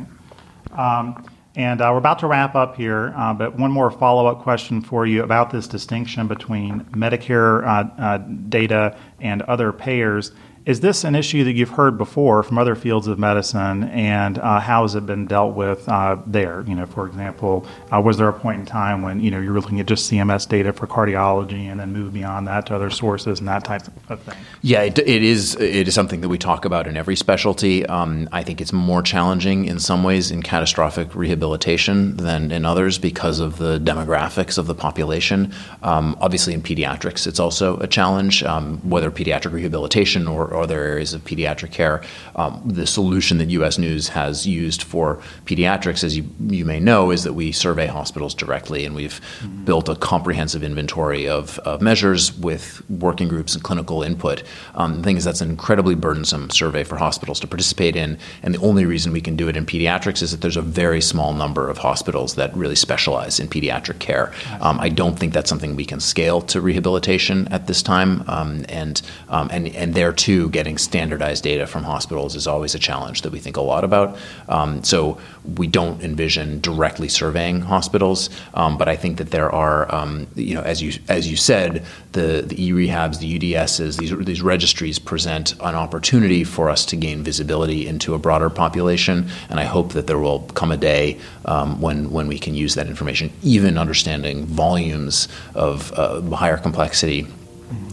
And 1.56 1.80
uh, 1.80 1.88
we're 1.90 1.98
about 1.98 2.18
to 2.18 2.26
wrap 2.26 2.54
up 2.54 2.76
here, 2.76 3.14
uh, 3.16 3.32
but 3.32 3.58
one 3.58 3.70
more 3.70 3.90
follow 3.90 4.26
up 4.26 4.42
question 4.42 4.82
for 4.82 5.06
you 5.06 5.22
about 5.22 5.50
this 5.50 5.66
distinction 5.66 6.28
between 6.28 6.84
Medicare 6.92 7.64
uh, 7.66 8.00
uh, 8.00 8.18
data 8.18 8.98
and 9.20 9.40
other 9.42 9.72
payers. 9.72 10.32
Is 10.66 10.80
this 10.80 11.04
an 11.04 11.14
issue 11.14 11.44
that 11.44 11.52
you've 11.52 11.70
heard 11.70 11.96
before 11.96 12.42
from 12.42 12.58
other 12.58 12.74
fields 12.74 13.06
of 13.06 13.20
medicine, 13.20 13.84
and 13.84 14.36
uh, 14.38 14.58
how 14.58 14.82
has 14.82 14.96
it 14.96 15.06
been 15.06 15.24
dealt 15.24 15.54
with 15.54 15.88
uh, 15.88 16.16
there? 16.26 16.64
You 16.66 16.74
know, 16.74 16.86
for 16.86 17.06
example, 17.06 17.64
uh, 17.92 18.00
was 18.00 18.18
there 18.18 18.28
a 18.28 18.32
point 18.32 18.58
in 18.58 18.66
time 18.66 19.02
when 19.02 19.20
you 19.20 19.30
know 19.30 19.38
you 19.38 19.52
were 19.52 19.60
looking 19.60 19.78
at 19.78 19.86
just 19.86 20.10
CMS 20.10 20.48
data 20.48 20.72
for 20.72 20.88
cardiology, 20.88 21.70
and 21.70 21.78
then 21.78 21.92
move 21.92 22.12
beyond 22.12 22.48
that 22.48 22.66
to 22.66 22.74
other 22.74 22.90
sources 22.90 23.38
and 23.38 23.48
that 23.48 23.64
type 23.64 23.82
of 24.08 24.20
thing? 24.22 24.34
Yeah, 24.62 24.82
it, 24.82 24.98
it 24.98 25.22
is. 25.22 25.54
It 25.54 25.86
is 25.86 25.94
something 25.94 26.20
that 26.22 26.28
we 26.28 26.36
talk 26.36 26.64
about 26.64 26.88
in 26.88 26.96
every 26.96 27.14
specialty. 27.14 27.86
Um, 27.86 28.28
I 28.32 28.42
think 28.42 28.60
it's 28.60 28.72
more 28.72 29.02
challenging 29.02 29.66
in 29.66 29.78
some 29.78 30.02
ways 30.02 30.32
in 30.32 30.42
catastrophic 30.42 31.14
rehabilitation 31.14 32.16
than 32.16 32.50
in 32.50 32.64
others 32.64 32.98
because 32.98 33.38
of 33.38 33.58
the 33.58 33.78
demographics 33.78 34.58
of 34.58 34.66
the 34.66 34.74
population. 34.74 35.54
Um, 35.84 36.18
obviously, 36.20 36.54
in 36.54 36.62
pediatrics, 36.62 37.28
it's 37.28 37.38
also 37.38 37.76
a 37.78 37.86
challenge, 37.86 38.42
um, 38.42 38.78
whether 38.78 39.12
pediatric 39.12 39.52
rehabilitation 39.52 40.26
or 40.26 40.55
other 40.60 40.80
areas 40.82 41.14
of 41.14 41.24
pediatric 41.24 41.72
care. 41.72 42.02
Um, 42.34 42.62
the 42.64 42.86
solution 42.86 43.38
that 43.38 43.50
U.S. 43.50 43.78
News 43.78 44.08
has 44.08 44.46
used 44.46 44.82
for 44.82 45.20
pediatrics, 45.44 46.04
as 46.04 46.16
you, 46.16 46.28
you 46.48 46.64
may 46.64 46.80
know, 46.80 47.10
is 47.10 47.24
that 47.24 47.34
we 47.34 47.52
survey 47.52 47.86
hospitals 47.86 48.34
directly, 48.34 48.84
and 48.84 48.94
we've 48.94 49.20
mm-hmm. 49.40 49.64
built 49.64 49.88
a 49.88 49.96
comprehensive 49.96 50.62
inventory 50.62 51.28
of, 51.28 51.58
of, 51.60 51.80
measures 51.80 52.36
with 52.38 52.82
working 52.90 53.28
groups 53.28 53.54
and 53.54 53.62
clinical 53.62 54.02
input. 54.02 54.42
Um, 54.74 54.96
the 54.96 55.02
thing 55.02 55.16
is, 55.16 55.24
that's 55.24 55.40
an 55.40 55.50
incredibly 55.50 55.94
burdensome 55.94 56.50
survey 56.50 56.84
for 56.84 56.96
hospitals 56.96 57.40
to 57.40 57.46
participate 57.46 57.96
in, 57.96 58.18
and 58.42 58.54
the 58.54 58.60
only 58.60 58.84
reason 58.84 59.12
we 59.12 59.20
can 59.20 59.36
do 59.36 59.48
it 59.48 59.56
in 59.56 59.66
pediatrics 59.66 60.22
is 60.22 60.30
that 60.30 60.40
there's 60.40 60.56
a 60.56 60.62
very 60.62 61.00
small 61.00 61.32
number 61.32 61.68
of 61.68 61.78
hospitals 61.78 62.34
that 62.34 62.54
really 62.56 62.74
specialize 62.76 63.38
in 63.40 63.48
pediatric 63.48 63.98
care. 63.98 64.32
Um, 64.60 64.80
I 64.80 64.88
don't 64.88 65.18
think 65.18 65.32
that's 65.32 65.48
something 65.48 65.76
we 65.76 65.84
can 65.84 66.00
scale 66.00 66.40
to 66.42 66.60
rehabilitation 66.60 67.48
at 67.48 67.66
this 67.66 67.82
time, 67.82 68.24
um, 68.28 68.64
and 68.68 69.00
um, 69.28 69.48
and 69.52 69.68
and 69.68 69.94
there 69.94 70.12
too 70.12 70.45
getting 70.48 70.78
standardized 70.78 71.42
data 71.42 71.66
from 71.66 71.84
hospitals 71.84 72.34
is 72.36 72.46
always 72.46 72.74
a 72.74 72.78
challenge 72.78 73.22
that 73.22 73.32
we 73.32 73.38
think 73.38 73.56
a 73.56 73.60
lot 73.60 73.84
about. 73.84 74.16
Um, 74.48 74.82
so 74.84 75.18
we 75.56 75.66
don't 75.66 76.02
envision 76.02 76.60
directly 76.60 77.08
surveying 77.08 77.60
hospitals, 77.60 78.30
um, 78.54 78.78
but 78.78 78.88
I 78.88 78.96
think 78.96 79.18
that 79.18 79.30
there 79.30 79.50
are, 79.50 79.92
um, 79.94 80.26
you 80.34 80.54
know, 80.54 80.62
as 80.62 80.82
you 80.82 80.92
as 81.08 81.30
you 81.30 81.36
said, 81.36 81.84
the 82.12 82.42
the 82.46 82.56
e-rehabs, 82.62 83.18
the 83.18 83.38
UDSs, 83.38 83.98
these 83.98 84.16
these 84.24 84.42
registries 84.42 84.98
present 84.98 85.52
an 85.60 85.74
opportunity 85.74 86.44
for 86.44 86.70
us 86.70 86.84
to 86.86 86.96
gain 86.96 87.22
visibility 87.22 87.86
into 87.86 88.14
a 88.14 88.18
broader 88.18 88.50
population, 88.50 89.28
and 89.48 89.60
I 89.60 89.64
hope 89.64 89.92
that 89.92 90.06
there 90.06 90.18
will 90.18 90.40
come 90.54 90.72
a 90.72 90.76
day 90.76 91.18
um, 91.44 91.80
when 91.80 92.10
when 92.10 92.26
we 92.26 92.38
can 92.38 92.54
use 92.54 92.74
that 92.74 92.86
information, 92.86 93.32
even 93.42 93.78
understanding 93.78 94.46
volumes 94.46 95.28
of 95.54 95.92
uh, 95.92 96.20
higher 96.36 96.56
complexity 96.56 97.26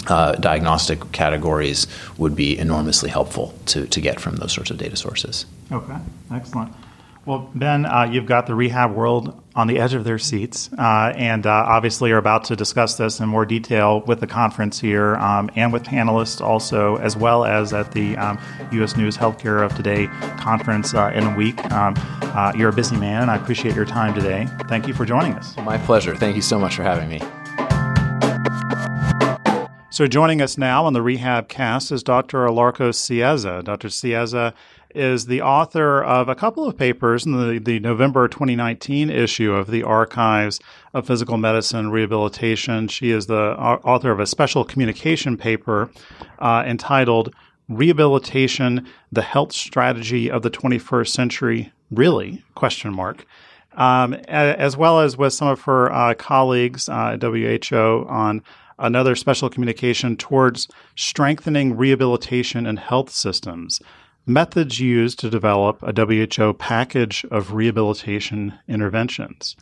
uh, 0.08 0.34
diagnostic 0.34 1.12
categories 1.12 1.88
would 2.18 2.36
be 2.36 2.58
enormously 2.58 3.10
helpful 3.10 3.54
to, 3.68 3.88
to 3.88 4.02
get 4.02 4.20
from 4.20 4.36
those 4.38 4.52
sorts 4.52 4.72
of 4.72 4.78
data 4.78 4.96
sources. 4.96 5.46
Okay, 5.72 5.98
excellent. 6.32 6.74
Well, 7.26 7.50
Ben, 7.56 7.86
uh, 7.86 8.10
you've 8.12 8.26
got 8.26 8.48
the 8.48 8.56
rehab 8.56 8.92
world 8.92 9.42
on 9.56 9.68
the 9.68 9.80
edge 9.80 9.94
of 9.94 10.04
their 10.04 10.20
seats, 10.20 10.70
uh, 10.78 11.14
and 11.16 11.48
uh, 11.48 11.52
obviously 11.52 12.12
are 12.12 12.18
about 12.18 12.44
to 12.46 12.56
discuss 12.56 12.98
this 12.98 13.22
in 13.22 13.30
more 13.30 13.46
detail 13.46 14.02
with 14.02 14.20
the 14.20 14.28
conference 14.28 14.80
here 14.80 15.16
um, 15.16 15.50
and 15.56 15.72
with 15.72 15.84
panelists 15.84 16.42
also, 16.42 16.98
as 16.98 17.16
well 17.16 17.46
as 17.46 17.72
at 17.72 17.94
the 17.94 18.18
um, 18.18 18.38
U.S. 18.74 18.98
News 18.98 19.16
Healthcare 19.16 19.64
of 19.64 19.74
Today 19.76 20.08
conference 20.38 20.94
uh, 20.94 21.12
in 21.16 21.24
a 21.24 21.36
week. 21.36 21.64
Um, 21.72 21.94
uh, 22.24 22.52
you're 22.58 22.70
a 22.70 22.74
busy 22.74 22.98
man, 22.98 23.22
and 23.22 23.32
I 23.32 23.38
appreciate 23.38 23.74
your 23.74 23.86
time 23.86 24.14
today. 24.14 24.48
Thank 24.68 24.88
you 24.88 24.94
for 24.94 25.06
joining 25.06 25.34
us. 25.34 25.56
My 25.58 25.78
pleasure. 25.78 26.16
Thank 26.16 26.36
you 26.36 26.42
so 26.42 26.60
much 26.60 26.76
for 26.76 26.84
having 26.84 27.08
me. 27.08 27.22
So, 29.94 30.08
joining 30.08 30.42
us 30.42 30.58
now 30.58 30.88
on 30.88 30.94
the 30.94 31.04
Rehab 31.04 31.48
Cast 31.48 31.92
is 31.92 32.02
Dr. 32.02 32.48
Alarcos 32.48 32.98
Cieza. 32.98 33.64
Dr. 33.64 33.90
Cieza 33.90 34.52
is 34.96 35.28
the 35.28 35.44
author 35.44 36.04
of 36.04 36.28
a 36.28 36.34
couple 36.34 36.66
of 36.66 36.76
papers 36.76 37.28
in 37.28 37.34
the, 37.34 37.60
the 37.60 37.80
November 37.80 38.28
2019 38.28 39.12
issue 39.12 39.54
of 39.54 39.70
the 39.70 39.84
Archives 39.84 40.60
of 40.96 41.06
Physical 41.06 41.38
Medicine 41.38 41.92
Rehabilitation. 41.92 42.88
She 42.88 43.12
is 43.12 43.28
the 43.28 43.56
author 43.56 44.10
of 44.10 44.20
a 44.20 44.26
special 44.26 44.64
communication 44.64 45.38
paper 45.38 45.92
uh, 46.40 46.64
entitled 46.66 47.32
Rehabilitation: 47.70 48.88
The 49.12 49.22
Health 49.22 49.54
Strategy 49.54 50.28
of 50.28 50.42
the 50.42 50.50
21st 50.50 51.10
Century. 51.10 51.72
Really? 51.92 52.44
Question 52.56 52.96
mark. 52.96 53.28
Um, 53.74 54.14
as 54.28 54.76
well 54.76 55.02
as 55.02 55.18
with 55.18 55.34
some 55.34 55.50
of 55.50 55.62
her 55.62 55.92
uh, 55.92 56.16
colleagues 56.16 56.90
uh, 56.90 57.12
at 57.14 57.22
WHO 57.22 58.08
on 58.10 58.42
another 58.80 59.16
special 59.16 59.50
communication 59.50 60.16
towards 60.16 60.68
strengthening 60.96 61.76
rehabilitation 61.76 62.66
and 62.66 62.80
health 62.80 63.10
systems, 63.10 63.82
methods 64.26 64.80
used 64.80 65.20
to 65.20 65.30
develop 65.30 65.82
a 65.84 65.94
WHO 65.94 66.54
package 66.54 67.26
of 67.32 67.54
rehabilitation 67.54 68.54
interventions. 68.68 69.56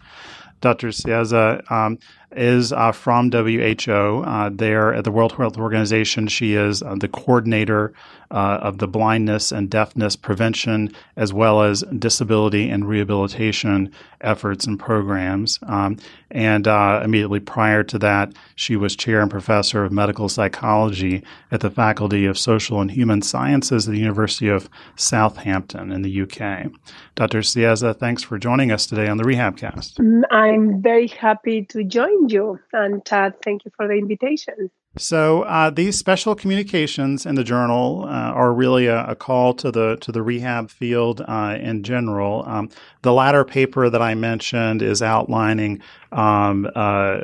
Dr. 0.62 0.90
Cieza 0.90 1.70
um, 1.72 1.98
is 2.34 2.72
uh, 2.72 2.92
from 2.92 3.32
WHO. 3.32 4.24
Uh, 4.26 4.50
there 4.52 4.94
at 4.94 5.04
the 5.04 5.12
World 5.12 5.34
Health 5.34 5.58
Organization, 5.58 6.28
she 6.28 6.56
is 6.56 6.82
uh, 6.82 6.96
the 6.96 7.08
coordinator 7.08 7.94
uh, 8.32 8.60
of 8.62 8.78
the 8.78 8.88
blindness 8.88 9.52
and 9.52 9.70
deafness 9.70 10.16
prevention, 10.16 10.90
as 11.18 11.34
well 11.34 11.62
as 11.62 11.84
disability 11.98 12.70
and 12.70 12.88
rehabilitation 12.88 13.92
efforts 14.22 14.66
and 14.66 14.80
programs. 14.80 15.60
Um, 15.64 15.98
and 16.30 16.68
uh, 16.68 17.02
immediately 17.04 17.42
prior 17.42 17.84
to 17.84 18.00
that, 18.00 18.34
she 18.56 18.76
was 18.78 18.96
chair 18.96 19.20
and 19.20 19.30
professor 19.30 19.84
of 19.84 19.92
medical 19.92 20.30
psychology 20.30 21.24
at 21.52 21.60
the 21.60 21.70
Faculty 21.70 22.26
of 22.26 22.38
Social 22.38 22.80
and 22.80 22.92
Human 22.92 23.22
Sciences 23.22 23.88
at 23.88 23.92
the 23.92 24.00
University 24.00 24.48
of 24.48 24.70
Southampton 24.96 25.92
in 25.92 26.02
the 26.02 26.22
UK. 26.22 26.72
Dr. 27.16 27.40
Cieza, 27.40 27.98
thanks 27.98 28.24
for 28.24 28.38
joining 28.38 28.72
us 28.72 28.86
today 28.86 29.08
on 29.08 29.18
the 29.18 29.24
Rehabcast. 29.24 29.96
Mm, 29.96 30.22
I'm 30.32 30.82
very 30.82 31.08
happy 31.08 31.66
to 31.66 31.84
join 31.84 32.21
you, 32.30 32.60
and 32.74 33.02
uh, 33.12 33.32
thank 33.44 33.66
you 33.66 33.72
for 33.76 33.88
the 33.88 33.94
invitation. 33.94 34.70
So 34.98 35.44
uh, 35.44 35.70
these 35.70 35.98
special 35.98 36.36
communications 36.36 37.26
in 37.26 37.36
the 37.36 37.46
journal 37.46 38.04
uh, 38.04 38.10
are 38.10 38.54
really 38.54 38.88
a, 38.88 39.06
a, 39.06 39.16
call 39.16 39.54
to 39.54 39.72
the 39.72 39.96
to 40.02 40.12
the 40.12 40.22
rehab 40.22 40.70
field 40.70 41.24
uh, 41.26 41.58
in 41.62 41.84
general. 41.84 42.44
Um, 42.46 42.70
the 43.02 43.14
latter 43.14 43.46
paper 43.46 43.90
that 43.90 44.02
I 44.02 44.16
mentioned 44.16 44.82
is 44.82 45.02
outlining 45.02 45.82
um, 46.12 46.70
uh, 46.76 46.80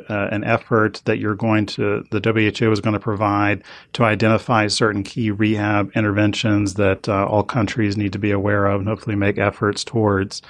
uh, 0.08 0.28
an 0.32 0.44
effort 0.44 1.02
that 1.04 1.18
you're 1.18 1.34
going 1.34 1.66
to 1.66 2.06
the 2.10 2.20
WHO 2.20 2.72
is 2.72 2.80
going 2.80 2.94
to 2.94 3.00
provide 3.00 3.62
to 3.92 4.04
identify 4.04 4.66
certain 4.68 5.02
key 5.02 5.30
rehab 5.30 5.90
interventions 5.94 6.74
that 6.74 7.06
all 7.06 7.42
countries 7.42 7.98
need 7.98 8.14
to 8.14 8.18
be 8.18 8.30
aware 8.30 8.64
of 8.64 8.80
and 8.80 8.88
hopefully 8.88 9.14
make 9.14 9.36
efforts 9.36 9.84
towards. 9.84 10.40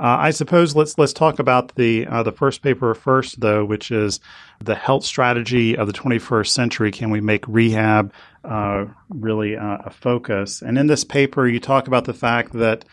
Uh, 0.00 0.16
I 0.18 0.30
suppose 0.30 0.74
let's 0.74 0.96
let's 0.96 1.12
talk 1.12 1.38
about 1.38 1.74
the 1.74 2.06
uh, 2.06 2.22
the 2.22 2.32
first 2.32 2.62
paper 2.62 2.94
first, 2.94 3.40
though, 3.40 3.66
which 3.66 3.90
is 3.90 4.18
the 4.58 4.74
health 4.74 5.04
strategy 5.04 5.76
of 5.76 5.86
the 5.86 5.92
21st 5.92 6.48
century. 6.48 6.90
Can 6.90 7.10
we 7.10 7.20
make 7.20 7.46
rehab 7.46 8.10
uh, 8.42 8.86
really 9.10 9.58
uh, 9.58 9.78
a 9.84 9.90
focus? 9.90 10.62
And 10.62 10.78
in 10.78 10.86
this 10.86 11.04
paper, 11.04 11.46
you 11.46 11.60
talk 11.60 11.86
about 11.86 12.06
the 12.06 12.14
fact 12.14 12.54
that 12.54 12.86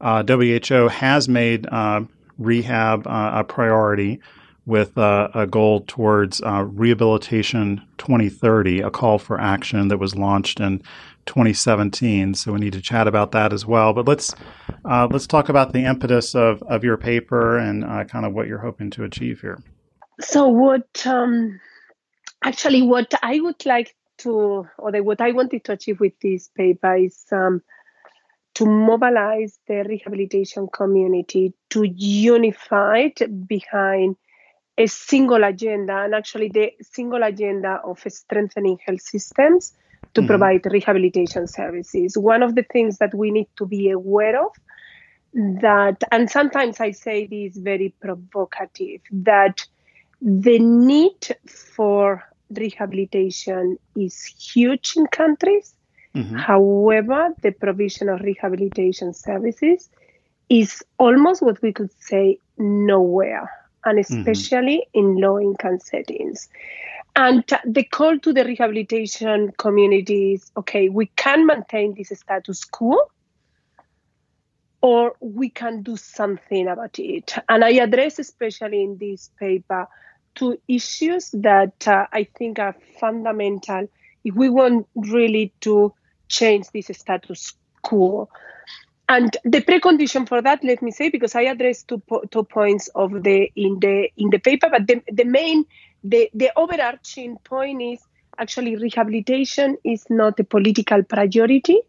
WHO 0.00 0.86
uh, 0.86 0.88
has 0.88 1.28
made 1.28 1.66
uh, 1.66 2.00
rehab 2.38 3.06
a 3.06 3.44
priority 3.44 4.20
with 4.64 4.96
a 4.96 5.46
goal 5.50 5.82
towards 5.86 6.40
rehabilitation 6.42 7.82
2030, 7.98 8.80
a 8.80 8.90
call 8.90 9.18
for 9.18 9.38
action 9.38 9.88
that 9.88 9.98
was 9.98 10.16
launched 10.16 10.60
in 10.60 10.82
2017. 11.26 12.34
So 12.34 12.52
we 12.52 12.60
need 12.60 12.72
to 12.74 12.80
chat 12.80 13.06
about 13.06 13.32
that 13.32 13.52
as 13.52 13.66
well. 13.66 13.92
But 13.92 14.06
let's 14.06 14.34
uh, 14.84 15.08
let's 15.10 15.26
talk 15.26 15.48
about 15.48 15.72
the 15.72 15.84
impetus 15.84 16.34
of 16.34 16.62
of 16.64 16.84
your 16.84 16.96
paper 16.96 17.58
and 17.58 17.84
uh, 17.84 18.04
kind 18.04 18.26
of 18.26 18.32
what 18.32 18.46
you're 18.46 18.58
hoping 18.58 18.90
to 18.90 19.04
achieve 19.04 19.40
here. 19.40 19.62
So 20.20 20.48
what 20.48 21.06
um, 21.06 21.60
actually 22.42 22.82
what 22.82 23.12
I 23.22 23.40
would 23.40 23.64
like 23.66 23.94
to, 24.18 24.68
or 24.78 24.92
the, 24.92 25.02
what 25.02 25.20
I 25.20 25.32
wanted 25.32 25.64
to 25.64 25.72
achieve 25.72 26.00
with 26.00 26.18
this 26.20 26.48
paper 26.56 26.96
is. 26.96 27.24
Um, 27.32 27.62
to 28.54 28.66
mobilize 28.66 29.58
the 29.66 29.82
rehabilitation 29.82 30.68
community 30.72 31.52
to 31.70 31.82
unify 31.84 33.08
behind 33.48 34.16
a 34.78 34.86
single 34.86 35.44
agenda 35.44 36.02
and 36.04 36.14
actually 36.14 36.48
the 36.48 36.72
single 36.80 37.22
agenda 37.22 37.80
of 37.84 38.02
strengthening 38.08 38.78
health 38.84 39.00
systems 39.00 39.72
to 40.12 40.20
mm-hmm. 40.20 40.26
provide 40.26 40.66
rehabilitation 40.66 41.46
services. 41.46 42.16
One 42.16 42.42
of 42.42 42.54
the 42.54 42.62
things 42.62 42.98
that 42.98 43.14
we 43.14 43.30
need 43.30 43.48
to 43.56 43.66
be 43.66 43.90
aware 43.90 44.44
of 44.44 44.52
that, 45.34 46.02
and 46.12 46.30
sometimes 46.30 46.80
I 46.80 46.92
say 46.92 47.26
this 47.26 47.56
very 47.56 47.94
provocative, 48.00 49.00
that 49.10 49.66
the 50.20 50.58
need 50.58 51.36
for 51.46 52.22
rehabilitation 52.50 53.78
is 53.96 54.24
huge 54.24 54.94
in 54.96 55.06
countries. 55.08 55.74
Mm-hmm. 56.14 56.36
However, 56.36 57.34
the 57.42 57.50
provision 57.50 58.08
of 58.08 58.20
rehabilitation 58.20 59.12
services 59.12 59.90
is 60.48 60.84
almost 60.98 61.42
what 61.42 61.60
we 61.62 61.72
could 61.72 61.90
say 62.00 62.38
nowhere. 62.56 63.50
And 63.84 63.98
mm-hmm. 63.98 64.28
especially 64.28 64.86
mm-hmm. 64.94 64.98
in 64.98 65.20
low 65.20 65.38
income 65.38 65.78
settings. 65.80 66.48
And 67.16 67.44
the 67.64 67.84
call 67.84 68.18
to 68.18 68.32
the 68.32 68.44
rehabilitation 68.44 69.52
community 69.56 70.34
is 70.34 70.50
okay, 70.56 70.88
we 70.88 71.06
can 71.06 71.46
maintain 71.46 71.94
this 71.94 72.12
status 72.18 72.64
quo 72.64 72.98
or 74.80 75.14
we 75.20 75.48
can 75.48 75.82
do 75.82 75.96
something 75.96 76.68
about 76.68 76.98
it. 76.98 77.34
And 77.48 77.64
I 77.64 77.70
address, 77.74 78.18
especially 78.18 78.82
in 78.82 78.98
this 78.98 79.30
paper, 79.38 79.86
two 80.34 80.60
issues 80.68 81.30
that 81.30 81.86
uh, 81.86 82.06
I 82.12 82.24
think 82.24 82.58
are 82.58 82.74
fundamental 83.00 83.88
if 84.24 84.34
we 84.34 84.50
want 84.50 84.86
really 84.94 85.52
to 85.60 85.94
change 86.28 86.66
this 86.72 86.90
status 86.92 87.54
quo. 87.82 88.28
And 89.08 89.36
the 89.44 89.60
precondition 89.60 90.26
for 90.26 90.40
that, 90.40 90.64
let 90.64 90.80
me 90.80 90.90
say, 90.90 91.10
because 91.10 91.34
I 91.34 91.42
addressed 91.42 91.88
two, 91.88 91.98
po- 91.98 92.24
two 92.30 92.44
points 92.44 92.88
of 92.94 93.22
the 93.22 93.50
in 93.54 93.78
the 93.80 94.08
in 94.16 94.30
the 94.30 94.38
paper, 94.38 94.68
but 94.70 94.86
the, 94.86 95.02
the 95.12 95.24
main 95.24 95.66
the, 96.04 96.30
the 96.34 96.50
overarching 96.56 97.38
point 97.38 97.82
is 97.82 98.00
actually 98.38 98.76
rehabilitation 98.76 99.76
is 99.84 100.04
not 100.10 100.38
a 100.38 100.44
political 100.44 101.02
priority. 101.02 101.80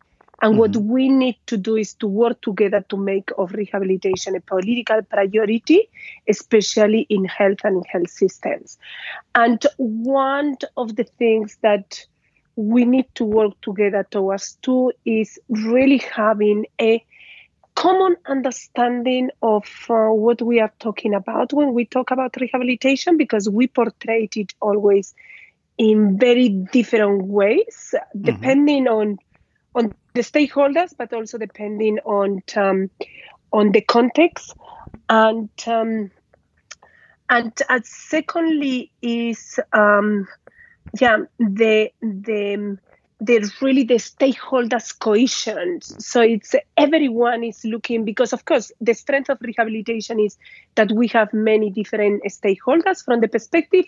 And 0.41 0.51
mm-hmm. 0.51 0.59
what 0.59 0.75
we 0.75 1.09
need 1.09 1.37
to 1.47 1.57
do 1.57 1.75
is 1.75 1.93
to 1.95 2.07
work 2.07 2.41
together 2.41 2.83
to 2.89 2.97
make 2.97 3.31
of 3.37 3.51
rehabilitation 3.53 4.35
a 4.35 4.41
political 4.41 5.01
priority, 5.03 5.89
especially 6.27 7.07
in 7.09 7.25
health 7.25 7.59
and 7.63 7.77
in 7.77 7.83
health 7.89 8.09
systems. 8.09 8.77
And 9.33 9.65
one 9.77 10.57
of 10.75 10.95
the 10.95 11.05
things 11.05 11.57
that 11.61 12.05
we 12.55 12.85
need 12.85 13.05
to 13.15 13.25
work 13.25 13.59
together 13.61 14.05
towards 14.09 14.53
too 14.61 14.91
is 15.05 15.39
really 15.49 15.97
having 15.97 16.65
a 16.79 17.03
common 17.75 18.15
understanding 18.25 19.29
of 19.41 19.65
uh, 19.89 20.07
what 20.07 20.41
we 20.41 20.61
are 20.61 20.71
talking 20.79 21.13
about 21.13 21.51
when 21.51 21.73
we 21.73 21.85
talk 21.85 22.11
about 22.11 22.35
rehabilitation 22.39 23.17
because 23.17 23.49
we 23.49 23.67
portray 23.67 24.29
it 24.35 24.53
always 24.61 25.13
in 25.77 26.17
very 26.17 26.49
different 26.49 27.25
ways 27.25 27.93
mm-hmm. 27.93 28.21
depending 28.21 28.87
on 28.87 29.17
on 29.75 29.93
the 30.13 30.21
stakeholders 30.21 30.93
but 30.97 31.11
also 31.11 31.37
depending 31.37 31.99
on 32.05 32.41
um, 32.55 32.89
on 33.51 33.71
the 33.73 33.81
context 33.81 34.53
and 35.09 35.49
um, 35.67 36.09
and 37.29 37.61
uh, 37.69 37.79
secondly 37.83 38.91
is 39.01 39.59
um, 39.73 40.27
yeah 40.99 41.17
the 41.39 41.91
the 42.01 42.77
the 43.21 43.51
really 43.61 43.83
the 43.83 43.95
stakeholders 43.95 44.97
cohesion 44.97 45.79
so 45.81 46.21
it's 46.21 46.53
everyone 46.75 47.43
is 47.43 47.63
looking 47.63 48.03
because 48.03 48.33
of 48.33 48.43
course 48.43 48.71
the 48.81 48.93
strength 48.93 49.29
of 49.29 49.37
rehabilitation 49.41 50.19
is 50.19 50.37
that 50.75 50.91
we 50.91 51.07
have 51.07 51.33
many 51.33 51.69
different 51.69 52.21
stakeholders 52.25 53.03
from 53.03 53.21
the 53.21 53.27
perspective 53.27 53.85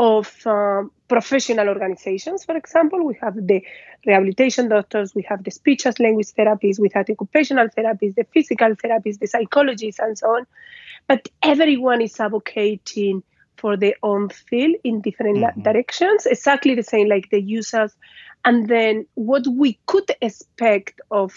of 0.00 0.46
uh, 0.46 0.82
professional 1.08 1.68
organizations 1.68 2.44
for 2.44 2.56
example. 2.56 3.04
We 3.04 3.18
have 3.20 3.34
the 3.34 3.62
rehabilitation 4.06 4.70
doctors 4.70 5.14
we 5.14 5.22
have 5.28 5.44
the 5.44 5.50
speech 5.50 5.84
as 5.84 5.98
language 6.00 6.28
therapists 6.38 6.80
we 6.80 6.90
have 6.94 7.04
the 7.04 7.12
occupational 7.12 7.68
therapists 7.68 8.14
the 8.14 8.24
physical 8.32 8.70
therapists 8.70 9.18
the 9.18 9.26
psychologists 9.26 10.00
and 10.00 10.16
so 10.16 10.28
on. 10.36 10.46
But 11.06 11.28
everyone 11.42 12.00
is 12.00 12.18
advocating 12.18 13.22
for 13.60 13.76
their 13.76 13.94
own 14.02 14.28
field 14.28 14.74
in 14.84 15.00
different 15.00 15.38
mm-hmm. 15.38 15.62
directions 15.62 16.26
exactly 16.26 16.74
the 16.74 16.82
same 16.82 17.08
like 17.08 17.28
the 17.30 17.40
users 17.40 17.94
and 18.44 18.68
then 18.68 19.06
what 19.14 19.46
we 19.46 19.78
could 19.86 20.10
expect 20.20 21.00
of 21.10 21.34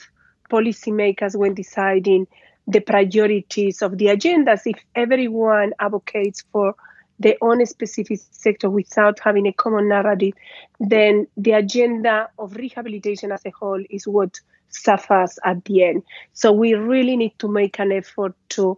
policymakers 0.49 1.35
when 1.35 1.53
deciding 1.53 2.27
the 2.67 2.79
priorities 2.79 3.81
of 3.81 3.97
the 3.97 4.05
agendas 4.05 4.61
if 4.65 4.79
everyone 4.95 5.73
advocates 5.79 6.43
for 6.51 6.75
their 7.19 7.35
own 7.41 7.65
specific 7.65 8.19
sector 8.31 8.69
without 8.69 9.19
having 9.19 9.47
a 9.47 9.53
common 9.53 9.87
narrative, 9.87 10.33
then 10.79 11.27
the 11.37 11.51
agenda 11.51 12.29
of 12.39 12.55
rehabilitation 12.55 13.31
as 13.31 13.45
a 13.45 13.51
whole 13.51 13.83
is 13.89 14.07
what 14.07 14.39
suffers 14.69 15.37
at 15.45 15.63
the 15.65 15.83
end. 15.83 16.03
So 16.33 16.51
we 16.51 16.73
really 16.73 17.15
need 17.15 17.37
to 17.39 17.47
make 17.47 17.79
an 17.79 17.91
effort 17.91 18.35
to 18.49 18.77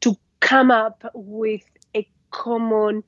to 0.00 0.16
come 0.40 0.70
up 0.70 1.04
with 1.14 1.62
common 2.30 3.04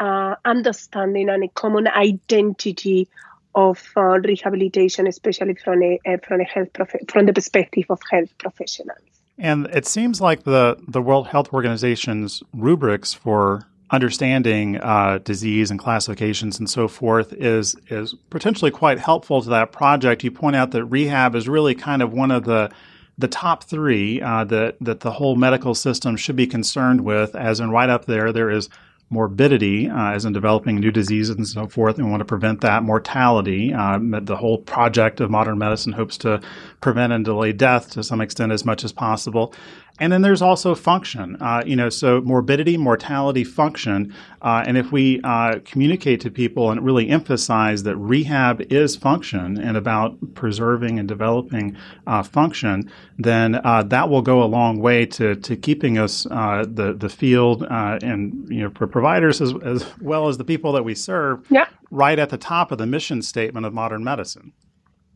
uh, 0.00 0.36
understanding 0.44 1.28
and 1.28 1.44
a 1.44 1.48
common 1.48 1.88
identity 1.88 3.08
of 3.54 3.92
uh, 3.96 4.20
rehabilitation, 4.20 5.06
especially 5.06 5.54
from 5.54 5.82
a, 5.82 5.98
uh, 6.06 6.16
from 6.26 6.40
a 6.40 6.44
health 6.44 6.72
prof- 6.72 7.08
from 7.08 7.26
the 7.26 7.32
perspective 7.32 7.84
of 7.90 8.00
health 8.10 8.30
professionals. 8.38 8.98
And 9.38 9.66
it 9.66 9.86
seems 9.86 10.20
like 10.20 10.44
the 10.44 10.76
the 10.86 11.00
World 11.00 11.28
Health 11.28 11.52
Organization's 11.52 12.42
rubrics 12.52 13.12
for 13.12 13.66
understanding 13.90 14.76
uh, 14.76 15.18
disease 15.24 15.70
and 15.70 15.80
classifications 15.80 16.58
and 16.58 16.68
so 16.68 16.88
forth 16.88 17.32
is 17.32 17.74
is 17.88 18.14
potentially 18.30 18.70
quite 18.70 18.98
helpful 18.98 19.40
to 19.42 19.48
that 19.48 19.72
project. 19.72 20.24
You 20.24 20.30
point 20.30 20.56
out 20.56 20.72
that 20.72 20.84
rehab 20.84 21.34
is 21.34 21.48
really 21.48 21.74
kind 21.74 22.02
of 22.02 22.12
one 22.12 22.30
of 22.30 22.44
the 22.44 22.70
the 23.18 23.28
top 23.28 23.64
three 23.64 24.22
uh, 24.22 24.44
that 24.44 24.76
that 24.80 25.00
the 25.00 25.10
whole 25.10 25.36
medical 25.36 25.74
system 25.74 26.16
should 26.16 26.36
be 26.36 26.46
concerned 26.46 27.02
with. 27.02 27.34
As 27.34 27.60
in, 27.60 27.70
right 27.70 27.90
up 27.90 28.06
there, 28.06 28.32
there 28.32 28.50
is 28.50 28.68
morbidity, 29.10 29.88
uh, 29.88 30.12
as 30.12 30.24
in 30.24 30.32
developing 30.32 30.76
new 30.76 30.90
diseases 30.90 31.34
and 31.34 31.46
so 31.46 31.66
forth, 31.66 31.96
and 31.96 32.04
we 32.06 32.10
want 32.10 32.20
to 32.20 32.26
prevent 32.26 32.60
that. 32.60 32.82
Mortality, 32.82 33.72
uh, 33.72 33.98
the 34.00 34.36
whole 34.36 34.58
project 34.58 35.20
of 35.20 35.30
modern 35.30 35.58
medicine 35.58 35.92
hopes 35.92 36.18
to 36.18 36.40
prevent 36.80 37.12
and 37.12 37.24
delay 37.24 37.52
death 37.52 37.90
to 37.90 38.02
some 38.02 38.20
extent 38.20 38.52
as 38.52 38.64
much 38.64 38.84
as 38.84 38.92
possible. 38.92 39.52
And 40.00 40.12
then 40.12 40.22
there's 40.22 40.42
also 40.42 40.74
function, 40.76 41.36
uh, 41.40 41.62
you 41.66 41.74
know, 41.74 41.88
so 41.88 42.20
morbidity, 42.20 42.76
mortality, 42.76 43.42
function. 43.42 44.14
Uh, 44.42 44.62
and 44.64 44.78
if 44.78 44.92
we 44.92 45.20
uh, 45.24 45.58
communicate 45.64 46.20
to 46.20 46.30
people 46.30 46.70
and 46.70 46.84
really 46.84 47.08
emphasize 47.08 47.82
that 47.82 47.96
rehab 47.96 48.60
is 48.72 48.94
function 48.94 49.58
and 49.58 49.76
about 49.76 50.16
preserving 50.34 51.00
and 51.00 51.08
developing 51.08 51.76
uh, 52.06 52.22
function, 52.22 52.88
then 53.18 53.56
uh, 53.64 53.82
that 53.82 54.08
will 54.08 54.22
go 54.22 54.42
a 54.42 54.46
long 54.46 54.78
way 54.78 55.04
to, 55.04 55.34
to 55.36 55.56
keeping 55.56 55.98
us, 55.98 56.26
uh, 56.30 56.64
the, 56.68 56.92
the 56.94 57.08
field 57.08 57.66
and, 57.68 58.48
you 58.48 58.62
know, 58.62 58.70
for 58.70 58.86
providers 58.86 59.40
as, 59.40 59.52
as 59.64 59.84
well 60.00 60.28
as 60.28 60.38
the 60.38 60.44
people 60.44 60.72
that 60.72 60.84
we 60.84 60.94
serve, 60.94 61.44
yeah. 61.50 61.66
right 61.90 62.20
at 62.20 62.30
the 62.30 62.38
top 62.38 62.70
of 62.70 62.78
the 62.78 62.86
mission 62.86 63.20
statement 63.20 63.66
of 63.66 63.74
modern 63.74 64.04
medicine. 64.04 64.52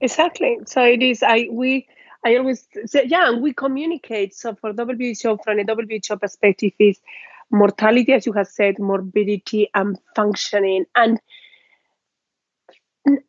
Exactly. 0.03 0.59
So 0.67 0.83
it 0.83 1.03
is, 1.03 1.23
I, 1.23 1.49
we, 1.51 1.87
I 2.27 2.37
always 2.37 2.69
say, 2.87 3.05
yeah, 3.07 3.29
and 3.31 3.43
we 3.43 3.55
communicate. 3.55 4.35
So 4.35 4.55
for 4.55 4.73
WHO, 4.75 5.39
from 5.45 5.59
a 5.61 5.65
WHO 5.65 6.17
perspective, 6.19 6.73
is 6.79 7.01
mortality, 7.51 8.13
as 8.13 8.27
you 8.27 8.33
have 8.35 8.49
said, 8.49 8.79
morbidity 8.79 9.71
and 9.75 9.99
functioning. 10.17 10.87
And 10.97 11.21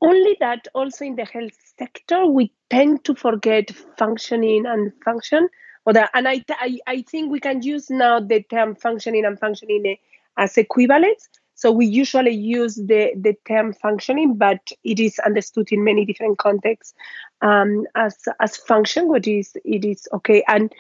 only 0.02 0.38
that, 0.40 0.68
also 0.74 1.06
in 1.06 1.16
the 1.16 1.26
health 1.26 1.54
sector, 1.78 2.26
we 2.28 2.52
tend 2.70 3.04
to 3.06 3.16
forget 3.16 3.72
functioning 3.98 4.66
and 4.66 4.92
function. 5.06 5.50
Or 5.86 5.94
the, 5.94 6.10
and 6.18 6.28
I, 6.28 6.44
I, 6.50 6.80
I 6.88 7.02
think 7.04 7.32
we 7.32 7.40
can 7.40 7.62
use 7.62 7.90
now 7.90 8.20
the 8.20 8.44
term 8.44 8.76
functioning 8.76 9.26
and 9.26 9.40
functioning 9.40 9.98
as 10.38 10.58
equivalents 10.58 11.30
so 11.64 11.72
we 11.72 11.86
usually 11.86 12.36
use 12.36 12.76
the, 12.76 13.14
the 13.16 13.38
term 13.48 13.72
functioning, 13.72 14.36
but 14.36 14.60
it 14.84 15.00
is 15.00 15.18
understood 15.20 15.72
in 15.72 15.86
many 15.86 16.04
different 16.04 16.38
contexts 16.38 16.94
um, 17.42 17.86
as 17.96 18.18
as 18.42 18.58
function. 18.58 19.08
What 19.08 19.28
is 19.28 19.56
it 19.64 19.86
is 19.86 20.06
okay. 20.12 20.44
And 20.50 20.74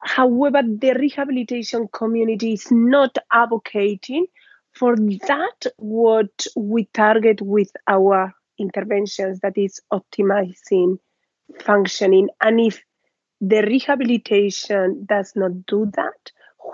however, 0.00 0.62
the 0.62 0.94
rehabilitation 0.94 1.86
community 1.92 2.54
is 2.54 2.70
not 2.70 3.18
advocating 3.30 4.24
for 4.72 4.96
that 4.96 5.66
what 5.76 6.46
we 6.56 6.86
target 6.94 7.42
with 7.42 7.70
our 7.86 8.34
interventions, 8.58 9.40
that 9.40 9.58
is 9.58 9.82
optimizing 9.92 10.96
functioning. 11.60 12.30
And 12.40 12.58
if 12.58 12.82
the 13.42 13.60
rehabilitation 13.60 15.04
does 15.04 15.34
not 15.36 15.66
do 15.66 15.92
that, 15.94 16.32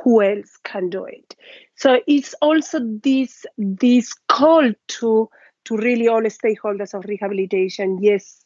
who 0.09 0.23
else 0.23 0.57
can 0.64 0.88
do 0.88 1.05
it? 1.05 1.37
So 1.75 2.01
it's 2.07 2.35
also 2.40 2.81
this 3.03 3.44
this 3.59 4.14
call 4.27 4.73
to 4.88 5.29
to 5.66 5.77
really 5.77 6.09
all 6.09 6.23
stakeholders 6.23 6.94
of 6.94 7.05
rehabilitation. 7.05 7.99
Yes, 8.01 8.42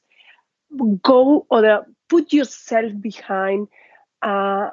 go 1.03 1.46
or 1.51 1.62
the, 1.62 1.85
put 2.09 2.33
yourself 2.33 2.90
behind 3.01 3.68
uh, 4.22 4.70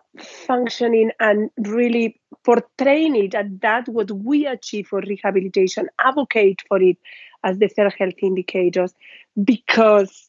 functioning 0.48 1.12
and 1.20 1.52
really 1.60 2.20
portraying 2.44 3.16
it 3.16 3.36
at 3.36 3.62
that 3.62 3.88
what 3.88 4.10
we 4.10 4.48
achieve 4.48 4.88
for 4.88 5.02
rehabilitation, 5.02 5.90
advocate 6.00 6.64
for 6.68 6.82
it 6.82 6.98
as 7.44 7.60
the 7.60 7.68
third 7.68 7.94
health 8.00 8.16
indicators, 8.24 8.96
because 9.44 10.28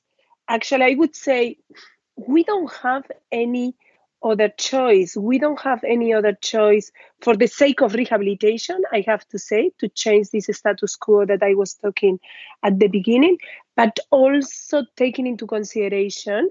actually 0.48 0.84
I 0.84 0.94
would 0.94 1.16
say 1.16 1.56
we 2.16 2.44
don't 2.44 2.70
have 2.82 3.04
any 3.32 3.74
other 4.22 4.48
choice. 4.48 5.16
We 5.16 5.38
don't 5.38 5.60
have 5.60 5.82
any 5.84 6.12
other 6.12 6.36
choice 6.40 6.90
for 7.20 7.36
the 7.36 7.46
sake 7.46 7.80
of 7.80 7.94
rehabilitation, 7.94 8.80
I 8.92 9.04
have 9.06 9.26
to 9.28 9.38
say, 9.38 9.72
to 9.78 9.88
change 9.88 10.30
this 10.30 10.48
status 10.52 10.96
quo 10.96 11.24
that 11.26 11.42
I 11.42 11.54
was 11.54 11.74
talking 11.74 12.20
at 12.62 12.78
the 12.78 12.88
beginning, 12.88 13.38
but 13.76 13.98
also 14.10 14.84
taking 14.96 15.26
into 15.26 15.46
consideration 15.46 16.50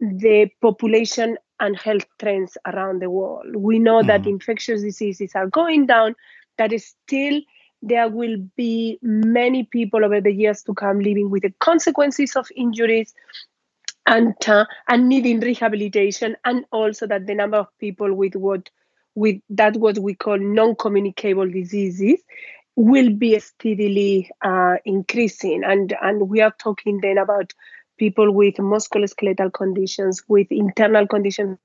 the 0.00 0.48
population 0.62 1.36
and 1.60 1.78
health 1.78 2.06
trends 2.18 2.56
around 2.66 3.02
the 3.02 3.10
world. 3.10 3.54
We 3.54 3.78
know 3.78 4.02
mm. 4.02 4.06
that 4.06 4.26
infectious 4.26 4.80
diseases 4.80 5.32
are 5.34 5.46
going 5.46 5.86
down, 5.86 6.16
that 6.56 6.72
is 6.72 6.94
still 7.06 7.40
there 7.82 8.08
will 8.08 8.36
be 8.56 8.98
many 9.02 9.64
people 9.64 10.04
over 10.04 10.20
the 10.20 10.32
years 10.32 10.62
to 10.62 10.74
come 10.74 11.00
living 11.00 11.30
with 11.30 11.42
the 11.42 11.52
consequences 11.60 12.36
of 12.36 12.46
injuries 12.54 13.14
and 14.06 14.34
uh, 14.48 14.64
and 14.88 15.08
needing 15.08 15.40
rehabilitation 15.40 16.36
and 16.44 16.64
also 16.72 17.06
that 17.06 17.26
the 17.26 17.34
number 17.34 17.58
of 17.58 17.66
people 17.78 18.12
with 18.14 18.34
what 18.34 18.70
with 19.14 19.36
that 19.50 19.76
what 19.76 19.98
we 19.98 20.14
call 20.14 20.38
non-communicable 20.38 21.48
diseases 21.48 22.22
will 22.76 23.10
be 23.10 23.38
steadily 23.38 24.30
uh, 24.42 24.76
increasing. 24.84 25.62
And 25.64 25.94
and 26.00 26.28
we 26.28 26.40
are 26.40 26.54
talking 26.58 27.00
then 27.00 27.18
about 27.18 27.52
people 27.98 28.32
with 28.32 28.54
musculoskeletal 28.54 29.52
conditions 29.52 30.22
with 30.28 30.46
internal 30.50 31.06
conditions 31.06 31.58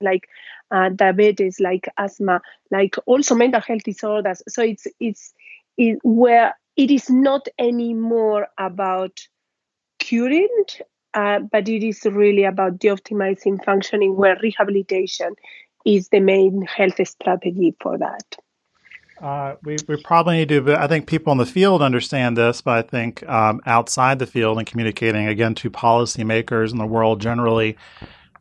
like 0.00 0.28
uh, 0.70 0.90
diabetes 0.90 1.60
like 1.60 1.88
asthma 1.96 2.40
like 2.70 2.96
also 3.06 3.34
mental 3.34 3.60
health 3.60 3.82
disorders. 3.84 4.42
So 4.48 4.62
it's 4.62 4.86
it's 5.00 5.32
it, 5.78 5.98
where 6.02 6.54
it 6.76 6.90
is 6.90 7.08
not 7.08 7.46
anymore 7.58 8.48
about 8.58 9.20
curing 9.98 10.64
uh, 11.14 11.40
but 11.40 11.68
it 11.68 11.82
is 11.82 12.04
really 12.04 12.44
about 12.44 12.80
the 12.80 12.88
optimizing 12.88 13.62
functioning 13.64 14.16
where 14.16 14.36
rehabilitation 14.42 15.34
is 15.84 16.08
the 16.08 16.20
main 16.20 16.62
health 16.62 17.06
strategy 17.06 17.74
for 17.80 17.98
that. 17.98 18.36
Uh, 19.20 19.54
we, 19.62 19.76
we 19.86 20.02
probably 20.02 20.38
need 20.38 20.48
to, 20.48 20.60
but 20.60 20.74
I 20.76 20.88
think 20.88 21.06
people 21.06 21.30
in 21.30 21.38
the 21.38 21.46
field 21.46 21.80
understand 21.80 22.36
this, 22.36 22.60
but 22.60 22.72
I 22.72 22.82
think 22.82 23.28
um, 23.28 23.60
outside 23.66 24.18
the 24.18 24.26
field 24.26 24.58
and 24.58 24.66
communicating 24.66 25.28
again 25.28 25.54
to 25.56 25.70
policymakers 25.70 26.72
in 26.72 26.78
the 26.78 26.86
world 26.86 27.20
generally, 27.20 27.76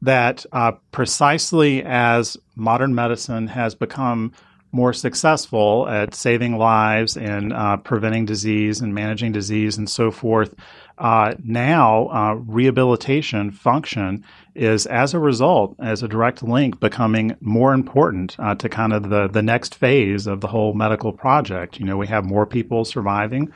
that 0.02 0.44
uh, 0.52 0.72
precisely 0.92 1.84
as 1.84 2.36
modern 2.56 2.96
medicine 2.96 3.48
has 3.48 3.76
become 3.76 4.34
more 4.72 4.94
successful 4.94 5.88
at 5.88 6.16
saving 6.16 6.58
lives 6.58 7.16
and 7.16 7.54
uh, 7.54 7.78
preventing 7.78 8.26
disease 8.26 8.82
and 8.82 8.96
managing 8.96 9.32
disease 9.32 9.78
and 9.78 9.90
so 9.90 10.10
forth, 10.10 10.56
uh, 10.98 11.34
now 11.44 12.08
uh, 12.08 12.34
rehabilitation 12.34 13.52
function 13.52 14.24
is 14.56 14.86
as 14.86 15.14
a 15.14 15.20
result, 15.20 15.76
as 15.80 16.04
a 16.04 16.08
direct 16.08 16.44
link, 16.44 16.80
becoming 16.80 17.36
more 17.40 17.74
important 17.74 18.36
uh, 18.40 18.56
to 18.56 18.70
kind 18.70 18.94
of 18.94 19.10
the, 19.10 19.28
the 19.28 19.42
next 19.42 19.76
phase 19.76 20.28
of 20.28 20.42
the 20.42 20.48
whole 20.48 20.74
medical 20.74 21.12
project. 21.14 21.80
You 21.80 21.86
know, 21.86 21.98
we 21.98 22.08
have 22.08 22.26
more 22.26 22.46
people 22.46 22.86
surviving 22.86 23.52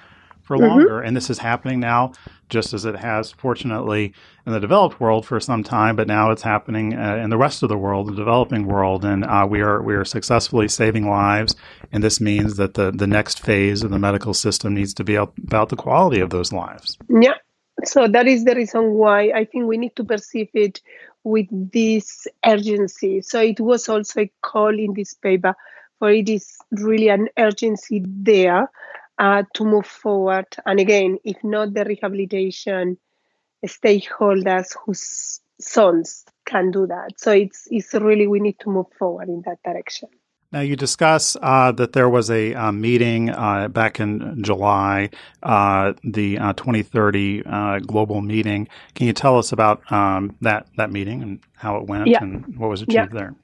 for 0.45 0.57
mm-hmm. 0.57 0.67
longer. 0.67 1.01
And 1.01 1.15
this 1.15 1.29
is 1.29 1.39
happening 1.39 1.79
now, 1.79 2.13
just 2.49 2.73
as 2.73 2.85
it 2.85 2.95
has, 2.95 3.31
fortunately, 3.31 4.13
in 4.45 4.53
the 4.53 4.59
developed 4.59 4.99
world 4.99 5.25
for 5.25 5.39
some 5.39 5.63
time. 5.63 5.95
But 5.95 6.07
now 6.07 6.31
it's 6.31 6.41
happening 6.41 6.95
uh, 6.95 7.17
in 7.17 7.29
the 7.29 7.37
rest 7.37 7.63
of 7.63 7.69
the 7.69 7.77
world, 7.77 8.07
the 8.07 8.15
developing 8.15 8.65
world, 8.65 9.03
and 9.03 9.25
uh, 9.25 9.45
we 9.49 9.61
are 9.61 9.81
we 9.81 9.95
are 9.95 10.05
successfully 10.05 10.67
saving 10.67 11.09
lives. 11.09 11.55
And 11.91 12.03
this 12.03 12.21
means 12.21 12.57
that 12.57 12.75
the 12.75 12.91
the 12.91 13.07
next 13.07 13.41
phase 13.41 13.83
of 13.83 13.91
the 13.91 13.99
medical 13.99 14.33
system 14.33 14.73
needs 14.73 14.93
to 14.95 15.03
be 15.03 15.15
about 15.15 15.69
the 15.69 15.75
quality 15.75 16.21
of 16.21 16.29
those 16.29 16.53
lives. 16.53 16.97
Yeah. 17.09 17.35
So 17.83 18.07
that 18.07 18.25
is 18.25 18.45
the 18.45 18.55
reason 18.55 18.93
why 18.93 19.31
I 19.35 19.43
think 19.43 19.65
we 19.65 19.77
need 19.77 19.97
to 19.97 20.03
perceive 20.05 20.47
it 20.53 20.79
with 21.25 21.47
this 21.71 22.25
urgency. 22.45 23.21
So 23.21 23.41
it 23.41 23.59
was 23.59 23.89
also 23.89 24.21
a 24.21 24.31
call 24.41 24.79
in 24.79 24.93
this 24.93 25.13
paper 25.13 25.55
for 25.99 26.11
it 26.11 26.29
is 26.29 26.57
really 26.71 27.09
an 27.09 27.27
urgency 27.37 28.03
there 28.05 28.69
uh, 29.17 29.43
to 29.53 29.63
move 29.63 29.85
forward. 29.85 30.47
And 30.65 30.79
again, 30.79 31.17
if 31.23 31.43
not 31.43 31.73
the 31.73 31.85
rehabilitation 31.85 32.97
stakeholders 33.65 34.75
whose 34.85 35.41
sons 35.59 36.25
can 36.45 36.71
do 36.71 36.87
that. 36.87 37.19
So 37.19 37.31
it's 37.31 37.67
it's 37.71 37.93
really 37.93 38.27
we 38.27 38.39
need 38.39 38.59
to 38.59 38.69
move 38.69 38.87
forward 38.97 39.29
in 39.29 39.41
that 39.45 39.63
direction. 39.63 40.09
Now, 40.51 40.61
you 40.61 40.77
discuss 40.77 41.35
uh, 41.41 41.73
that 41.73 41.91
there 41.91 42.07
was 42.07 42.29
a 42.29 42.53
uh, 42.53 42.71
meeting 42.71 43.29
uh, 43.29 43.67
back 43.67 43.99
in 43.99 44.41
July, 44.41 45.09
uh, 45.43 45.93
the 46.03 46.37
uh, 46.37 46.53
2030 46.53 47.43
uh, 47.45 47.79
global 47.79 48.21
meeting. 48.21 48.69
Can 48.93 49.07
you 49.07 49.11
tell 49.11 49.37
us 49.37 49.51
about 49.51 49.91
um, 49.91 50.33
that 50.41 50.67
that 50.77 50.93
meeting 50.93 51.21
and 51.23 51.39
how 51.55 51.75
it 51.75 51.87
went 51.87 52.07
yeah. 52.07 52.21
and 52.21 52.57
what 52.57 52.69
was 52.69 52.81
achieved 52.81 53.13
yeah. 53.13 53.19
there? 53.19 53.35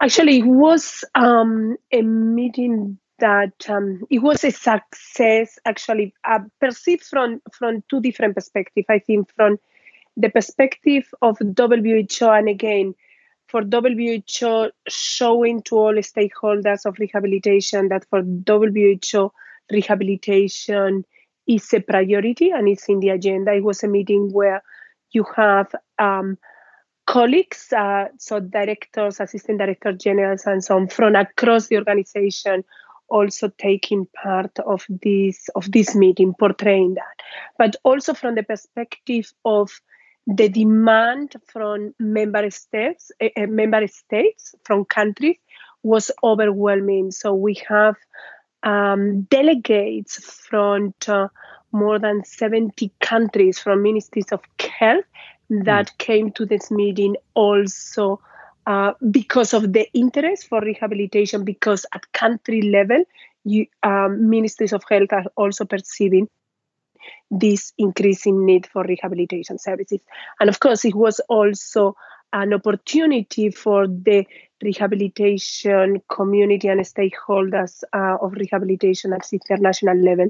Actually, 0.00 0.38
it 0.38 0.46
was 0.46 1.02
um, 1.16 1.76
a 1.90 2.02
meeting 2.02 2.98
that 3.20 3.68
um, 3.68 4.02
it 4.10 4.20
was 4.20 4.44
a 4.44 4.50
success 4.50 5.58
actually. 5.64 6.14
Uh, 6.24 6.40
perceived 6.60 7.04
from 7.04 7.40
from 7.52 7.82
two 7.88 8.00
different 8.00 8.34
perspectives 8.34 8.86
i 8.88 8.98
think 8.98 9.28
from 9.34 9.58
the 10.16 10.28
perspective 10.28 11.04
of 11.22 11.38
who 11.38 12.28
and 12.30 12.48
again 12.48 12.94
for 13.50 13.62
who 13.62 14.70
showing 14.88 15.62
to 15.62 15.76
all 15.76 15.94
stakeholders 15.94 16.86
of 16.86 16.98
rehabilitation 16.98 17.88
that 17.88 18.06
for 18.08 18.22
who 18.22 19.32
rehabilitation 19.72 21.04
is 21.46 21.72
a 21.74 21.80
priority 21.80 22.50
and 22.50 22.68
it's 22.68 22.88
in 22.88 23.00
the 23.00 23.08
agenda. 23.08 23.52
It 23.52 23.64
was 23.64 23.82
a 23.82 23.88
meeting 23.88 24.32
where 24.32 24.62
you 25.10 25.24
have 25.36 25.74
um, 25.98 26.38
colleagues 27.06 27.72
uh, 27.72 28.06
so 28.18 28.38
directors 28.38 29.18
assistant 29.18 29.58
director 29.58 29.92
generals 29.92 30.46
and 30.46 30.62
so 30.62 30.76
on 30.76 30.86
from 30.86 31.16
across 31.16 31.66
the 31.66 31.76
organization 31.76 32.62
also 33.10 33.48
taking 33.58 34.06
part 34.22 34.58
of 34.60 34.84
this 35.02 35.48
of 35.54 35.70
this 35.70 35.94
meeting 35.94 36.34
portraying 36.38 36.94
that 36.94 37.24
but 37.58 37.76
also 37.84 38.14
from 38.14 38.34
the 38.34 38.42
perspective 38.42 39.32
of 39.44 39.70
the 40.26 40.48
demand 40.48 41.34
from 41.46 41.94
member 41.98 42.50
states 42.50 43.10
uh, 43.20 43.46
member 43.46 43.86
states 43.86 44.54
from 44.64 44.84
countries 44.84 45.36
was 45.82 46.10
overwhelming 46.22 47.10
so 47.10 47.34
we 47.34 47.54
have 47.68 47.96
um, 48.62 49.22
delegates 49.22 50.16
from 50.22 50.94
uh, 51.08 51.28
more 51.72 51.98
than 51.98 52.24
70 52.24 52.92
countries 53.00 53.58
from 53.58 53.82
ministries 53.82 54.32
of 54.32 54.40
health 54.58 55.04
that 55.48 55.86
mm. 55.86 55.98
came 55.98 56.32
to 56.32 56.46
this 56.46 56.70
meeting 56.70 57.16
also 57.34 58.20
uh, 58.66 58.92
because 59.10 59.54
of 59.54 59.72
the 59.72 59.88
interest 59.94 60.48
for 60.48 60.60
rehabilitation, 60.60 61.44
because 61.44 61.86
at 61.92 62.10
country 62.12 62.62
level, 62.62 63.04
you, 63.44 63.66
um, 63.82 64.28
ministries 64.28 64.72
of 64.72 64.82
health 64.88 65.12
are 65.12 65.24
also 65.36 65.64
perceiving 65.64 66.28
this 67.30 67.72
increasing 67.78 68.44
need 68.44 68.66
for 68.66 68.84
rehabilitation 68.84 69.58
services. 69.58 70.00
And 70.38 70.50
of 70.50 70.60
course, 70.60 70.84
it 70.84 70.94
was 70.94 71.20
also 71.28 71.96
an 72.32 72.52
opportunity 72.52 73.50
for 73.50 73.86
the 73.86 74.24
rehabilitation 74.62 76.02
community 76.08 76.68
and 76.68 76.80
stakeholders 76.80 77.82
uh, 77.92 78.18
of 78.20 78.32
rehabilitation 78.32 79.12
at 79.12 79.32
international 79.32 79.96
level 79.96 80.28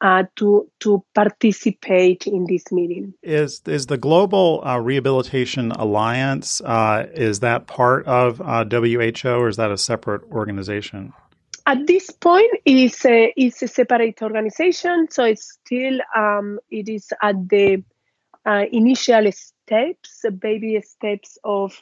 uh, 0.00 0.24
to 0.36 0.68
to 0.80 1.04
participate 1.14 2.26
in 2.26 2.46
this 2.48 2.72
meeting. 2.72 3.14
Is 3.22 3.62
is 3.66 3.86
the 3.86 3.98
Global 3.98 4.62
uh, 4.64 4.78
Rehabilitation 4.78 5.72
Alliance 5.72 6.60
uh, 6.62 7.06
is 7.12 7.40
that 7.40 7.66
part 7.66 8.06
of 8.06 8.38
WHO 8.38 9.28
uh, 9.28 9.36
or 9.36 9.48
is 9.48 9.56
that 9.56 9.70
a 9.70 9.78
separate 9.78 10.22
organization? 10.30 11.12
At 11.66 11.86
this 11.86 12.10
point, 12.10 12.50
it 12.64 12.76
is 12.76 13.04
a, 13.04 13.32
it's 13.36 13.62
a 13.62 13.68
separate 13.68 14.22
organization, 14.22 15.08
so 15.10 15.24
it's 15.24 15.58
still 15.64 16.00
um, 16.16 16.58
it 16.70 16.88
is 16.88 17.12
at 17.22 17.48
the 17.48 17.84
uh, 18.46 18.64
initial 18.72 19.30
steps, 19.30 20.24
baby 20.38 20.80
steps 20.80 21.38
of 21.44 21.78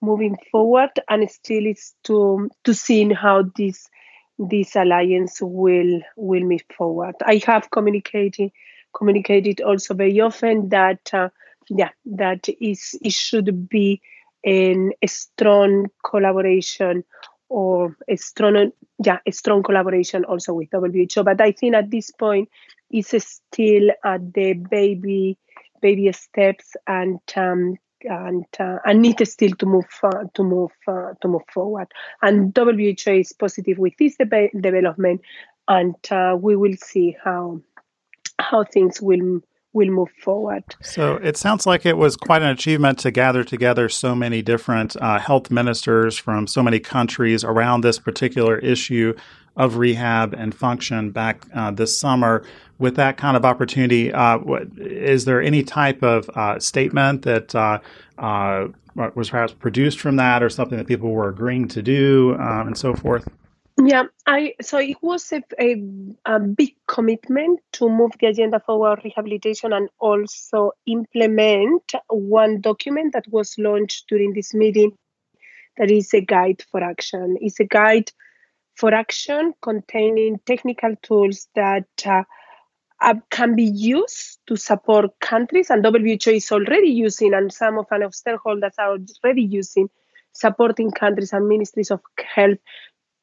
moving 0.00 0.36
forward, 0.52 0.90
and 1.08 1.28
still 1.30 1.66
is 1.66 1.94
to 2.04 2.50
to 2.64 2.74
seeing 2.74 3.10
how 3.10 3.44
this 3.56 3.88
this 4.38 4.76
alliance 4.76 5.38
will 5.42 6.00
will 6.16 6.42
move 6.42 6.62
forward. 6.76 7.14
I 7.24 7.40
have 7.46 7.70
communicated 7.70 8.52
communicated 8.94 9.60
also 9.60 9.94
very 9.94 10.20
often 10.20 10.68
that 10.70 11.12
uh, 11.12 11.28
yeah 11.68 11.90
that 12.06 12.48
is 12.60 12.98
it 13.02 13.12
should 13.12 13.68
be 13.68 14.00
in 14.44 14.92
a 15.02 15.06
strong 15.08 15.86
collaboration 16.04 17.04
or 17.48 17.96
a 18.08 18.16
strong 18.16 18.70
yeah 19.04 19.18
a 19.26 19.32
strong 19.32 19.62
collaboration 19.62 20.24
also 20.24 20.54
with 20.54 20.70
WHO. 20.70 21.22
But 21.24 21.40
I 21.40 21.52
think 21.52 21.74
at 21.74 21.90
this 21.90 22.10
point 22.10 22.48
it's 22.90 23.14
still 23.24 23.90
at 24.04 24.32
the 24.32 24.54
baby 24.54 25.38
baby 25.80 26.10
steps 26.12 26.76
and 26.86 27.20
um, 27.36 27.76
and 28.04 28.44
uh, 28.58 28.78
and 28.84 29.02
need 29.02 29.26
still 29.26 29.50
to 29.52 29.66
move 29.66 29.86
uh, 30.02 30.24
to 30.34 30.42
move 30.42 30.72
uh, 30.86 31.14
to 31.20 31.28
move 31.28 31.42
forward. 31.52 31.88
And 32.22 32.56
WHO 32.56 33.10
is 33.12 33.32
positive 33.32 33.78
with 33.78 33.96
this 33.98 34.16
development, 34.16 35.20
and 35.68 35.94
uh, 36.10 36.36
we 36.40 36.56
will 36.56 36.76
see 36.76 37.16
how 37.22 37.60
how 38.38 38.64
things 38.64 39.00
will 39.02 39.40
will 39.72 39.90
move 39.90 40.08
forward. 40.22 40.64
So 40.82 41.16
it 41.16 41.36
sounds 41.36 41.66
like 41.66 41.84
it 41.84 41.96
was 41.96 42.16
quite 42.16 42.42
an 42.42 42.48
achievement 42.48 42.98
to 43.00 43.10
gather 43.10 43.44
together 43.44 43.88
so 43.88 44.14
many 44.14 44.42
different 44.42 44.96
uh, 44.96 45.18
health 45.18 45.50
ministers 45.50 46.16
from 46.16 46.46
so 46.46 46.62
many 46.62 46.80
countries 46.80 47.44
around 47.44 47.82
this 47.82 47.98
particular 47.98 48.58
issue 48.58 49.14
of 49.56 49.76
rehab 49.76 50.34
and 50.34 50.54
function 50.54 51.10
back 51.10 51.44
uh, 51.54 51.70
this 51.70 51.98
summer. 51.98 52.44
With 52.78 52.94
that 52.94 53.16
kind 53.16 53.36
of 53.36 53.44
opportunity, 53.44 54.12
uh, 54.12 54.38
what, 54.38 54.68
is 54.78 55.24
there 55.24 55.42
any 55.42 55.64
type 55.64 56.02
of 56.04 56.30
uh, 56.30 56.60
statement 56.60 57.22
that 57.22 57.52
uh, 57.52 57.80
uh, 58.18 58.68
was 59.16 59.30
perhaps 59.30 59.52
produced 59.52 59.98
from 59.98 60.14
that, 60.16 60.44
or 60.44 60.48
something 60.48 60.78
that 60.78 60.86
people 60.86 61.10
were 61.10 61.28
agreeing 61.28 61.66
to 61.68 61.82
do, 61.82 62.36
um, 62.38 62.68
and 62.68 62.78
so 62.78 62.94
forth? 62.94 63.28
Yeah, 63.80 64.04
I 64.26 64.54
so 64.60 64.78
it 64.78 64.96
was 65.02 65.32
a, 65.32 65.40
a, 65.60 65.80
a, 66.24 66.40
big 66.40 66.74
commitment 66.88 67.60
to 67.74 67.88
move 67.88 68.10
the 68.20 68.26
agenda 68.26 68.58
forward 68.58 69.02
rehabilitation 69.04 69.72
and 69.72 69.88
also 70.00 70.72
implement 70.86 71.92
one 72.08 72.60
document 72.60 73.12
that 73.12 73.26
was 73.28 73.54
launched 73.56 74.08
during 74.08 74.32
this 74.32 74.52
meeting 74.52 74.96
that 75.76 75.92
is 75.92 76.12
a 76.12 76.20
guide 76.20 76.64
for 76.72 76.82
action. 76.82 77.36
It's 77.40 77.60
a 77.60 77.64
guide 77.64 78.10
for 78.74 78.92
action 78.92 79.54
containing 79.62 80.40
technical 80.44 80.96
tools 81.02 81.46
that 81.54 81.86
uh, 82.04 82.24
uh, 83.00 83.14
can 83.30 83.54
be 83.54 83.62
used 83.64 84.40
to 84.48 84.56
support 84.56 85.20
countries, 85.20 85.70
and 85.70 85.84
WHO 85.84 86.32
is 86.32 86.50
already 86.50 86.90
using, 86.90 87.32
and 87.32 87.52
some 87.52 87.78
of 87.78 87.86
our 87.92 88.10
stakeholders 88.10 88.72
are 88.76 88.98
already 89.22 89.42
using, 89.42 89.88
supporting 90.32 90.90
countries 90.90 91.32
and 91.32 91.46
ministries 91.46 91.92
of 91.92 92.00
health 92.34 92.58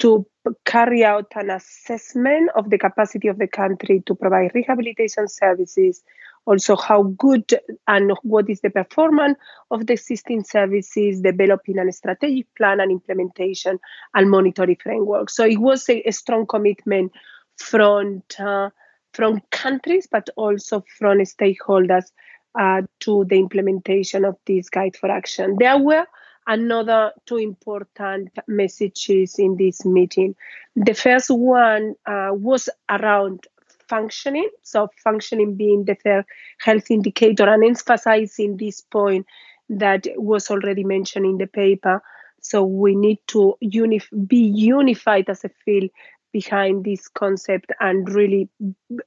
to 0.06 0.24
carry 0.66 1.03
out 1.03 1.32
an 1.34 1.49
assessment 1.49 2.51
of 2.56 2.70
the 2.70 2.78
capacity 2.78 3.28
of 3.28 3.39
the 3.39 3.47
country 3.47 4.03
to 4.06 4.14
provide 4.14 4.51
rehabilitation 4.53 5.28
services, 5.28 6.03
also 6.45 6.76
how 6.76 7.01
good 7.01 7.60
and 7.88 8.12
what 8.22 8.47
is 8.47 8.62
the 8.62 8.70
performance 8.70 9.36
of 9.72 9.88
the 9.88 9.93
existing 9.93 10.43
services, 10.43 11.22
developing 11.22 11.80
a 11.80 11.91
strategic 11.91 12.45
plan 12.56 12.80
and 12.80 12.91
implementation 12.91 13.80
and 14.14 14.30
monitoring 14.30 14.78
framework. 14.84 15.32
So 15.32 15.43
it 15.43 15.58
was 15.58 15.89
a, 15.89 16.08
a 16.08 16.12
strong 16.12 16.45
commitment 16.45 17.12
from, 17.58 18.22
uh, 18.38 18.70
from 19.12 19.41
countries, 19.49 20.08
but 20.12 20.30
also 20.36 20.84
from 20.99 21.18
stakeholders 21.22 22.12
uh, 22.60 22.84
to 22.99 23.26
the 23.28 23.39
implementation 23.39 24.24
of 24.24 24.36
this 24.45 24.70
guide 24.70 24.95
for 24.95 25.10
action. 25.10 25.56
There 25.58 25.80
were 25.80 26.06
another 26.48 27.12
two 27.26 27.38
important 27.38 28.30
messages 28.48 29.36
in 29.39 29.58
this 29.58 29.86
meeting. 29.86 30.36
The 30.76 30.93
first 30.93 31.30
one 31.30 31.96
uh, 32.06 32.30
was 32.32 32.70
around 32.89 33.48
functioning, 33.88 34.50
so 34.64 34.89
functioning 35.04 35.56
being 35.56 35.86
the 35.86 35.96
third 35.96 36.26
health 36.60 36.89
indicator, 36.89 37.48
and 37.48 37.64
emphasizing 37.64 38.58
this 38.58 38.82
point 38.82 39.26
that 39.70 40.08
was 40.16 40.50
already 40.50 40.84
mentioned 40.84 41.26
in 41.26 41.38
the 41.38 41.48
paper. 41.48 42.02
So 42.41 42.64
we 42.64 42.96
need 42.96 43.20
to 43.28 43.56
unif- 43.64 44.28
be 44.28 44.38
unified 44.38 45.30
as 45.30 45.43
a 45.43 45.50
field 45.64 45.89
behind 46.32 46.84
this 46.84 47.08
concept 47.08 47.72
and 47.80 48.10
really 48.14 48.50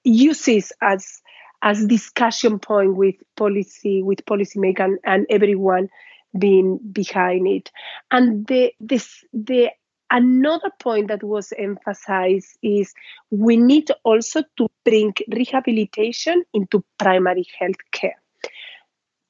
use 0.02 0.72
as 0.80 1.20
as 1.62 1.84
discussion 1.86 2.58
point 2.58 2.96
with 2.96 3.16
policy 3.36 4.02
with 4.02 4.24
policymakers 4.24 4.84
and, 4.84 4.98
and 5.04 5.26
everyone 5.28 5.88
being 6.36 6.78
behind 6.92 7.46
it. 7.46 7.70
And 8.10 8.46
the 8.46 8.72
this 8.80 9.24
the 9.32 9.70
another 10.10 10.70
point 10.80 11.08
that 11.08 11.22
was 11.22 11.52
emphasized 11.58 12.56
is 12.62 12.94
we 13.30 13.56
need 13.56 13.90
also 14.04 14.42
to 14.56 14.68
bring 14.84 15.12
rehabilitation 15.30 16.44
into 16.54 16.84
primary 16.98 17.46
health 17.58 17.90
care. 17.92 18.20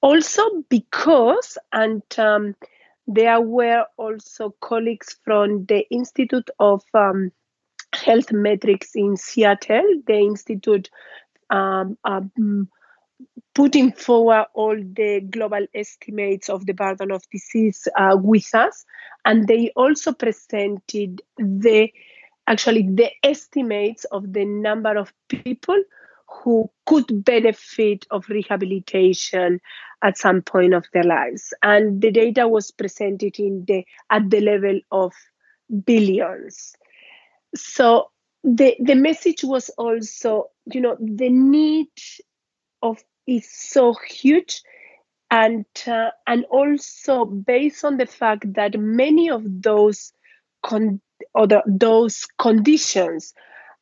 Also 0.00 0.42
because 0.68 1.58
and 1.72 2.02
um, 2.18 2.54
there 3.08 3.40
were 3.40 3.84
also 3.96 4.54
colleagues 4.60 5.16
from 5.24 5.64
the 5.64 5.84
Institute 5.90 6.50
of 6.60 6.82
um, 6.94 7.32
Health 7.94 8.32
Metrics 8.32 8.94
in 8.94 9.16
Seattle, 9.16 10.02
the 10.06 10.18
institute 10.18 10.90
um, 11.50 11.96
um, 12.04 12.68
putting 13.58 13.90
forward 13.90 14.46
all 14.54 14.76
the 14.76 15.20
global 15.32 15.66
estimates 15.74 16.48
of 16.48 16.64
the 16.66 16.72
burden 16.72 17.10
of 17.10 17.28
disease 17.32 17.88
uh, 17.98 18.16
with 18.16 18.54
us. 18.54 18.84
And 19.24 19.48
they 19.48 19.72
also 19.74 20.12
presented 20.12 21.20
the 21.38 21.92
actually 22.46 22.88
the 22.88 23.10
estimates 23.24 24.04
of 24.12 24.32
the 24.32 24.44
number 24.44 24.96
of 24.96 25.12
people 25.26 25.82
who 26.28 26.70
could 26.86 27.24
benefit 27.24 28.06
of 28.12 28.28
rehabilitation 28.28 29.58
at 30.04 30.16
some 30.16 30.40
point 30.40 30.72
of 30.72 30.86
their 30.92 31.02
lives. 31.02 31.52
And 31.60 32.00
the 32.00 32.12
data 32.12 32.46
was 32.46 32.70
presented 32.70 33.40
in 33.40 33.64
the 33.66 33.84
at 34.08 34.30
the 34.30 34.40
level 34.40 34.78
of 34.92 35.12
billions. 35.84 36.76
So 37.56 38.12
the 38.44 38.76
the 38.78 38.94
message 38.94 39.42
was 39.42 39.68
also, 39.70 40.44
you 40.72 40.80
know, 40.80 40.96
the 41.00 41.28
need 41.28 41.88
of 42.82 43.02
is 43.28 43.48
so 43.50 43.94
huge. 44.08 44.62
And 45.30 45.66
uh, 45.86 46.10
and 46.26 46.46
also 46.46 47.26
based 47.26 47.84
on 47.84 47.98
the 47.98 48.06
fact 48.06 48.54
that 48.54 48.80
many 48.80 49.28
of 49.28 49.42
those 49.44 50.12
con- 50.62 51.02
the, 51.34 51.62
those 51.66 52.26
conditions 52.38 53.34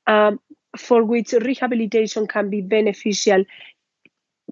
um, 0.09 0.40
for 0.76 1.05
which 1.05 1.32
rehabilitation 1.32 2.26
can 2.26 2.51
be 2.51 2.62
beneficial 2.62 3.44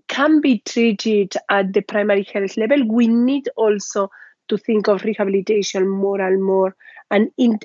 can 0.06 0.40
be 0.40 0.60
treated 0.60 1.34
at 1.50 1.72
the 1.72 1.80
primary 1.80 2.22
health 2.32 2.56
level 2.56 2.86
we 2.88 3.08
need 3.08 3.48
also 3.56 4.08
to 4.48 4.58
think 4.58 4.88
of 4.88 5.04
rehabilitation 5.04 5.88
more 5.88 6.20
and 6.20 6.42
more. 6.42 6.76
And 7.10 7.30
in, 7.36 7.58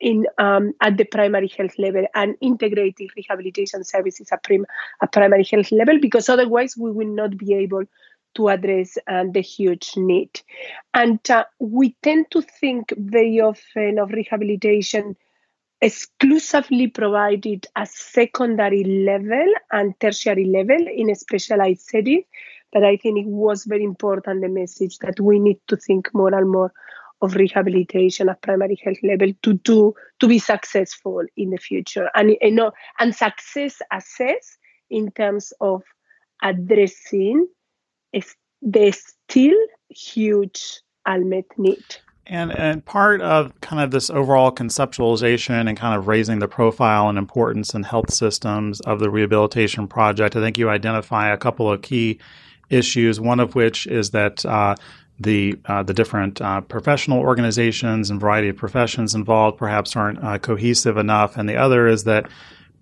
in 0.00 0.26
um, 0.38 0.72
at 0.80 0.96
the 0.96 1.04
primary 1.04 1.48
health 1.48 1.78
level 1.78 2.06
and 2.14 2.36
integrating 2.40 3.08
rehabilitation 3.16 3.82
services 3.84 4.28
at, 4.30 4.42
prim- 4.42 4.66
at 5.02 5.12
primary 5.12 5.44
health 5.44 5.72
level 5.72 5.98
because 6.00 6.28
otherwise 6.28 6.76
we 6.76 6.90
will 6.90 7.08
not 7.08 7.36
be 7.36 7.54
able 7.54 7.84
to 8.34 8.48
address 8.48 8.98
uh, 9.08 9.24
the 9.32 9.40
huge 9.40 9.92
need. 9.96 10.40
And 10.94 11.18
uh, 11.30 11.44
we 11.58 11.96
tend 12.02 12.26
to 12.32 12.42
think 12.42 12.92
very 12.96 13.40
often 13.40 13.98
of 13.98 14.10
rehabilitation 14.10 15.16
exclusively 15.80 16.86
provided 16.86 17.66
at 17.76 17.88
secondary 17.88 18.84
level 18.84 19.52
and 19.72 19.98
tertiary 20.00 20.46
level 20.46 20.86
in 20.94 21.10
a 21.10 21.14
specialized 21.14 21.82
setting. 21.82 22.24
But 22.72 22.84
I 22.84 22.96
think 22.96 23.18
it 23.18 23.26
was 23.26 23.64
very 23.64 23.84
important 23.84 24.42
the 24.42 24.48
message 24.48 24.98
that 24.98 25.20
we 25.20 25.38
need 25.38 25.58
to 25.68 25.76
think 25.76 26.12
more 26.14 26.34
and 26.34 26.50
more 26.50 26.72
of 27.22 27.34
rehabilitation 27.34 28.28
at 28.28 28.42
primary 28.42 28.78
health 28.84 28.98
level 29.02 29.32
to 29.42 29.54
do 29.54 29.94
to 30.20 30.28
be 30.28 30.38
successful 30.38 31.22
in 31.36 31.50
the 31.50 31.56
future 31.56 32.10
and 32.14 32.36
you 32.40 32.50
know 32.50 32.70
and 32.98 33.14
success 33.14 33.80
assess 33.92 34.58
in 34.90 35.10
terms 35.12 35.52
of 35.60 35.82
addressing 36.42 37.46
the 38.62 38.92
still 38.92 39.56
huge 39.88 40.80
unmet 41.06 41.46
need 41.56 41.84
and 42.26 42.56
and 42.58 42.84
part 42.84 43.20
of 43.22 43.58
kind 43.60 43.82
of 43.82 43.90
this 43.90 44.10
overall 44.10 44.50
conceptualization 44.50 45.68
and 45.68 45.76
kind 45.76 45.96
of 45.96 46.08
raising 46.08 46.40
the 46.40 46.48
profile 46.48 47.08
and 47.08 47.18
importance 47.18 47.74
in 47.74 47.84
health 47.84 48.12
systems 48.12 48.80
of 48.80 48.98
the 48.98 49.10
rehabilitation 49.10 49.86
project, 49.86 50.34
I 50.34 50.40
think 50.40 50.58
you 50.58 50.68
identify 50.68 51.32
a 51.32 51.36
couple 51.36 51.70
of 51.70 51.82
key 51.82 52.18
issues. 52.68 53.20
One 53.20 53.38
of 53.38 53.54
which 53.54 53.86
is 53.86 54.10
that 54.10 54.44
uh, 54.44 54.74
the 55.18 55.58
uh, 55.64 55.82
the 55.82 55.94
different 55.94 56.40
uh, 56.40 56.60
professional 56.60 57.18
organizations 57.18 58.10
and 58.10 58.20
variety 58.20 58.48
of 58.48 58.56
professions 58.56 59.14
involved 59.14 59.58
perhaps 59.58 59.96
aren't 59.96 60.22
uh, 60.22 60.38
cohesive 60.38 60.96
enough, 60.96 61.36
and 61.36 61.48
the 61.48 61.56
other 61.56 61.86
is 61.86 62.04
that 62.04 62.28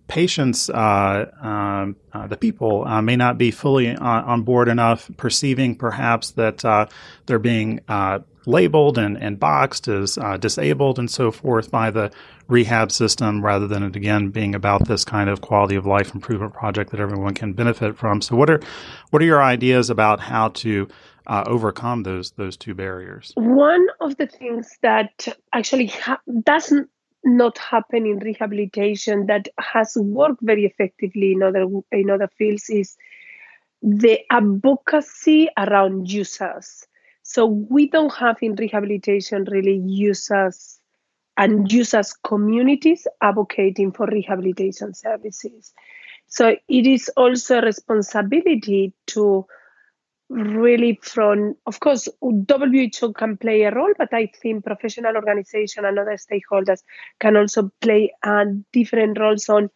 patients, 0.08 0.68
uh, 0.68 1.30
um, 1.40 1.96
uh, 2.12 2.26
the 2.26 2.36
people, 2.36 2.84
uh, 2.86 3.00
may 3.00 3.16
not 3.16 3.38
be 3.38 3.50
fully 3.50 3.96
on 3.96 4.42
board 4.42 4.68
enough, 4.68 5.10
perceiving 5.16 5.74
perhaps 5.74 6.32
that 6.32 6.88
they're 7.26 7.38
being 7.38 7.80
labeled 8.46 8.98
and, 8.98 9.16
and 9.16 9.40
boxed 9.40 9.88
as 9.88 10.18
disabled 10.40 10.98
and 10.98 11.10
so 11.10 11.30
forth 11.30 11.70
by 11.70 11.90
the 11.90 12.10
rehab 12.46 12.92
system, 12.92 13.42
rather 13.42 13.66
than 13.66 13.82
it 13.82 13.96
again 13.96 14.28
being 14.28 14.54
about 14.54 14.86
this 14.86 15.04
kind 15.04 15.30
of 15.30 15.40
quality 15.40 15.76
of 15.76 15.86
life 15.86 16.14
improvement 16.14 16.52
project 16.52 16.90
that 16.90 17.00
everyone 17.00 17.32
can 17.32 17.54
benefit 17.54 17.96
from. 17.96 18.20
So, 18.20 18.36
what 18.36 18.50
are 18.50 18.60
what 19.10 19.22
are 19.22 19.26
your 19.26 19.42
ideas 19.42 19.88
about 19.88 20.20
how 20.20 20.48
to 20.48 20.86
uh, 21.26 21.44
overcome 21.46 22.02
those 22.02 22.32
those 22.32 22.56
two 22.56 22.74
barriers? 22.74 23.32
One 23.36 23.86
of 24.00 24.16
the 24.16 24.26
things 24.26 24.78
that 24.82 25.28
actually 25.52 25.86
ha- 25.86 26.20
doesn't 26.42 26.88
not 27.24 27.56
happen 27.58 28.06
in 28.06 28.18
rehabilitation 28.18 29.26
that 29.26 29.48
has 29.58 29.96
worked 29.96 30.42
very 30.42 30.66
effectively 30.66 31.32
in 31.32 31.42
other 31.42 31.66
in 31.92 32.10
other 32.10 32.28
fields 32.38 32.68
is 32.68 32.96
the 33.82 34.20
advocacy 34.30 35.48
around 35.58 36.10
users. 36.10 36.86
So 37.22 37.46
we 37.46 37.88
don't 37.88 38.12
have 38.14 38.36
in 38.42 38.54
rehabilitation 38.54 39.44
really 39.50 39.80
users 39.84 40.78
and 41.36 41.70
users 41.70 42.12
communities 42.12 43.06
advocating 43.22 43.92
for 43.92 44.06
rehabilitation 44.06 44.94
services. 44.94 45.72
So 46.26 46.56
it 46.68 46.86
is 46.86 47.10
also 47.16 47.58
a 47.58 47.62
responsibility 47.62 48.92
to 49.08 49.46
really 50.34 50.98
from 51.02 51.54
of 51.66 51.78
course 51.80 52.08
who 52.20 52.44
can 53.14 53.36
play 53.36 53.62
a 53.62 53.74
role 53.74 53.92
but 53.96 54.12
i 54.12 54.26
think 54.42 54.64
professional 54.64 55.14
organization 55.14 55.84
and 55.84 55.98
other 55.98 56.16
stakeholders 56.16 56.82
can 57.20 57.36
also 57.36 57.70
play 57.80 58.12
uh, 58.24 58.44
different 58.72 59.18
roles 59.18 59.48
on 59.48 59.70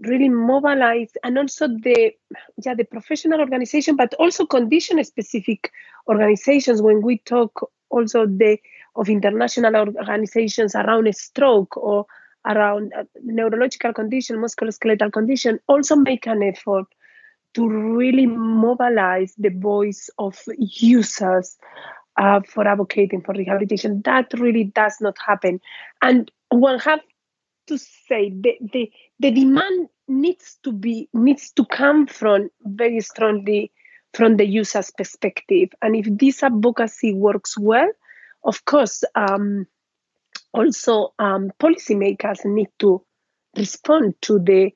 really 0.00 0.28
mobilize 0.28 1.12
and 1.22 1.36
also 1.38 1.68
the 1.68 2.12
yeah 2.64 2.74
the 2.74 2.84
professional 2.84 3.40
organization 3.40 3.96
but 3.96 4.14
also 4.14 4.46
condition 4.46 5.02
specific 5.04 5.70
organizations. 6.08 6.82
When 6.82 7.02
we 7.02 7.18
talk 7.18 7.70
also 7.90 8.26
the 8.26 8.58
of 8.96 9.08
international 9.08 9.76
organizations 9.76 10.74
around 10.74 11.14
stroke 11.14 11.76
or 11.76 12.06
around 12.46 12.92
neurological 13.22 13.92
condition 13.92 14.36
musculoskeletal 14.36 15.12
condition 15.12 15.60
also 15.68 15.96
make 15.96 16.26
an 16.26 16.42
effort 16.42 16.86
to 17.54 17.68
really 17.68 18.26
mobilize 18.26 19.34
the 19.38 19.50
voice 19.50 20.08
of 20.18 20.40
users 20.58 21.56
uh, 22.16 22.40
for 22.46 22.66
advocating 22.66 23.22
for 23.22 23.34
rehabilitation. 23.34 24.02
That 24.04 24.32
really 24.34 24.64
does 24.64 24.96
not 25.00 25.16
happen. 25.24 25.60
And 26.02 26.30
one 26.50 26.78
have 26.80 27.00
to 27.66 27.78
say 27.78 28.30
the, 28.30 28.56
the, 28.72 28.90
the 29.18 29.30
demand 29.30 29.88
needs 30.08 30.58
to 30.64 30.72
be 30.72 31.08
needs 31.14 31.52
to 31.52 31.64
come 31.64 32.06
from 32.06 32.50
very 32.64 33.00
strongly 33.00 33.70
from 34.12 34.36
the 34.36 34.44
user's 34.44 34.90
perspective. 34.90 35.68
And 35.80 35.94
if 35.94 36.06
this 36.10 36.42
advocacy 36.42 37.14
works 37.14 37.56
well, 37.56 37.88
of 38.42 38.64
course, 38.64 39.04
um, 39.14 39.66
also 40.52 41.14
um, 41.18 41.52
policymakers 41.60 42.44
need 42.44 42.68
to 42.80 43.04
respond 43.56 44.14
to 44.22 44.38
the 44.40 44.72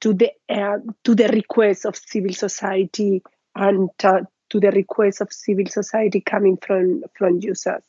to 0.00 0.14
the 0.14 0.30
uh, 0.48 0.78
to 1.04 1.14
the 1.14 1.28
request 1.28 1.84
of 1.84 1.96
civil 1.96 2.32
society 2.32 3.22
and 3.54 3.90
uh, 4.04 4.20
to 4.50 4.60
the 4.60 4.70
request 4.70 5.20
of 5.20 5.32
civil 5.32 5.66
society 5.66 6.20
coming 6.20 6.56
from 6.56 7.02
from 7.14 7.38
users. 7.40 7.82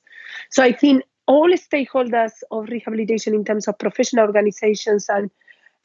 So 0.49 0.63
I 0.63 0.71
think 0.71 1.03
all 1.27 1.49
stakeholders 1.53 2.31
of 2.51 2.69
rehabilitation 2.69 3.33
in 3.33 3.45
terms 3.45 3.67
of 3.67 3.77
professional 3.77 4.25
organizations 4.25 5.07
and 5.09 5.29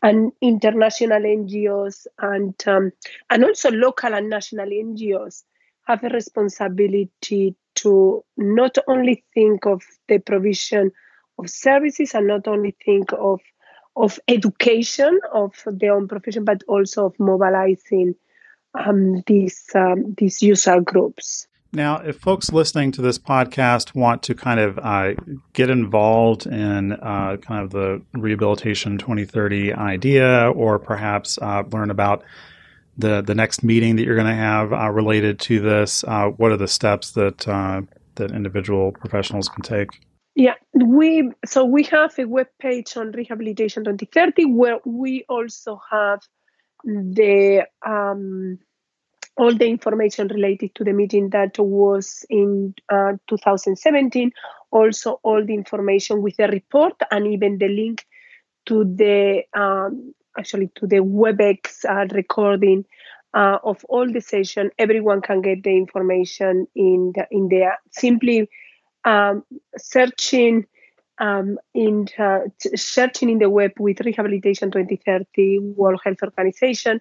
and 0.03 0.33
international 0.41 1.21
NGOs 1.21 2.07
and 2.19 2.55
um, 2.67 2.93
and 3.31 3.45
also 3.45 3.71
local 3.71 4.15
and 4.15 4.29
national 4.29 4.67
NGOs 4.67 5.45
have 5.87 6.03
a 6.05 6.09
responsibility 6.09 7.55
to 7.77 8.25
not 8.37 8.79
only 8.87 9.25
think 9.35 9.67
of 9.67 9.83
the 10.09 10.19
provision 10.19 10.91
of 11.39 11.51
services 11.51 12.15
and 12.15 12.27
not 12.27 12.47
only 12.49 12.77
think 12.85 13.13
of 13.13 13.41
of 13.97 14.19
education 14.29 15.21
of 15.33 15.53
their 15.67 15.95
own 15.95 16.09
profession, 16.09 16.45
but 16.45 16.63
also 16.69 17.07
of 17.07 17.19
mobilizing 17.19 18.15
um, 18.75 19.23
these 19.27 19.65
um, 19.75 20.15
these 20.19 20.43
user 20.43 20.81
groups. 20.81 21.47
Now, 21.73 21.99
if 21.99 22.19
folks 22.19 22.53
listening 22.53 22.93
to 22.93 23.03
this 23.03 23.19
podcast 23.19 23.97
want 23.97 24.23
to 24.25 24.35
kind 24.35 24.61
of 24.61 24.79
uh, 24.79 25.15
get 25.55 25.71
involved 25.71 26.47
in 26.47 26.93
uh, 26.93 27.37
kind 27.39 27.65
of 27.65 27.71
the 27.71 28.01
Rehabilitation 28.15 28.97
2030 28.97 29.73
idea, 29.73 30.51
or 30.51 30.79
perhaps 30.79 31.37
uh, 31.43 31.65
learn 31.73 31.91
about 31.91 32.23
the 32.97 33.23
the 33.23 33.35
next 33.35 33.65
meeting 33.65 33.97
that 33.97 34.05
you're 34.05 34.15
going 34.15 34.29
to 34.29 34.35
have 34.35 34.73
uh, 34.73 34.91
related 34.91 35.41
to 35.41 35.61
this, 35.61 36.05
uh, 36.05 36.29
what 36.29 36.53
are 36.53 36.57
the 36.57 36.69
steps 36.69 37.11
that 37.13 37.47
uh, 37.49 37.83
that 38.15 38.31
individual 38.31 38.93
professionals 38.93 39.49
can 39.49 39.63
take? 39.63 39.89
Yeah, 40.35 40.55
we 40.73 41.31
so 41.47 41.65
we 41.65 41.85
have 41.85 42.19
a 42.19 42.25
web 42.25 42.49
page 42.61 42.97
on 42.97 43.13
Rehabilitation 43.13 43.85
2030 43.85 44.47
where 44.47 44.79
we 44.85 45.25
also 45.29 45.81
have 45.91 46.21
the 46.85 47.67
um, 47.87 48.59
all 49.37 49.55
the 49.55 49.67
information 49.67 50.29
related 50.29 50.75
to 50.75 50.85
the 50.85 50.93
meeting 50.93 51.31
that 51.31 51.59
was 51.59 52.25
in 52.31 52.75
uh, 52.89 53.13
2017. 53.29 54.33
Also, 54.73 55.21
all 55.23 55.45
the 55.45 55.55
information 55.55 56.21
with 56.21 56.37
the 56.37 56.49
report 56.49 56.95
and 57.11 57.29
even 57.29 57.59
the 57.59 57.69
link 57.69 58.05
to 58.67 58.85
the 58.85 59.43
um, 59.57 60.15
actually 60.37 60.69
to 60.75 60.87
the 60.87 60.97
WebEx 60.97 61.85
uh, 61.89 62.13
recording 62.13 62.85
uh, 63.35 63.59
of 63.63 63.85
all 63.89 64.11
the 64.11 64.21
session. 64.21 64.71
Everyone 64.79 65.21
can 65.21 65.43
get 65.43 65.63
the 65.63 65.77
information 65.77 66.67
in 66.75 67.13
the, 67.15 67.27
in 67.31 67.49
there. 67.49 67.79
Simply 67.93 68.49
um, 69.05 69.45
searching 69.77 70.67
um, 71.19 71.59
in 71.75 72.09
uh, 72.19 72.41
searching 72.75 73.31
in 73.31 73.39
the 73.39 73.51
web 73.51 73.73
with 73.79 74.01
Rehabilitation 74.01 74.71
2030 74.71 75.59
World 75.61 76.01
Health 76.05 76.23
Organization, 76.23 77.01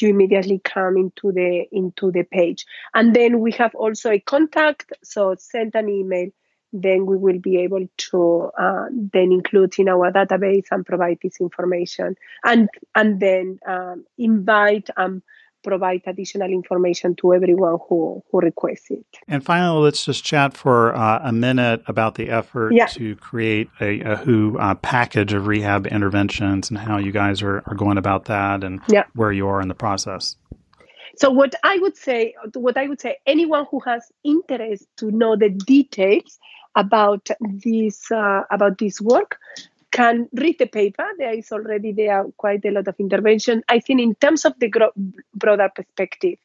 you 0.00 0.08
immediately 0.08 0.60
come 0.62 0.96
into 0.96 1.32
the 1.32 1.66
into 1.72 2.10
the 2.10 2.24
page. 2.24 2.66
And 2.92 3.14
then 3.14 3.40
we 3.40 3.52
have 3.52 3.74
also 3.74 4.10
a 4.10 4.20
contact. 4.20 4.92
So 5.02 5.34
send 5.38 5.74
an 5.74 5.88
email. 5.88 6.28
Then 6.72 7.06
we 7.06 7.16
will 7.16 7.38
be 7.38 7.58
able 7.58 7.86
to 8.10 8.50
uh, 8.58 8.86
then 8.90 9.30
include 9.30 9.78
in 9.78 9.88
our 9.88 10.10
database 10.10 10.66
and 10.72 10.84
provide 10.84 11.18
this 11.22 11.40
information, 11.40 12.16
and 12.44 12.68
and 12.96 13.20
then 13.20 13.60
um, 13.66 14.04
invite 14.18 14.90
um, 14.96 15.22
provide 15.64 16.02
additional 16.06 16.50
information 16.50 17.16
to 17.16 17.34
everyone 17.34 17.78
who, 17.88 18.22
who 18.30 18.40
requests 18.40 18.90
it. 18.90 19.04
And 19.26 19.44
finally, 19.44 19.82
let's 19.82 20.04
just 20.04 20.22
chat 20.22 20.56
for 20.56 20.94
uh, 20.94 21.20
a 21.24 21.32
minute 21.32 21.82
about 21.88 22.14
the 22.14 22.28
effort 22.28 22.72
yeah. 22.72 22.86
to 22.86 23.16
create 23.16 23.68
a, 23.80 24.00
a 24.00 24.16
WHO 24.16 24.58
uh, 24.58 24.74
package 24.76 25.32
of 25.32 25.46
rehab 25.46 25.86
interventions 25.86 26.70
and 26.70 26.78
how 26.78 26.98
you 26.98 27.10
guys 27.10 27.42
are, 27.42 27.62
are 27.66 27.74
going 27.74 27.98
about 27.98 28.26
that 28.26 28.62
and 28.62 28.80
yeah. 28.88 29.04
where 29.14 29.32
you 29.32 29.48
are 29.48 29.60
in 29.60 29.68
the 29.68 29.74
process. 29.74 30.36
So 31.16 31.30
what 31.30 31.54
I 31.62 31.78
would 31.78 31.96
say, 31.96 32.34
what 32.54 32.76
I 32.76 32.88
would 32.88 33.00
say, 33.00 33.16
anyone 33.26 33.66
who 33.70 33.80
has 33.80 34.10
interest 34.24 34.86
to 34.98 35.10
know 35.10 35.36
the 35.36 35.48
details 35.48 36.38
about 36.76 37.28
this 37.40 38.10
uh, 38.10 38.42
about 38.50 38.78
this 38.78 39.00
work, 39.00 39.38
can 39.94 40.28
read 40.32 40.58
the 40.58 40.66
paper. 40.66 41.06
There 41.18 41.32
is 41.32 41.52
already 41.52 41.92
there 41.92 42.24
quite 42.36 42.64
a 42.64 42.72
lot 42.72 42.88
of 42.88 42.96
intervention. 42.98 43.62
I 43.68 43.78
think 43.78 44.00
in 44.00 44.16
terms 44.16 44.44
of 44.44 44.54
the 44.58 44.68
broader 45.32 45.70
perspective, 45.72 46.38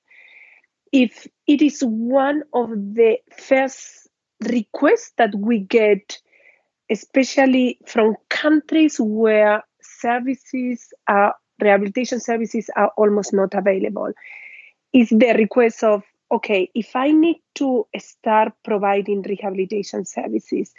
if 0.92 1.28
it 1.48 1.64
is 1.64 1.82
one 1.82 2.44
of 2.54 2.70
the 2.70 3.18
first 3.36 4.08
requests 4.42 5.14
that 5.18 5.34
we 5.34 5.60
get, 5.60 6.20
especially 6.92 7.80
from 7.88 8.18
countries 8.30 8.98
where 9.00 9.64
services 9.82 10.94
are 11.08 11.34
rehabilitation 11.60 12.20
services 12.20 12.70
are 12.76 12.92
almost 12.98 13.34
not 13.34 13.56
available, 13.56 14.14
is 14.94 15.10
the 15.10 15.34
request 15.36 15.84
of 15.84 16.04
okay, 16.32 16.70
if 16.76 16.96
I 16.96 17.12
need 17.12 17.42
to 17.56 17.88
start 17.98 18.54
providing 18.64 19.24
rehabilitation 19.24 20.06
services, 20.06 20.72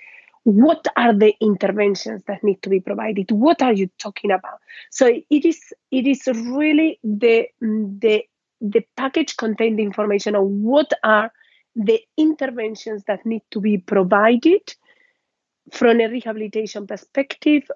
what 0.45 0.87
are 0.97 1.13
the 1.13 1.35
interventions 1.41 2.23
that 2.27 2.43
need 2.43 2.63
to 2.63 2.71
be 2.71 2.81
provided? 2.81 3.31
What 3.31 3.63
are 3.63 3.73
you 3.73 3.91
talking 3.99 4.31
about? 4.31 4.59
So 4.91 5.07
it 5.07 5.45
is 5.45 5.61
it 5.91 6.07
is 6.07 6.27
really 6.27 6.99
the 7.05 7.47
the 7.61 8.25
the 8.61 8.83
package 8.97 9.37
contain 9.37 9.77
the 9.77 9.83
information 9.83 10.35
on 10.35 10.63
what 10.63 10.91
are 11.05 11.33
the 11.77 12.01
interventions 12.17 13.05
that 13.07 13.25
need 13.25 13.43
to 13.51 13.61
be 13.61 13.79
provided 13.79 14.75
from 15.73 16.01
a 16.01 16.09
rehabilitation 16.09 16.87
perspective 16.87 17.71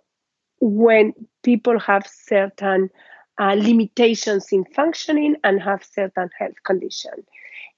when 0.61 1.12
people 1.43 1.79
have 1.79 2.07
certain 2.07 2.91
uh, 3.39 3.55
limitations 3.55 4.53
in 4.53 4.65
functioning 4.65 5.37
and 5.45 5.62
have 5.62 5.85
certain 5.85 6.31
health 6.39 6.55
conditions 6.65 7.25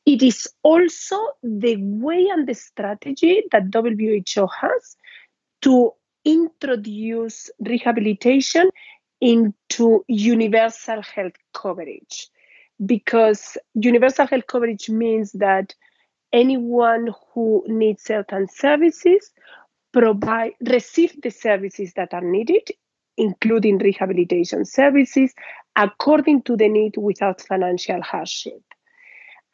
it 0.07 0.23
is 0.23 0.49
also 0.63 1.19
the 1.43 1.77
way 1.79 2.29
and 2.33 2.47
the 2.49 2.55
strategy 2.55 3.43
that 3.51 3.65
WHO 3.75 4.47
has 4.47 4.97
to 5.63 5.93
introduce 6.25 7.51
rehabilitation 7.61 8.71
into 9.21 10.05
universal 10.07 11.03
health 11.03 11.35
coverage. 11.53 12.29
Because 12.85 13.57
universal 13.75 14.27
health 14.27 14.47
coverage 14.47 14.89
means 14.89 15.33
that 15.33 15.75
anyone 16.33 17.09
who 17.33 17.65
needs 17.67 18.05
certain 18.05 18.47
services 18.49 19.33
provide 19.93 20.53
receive 20.69 21.21
the 21.23 21.31
services 21.31 21.93
that 21.95 22.13
are 22.13 22.21
needed 22.21 22.69
including 23.17 23.79
rehabilitation 23.79 24.65
services 24.65 25.33
according 25.77 26.43
to 26.43 26.57
the 26.57 26.69
need 26.69 26.95
without 26.99 27.41
financial 27.41 28.03
hardship 28.03 28.61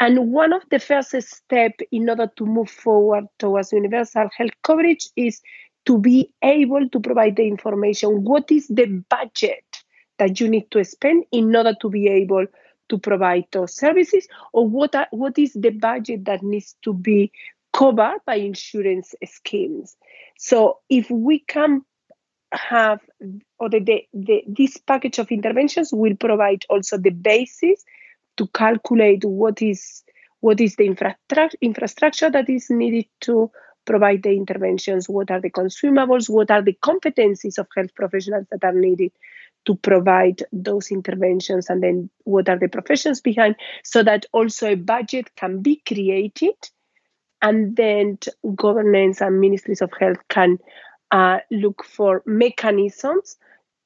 and 0.00 0.32
one 0.32 0.52
of 0.52 0.62
the 0.70 0.78
first 0.78 1.10
steps 1.10 1.84
in 1.90 2.08
order 2.08 2.30
to 2.36 2.44
move 2.44 2.70
forward 2.70 3.26
towards 3.38 3.72
universal 3.72 4.28
health 4.36 4.50
coverage 4.62 5.08
is 5.16 5.40
to 5.86 5.98
be 5.98 6.32
able 6.42 6.88
to 6.88 7.00
provide 7.00 7.36
the 7.36 7.46
information. 7.46 8.24
What 8.24 8.50
is 8.50 8.66
the 8.68 8.86
budget 9.08 9.64
that 10.18 10.40
you 10.40 10.48
need 10.48 10.70
to 10.70 10.84
spend 10.84 11.24
in 11.32 11.54
order 11.54 11.74
to 11.80 11.88
be 11.88 12.08
able 12.08 12.46
to 12.88 12.98
provide 12.98 13.44
those 13.52 13.74
services? 13.76 14.26
Or 14.52 14.66
what 14.68 14.94
are, 14.94 15.08
what 15.10 15.38
is 15.38 15.52
the 15.54 15.70
budget 15.70 16.24
that 16.26 16.42
needs 16.42 16.76
to 16.82 16.94
be 16.94 17.32
covered 17.72 18.18
by 18.26 18.36
insurance 18.36 19.14
schemes? 19.24 19.96
So 20.36 20.78
if 20.88 21.10
we 21.10 21.40
can 21.40 21.82
have 22.52 23.00
or 23.58 23.70
the, 23.70 23.80
the, 23.80 24.02
the, 24.12 24.44
this 24.46 24.76
package 24.76 25.18
of 25.18 25.30
interventions 25.30 25.90
will 25.92 26.16
provide 26.16 26.64
also 26.68 26.98
the 26.98 27.10
basis 27.10 27.84
to 28.36 28.46
calculate 28.48 29.24
what 29.24 29.62
is 29.62 30.02
what 30.40 30.60
is 30.60 30.76
the 30.76 30.86
infrastructure 30.86 31.56
infrastructure 31.60 32.30
that 32.30 32.48
is 32.48 32.70
needed 32.70 33.06
to 33.20 33.50
provide 33.84 34.22
the 34.22 34.30
interventions 34.30 35.08
what 35.08 35.30
are 35.30 35.40
the 35.40 35.50
consumables 35.50 36.28
what 36.28 36.50
are 36.50 36.62
the 36.62 36.76
competencies 36.82 37.58
of 37.58 37.66
health 37.76 37.94
professionals 37.94 38.46
that 38.50 38.64
are 38.64 38.72
needed 38.72 39.12
to 39.64 39.76
provide 39.76 40.42
those 40.52 40.90
interventions 40.90 41.70
and 41.70 41.82
then 41.82 42.10
what 42.24 42.48
are 42.48 42.58
the 42.58 42.68
professions 42.68 43.20
behind 43.20 43.54
so 43.84 44.02
that 44.02 44.26
also 44.32 44.72
a 44.72 44.76
budget 44.76 45.34
can 45.36 45.62
be 45.62 45.82
created 45.86 46.54
and 47.42 47.76
then 47.76 48.18
governments 48.54 49.20
and 49.20 49.40
ministries 49.40 49.82
of 49.82 49.90
health 49.98 50.18
can 50.28 50.58
uh, 51.10 51.38
look 51.50 51.84
for 51.84 52.22
mechanisms 52.24 53.36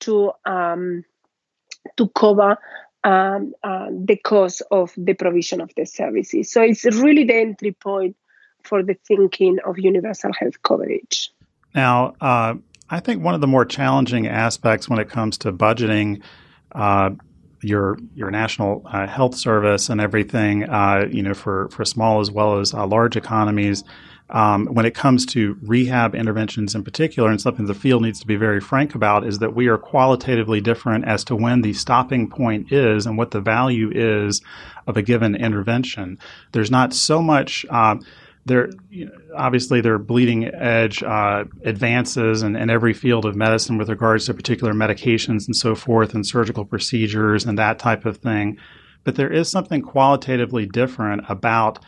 to 0.01 0.31
um, 0.45 1.05
to 1.97 2.09
cover 2.11 2.57
um, 3.05 3.55
uh, 3.63 3.89
the 3.91 4.17
cost 4.17 4.63
of 4.71 4.93
the 4.97 5.15
provision 5.15 5.61
of 5.61 5.71
the 5.77 5.85
services. 5.85 6.51
So 6.51 6.63
it's 6.63 6.85
really 6.85 7.25
the 7.25 7.35
entry 7.35 7.73
point 7.73 8.17
for 8.65 8.83
the 8.83 8.95
thinking 9.07 9.59
of 9.65 9.79
universal 9.79 10.33
health 10.33 10.61
coverage. 10.63 11.31
Now, 11.75 12.15
uh, 12.21 12.55
I 12.91 13.01
think 13.01 13.23
one 13.23 13.35
of 13.35 13.41
the 13.41 13.47
more 13.47 13.65
challenging 13.65 14.27
aspects 14.27 14.89
when 14.89 14.99
it 14.99 15.09
comes 15.09 15.39
to 15.39 15.53
budgeting 15.53 16.23
uh, 16.73 17.11
your 17.63 17.99
your 18.15 18.31
national 18.31 18.83
uh, 18.87 19.07
health 19.07 19.35
service 19.35 19.89
and 19.89 20.01
everything, 20.01 20.65
uh, 20.69 21.07
you 21.11 21.23
know, 21.23 21.35
for 21.35 21.69
for 21.71 21.85
small 21.85 22.21
as 22.21 22.31
well 22.31 22.59
as 22.59 22.75
uh, 22.75 22.87
large 22.87 23.17
economies. 23.17 23.85
Um, 24.29 24.66
when 24.66 24.87
it 24.87 24.95
comes 24.95 25.24
to 25.27 25.57
rehab 25.62 26.14
interventions 26.14 26.74
in 26.74 26.83
particular, 26.83 27.31
and 27.31 27.41
something 27.41 27.66
the 27.66 27.74
field 27.74 28.03
needs 28.03 28.18
to 28.20 28.27
be 28.27 28.35
very 28.35 28.61
frank 28.61 28.95
about, 28.95 29.24
is 29.24 29.39
that 29.39 29.55
we 29.55 29.68
are 29.68 29.79
qualitatively 29.79 30.61
different 30.61 31.05
as 31.05 31.22
to 31.24 31.37
when 31.37 31.62
the 31.62 31.72
stopping 31.72 32.29
point 32.29 32.72
is 32.72 33.07
and 33.07 33.16
what 33.16 33.31
the 33.31 33.41
value 33.41 33.91
is 33.95 34.43
of 34.89 34.97
a 34.97 35.03
given 35.03 35.37
intervention. 35.37 36.18
There's 36.53 36.72
not 36.72 36.93
so 36.93 37.22
much 37.22 37.64
uh, 37.70 37.97
there 38.47 38.70
obviously 39.37 39.81
there 39.81 39.95
are 39.95 39.99
bleeding 39.99 40.45
edge 40.55 41.03
uh, 41.03 41.45
advances 41.64 42.43
in, 42.43 42.57
in, 42.57 42.70
every 42.70 42.95
field 42.95 43.24
of 43.24 43.35
medicine 43.35 43.77
with 43.77 43.89
regards 43.89 44.27
to 44.27 44.35
particular 44.35 44.72
medications 44.72 45.47
and 45.47 45.57
so 45.57 45.74
forth 45.74 46.14
and 46.14 46.24
surgical 46.24 46.64
procedures 46.64 47.45
and 47.45 47.59
that 47.59 47.79
type 47.79 48.07
of 48.07 48.18
thing 48.18 48.57
but 49.05 49.16
there 49.16 49.33
is 49.33 49.49
something 49.49 49.83
qualitatively 49.83 50.64
different 50.64 51.22
about 51.29 51.79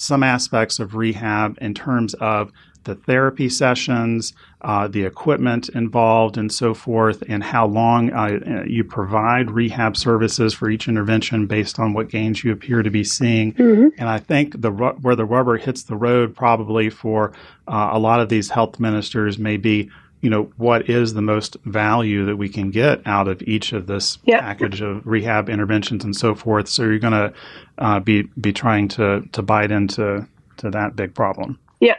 some 0.00 0.22
aspects 0.22 0.78
of 0.78 0.94
rehab 0.94 1.58
in 1.60 1.74
terms 1.74 2.14
of 2.14 2.50
the 2.84 2.94
therapy 2.94 3.48
sessions, 3.50 4.32
uh, 4.62 4.88
the 4.88 5.04
equipment 5.04 5.68
involved, 5.68 6.38
and 6.38 6.50
so 6.50 6.72
forth, 6.72 7.22
and 7.28 7.44
how 7.44 7.66
long 7.66 8.10
uh, 8.10 8.64
you 8.66 8.82
provide 8.82 9.50
rehab 9.50 9.96
services 9.96 10.54
for 10.54 10.70
each 10.70 10.88
intervention 10.88 11.46
based 11.46 11.78
on 11.78 11.92
what 11.92 12.08
gains 12.08 12.42
you 12.42 12.50
appear 12.50 12.82
to 12.82 12.90
be 12.90 13.04
seeing. 13.04 13.52
Mm-hmm. 13.52 13.88
And 13.98 14.08
I 14.08 14.18
think 14.18 14.60
the 14.62 14.70
where 14.70 15.16
the 15.16 15.26
rubber 15.26 15.58
hits 15.58 15.82
the 15.82 15.96
road 15.96 16.34
probably 16.34 16.88
for 16.88 17.32
uh, 17.68 17.90
a 17.92 17.98
lot 17.98 18.20
of 18.20 18.30
these 18.30 18.50
health 18.50 18.80
ministers 18.80 19.38
may 19.38 19.56
be. 19.56 19.90
You 20.20 20.30
know 20.30 20.52
what 20.56 20.90
is 20.90 21.14
the 21.14 21.22
most 21.22 21.56
value 21.64 22.26
that 22.26 22.36
we 22.36 22.48
can 22.48 22.70
get 22.70 23.00
out 23.06 23.28
of 23.28 23.40
each 23.42 23.72
of 23.72 23.86
this 23.86 24.18
yep. 24.24 24.40
package 24.40 24.80
of 24.80 25.06
rehab 25.06 25.48
interventions 25.48 26.04
and 26.04 26.14
so 26.14 26.34
forth. 26.34 26.68
So 26.68 26.82
you're 26.82 26.98
going 26.98 27.12
to 27.12 27.32
uh, 27.78 28.00
be 28.00 28.22
be 28.40 28.52
trying 28.52 28.88
to 28.88 29.22
to 29.32 29.42
bite 29.42 29.70
into 29.70 30.26
to 30.58 30.70
that 30.70 30.96
big 30.96 31.14
problem. 31.14 31.58
Yeah, 31.80 31.96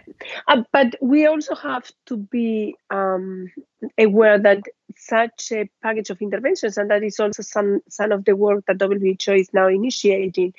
uh, 0.47 0.61
but 0.71 0.95
we 1.01 1.25
also 1.25 1.55
have 1.55 1.91
to 2.05 2.17
be 2.17 2.75
um, 2.91 3.51
aware 3.97 4.37
that 4.37 4.61
such 4.95 5.51
a 5.51 5.69
package 5.81 6.11
of 6.11 6.21
interventions, 6.21 6.77
and 6.77 6.91
that 6.91 7.03
is 7.03 7.19
also 7.19 7.41
some 7.41 7.81
some 7.89 8.11
of 8.11 8.25
the 8.25 8.35
work 8.35 8.63
that 8.67 8.79
WHO 8.79 9.33
is 9.33 9.49
now 9.53 9.67
initiating, 9.67 10.53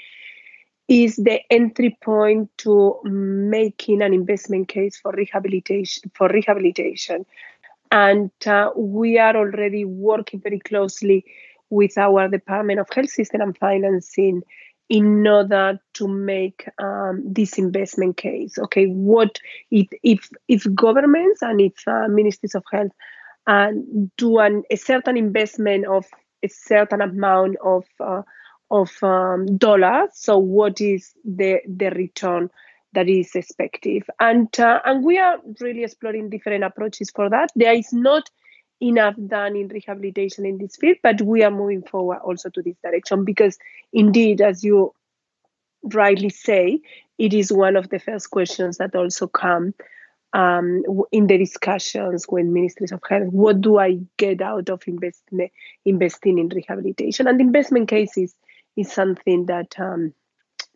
is 0.88 1.14
the 1.14 1.40
entry 1.50 1.96
point 2.02 2.50
to 2.58 2.98
making 3.04 4.02
an 4.02 4.12
investment 4.12 4.66
case 4.66 4.96
for 4.96 5.12
rehabilitation. 5.12 6.10
For 6.16 6.28
rehabilitation, 6.28 7.24
and 7.92 8.32
uh, 8.46 8.70
we 8.76 9.18
are 9.18 9.36
already 9.36 9.84
working 9.84 10.40
very 10.40 10.58
closely 10.60 11.24
with 11.70 11.98
our 11.98 12.28
Department 12.28 12.80
of 12.80 12.88
Health 12.92 13.10
System 13.10 13.42
and 13.42 13.58
Financing 13.58 14.42
in 14.88 15.26
order 15.26 15.78
to 15.94 16.08
make 16.08 16.68
um, 16.82 17.22
this 17.24 17.58
investment 17.58 18.16
case. 18.16 18.58
Okay, 18.58 18.86
what 18.86 19.38
if 19.70 19.88
if 20.02 20.30
if 20.48 20.66
governments 20.74 21.42
and 21.42 21.60
if 21.60 21.74
uh, 21.86 22.08
ministries 22.08 22.54
of 22.54 22.64
health 22.72 22.92
uh, 23.46 23.72
do 24.16 24.38
an, 24.38 24.64
a 24.70 24.76
certain 24.76 25.16
investment 25.18 25.86
of 25.86 26.06
a 26.42 26.48
certain 26.48 27.02
amount 27.02 27.56
of 27.64 27.84
uh, 28.00 28.22
of 28.70 28.90
um, 29.02 29.58
dollars? 29.58 30.10
So 30.14 30.38
what 30.38 30.80
is 30.80 31.12
the 31.24 31.60
the 31.68 31.90
return? 31.90 32.50
That 32.92 33.08
is 33.08 33.34
expected 33.34 34.02
and 34.20 34.60
uh, 34.60 34.80
and 34.84 35.04
we 35.04 35.18
are 35.18 35.38
really 35.60 35.82
exploring 35.82 36.28
different 36.28 36.62
approaches 36.62 37.10
for 37.14 37.30
that 37.30 37.50
there 37.56 37.74
is 37.74 37.92
not 37.92 38.28
enough 38.82 39.14
done 39.26 39.56
in 39.56 39.68
rehabilitation 39.68 40.44
in 40.44 40.58
this 40.58 40.76
field, 40.76 40.96
but 41.02 41.22
we 41.22 41.42
are 41.42 41.50
moving 41.50 41.82
forward 41.82 42.18
also 42.18 42.50
to 42.50 42.62
this 42.62 42.76
direction 42.82 43.24
because, 43.24 43.56
indeed, 43.92 44.40
as 44.40 44.64
you 44.64 44.92
rightly 45.84 46.28
say, 46.28 46.80
it 47.18 47.32
is 47.32 47.52
one 47.52 47.76
of 47.76 47.88
the 47.90 47.98
first 47.98 48.30
questions 48.30 48.78
that 48.78 48.94
also 48.94 49.26
come 49.28 49.72
um, 50.32 50.82
in 51.12 51.26
the 51.28 51.38
discussions 51.38 52.24
when 52.28 52.52
ministries 52.52 52.92
of 52.92 53.00
health. 53.08 53.28
What 53.30 53.60
do 53.60 53.78
I 53.78 53.98
get 54.16 54.40
out 54.42 54.68
of 54.68 54.82
invest, 54.86 55.22
investing 55.84 56.38
in 56.38 56.48
rehabilitation? 56.48 57.28
And 57.28 57.40
investment 57.40 57.88
cases 57.88 58.34
is 58.76 58.90
something 58.90 59.46
that 59.46 59.78
um, 59.78 60.12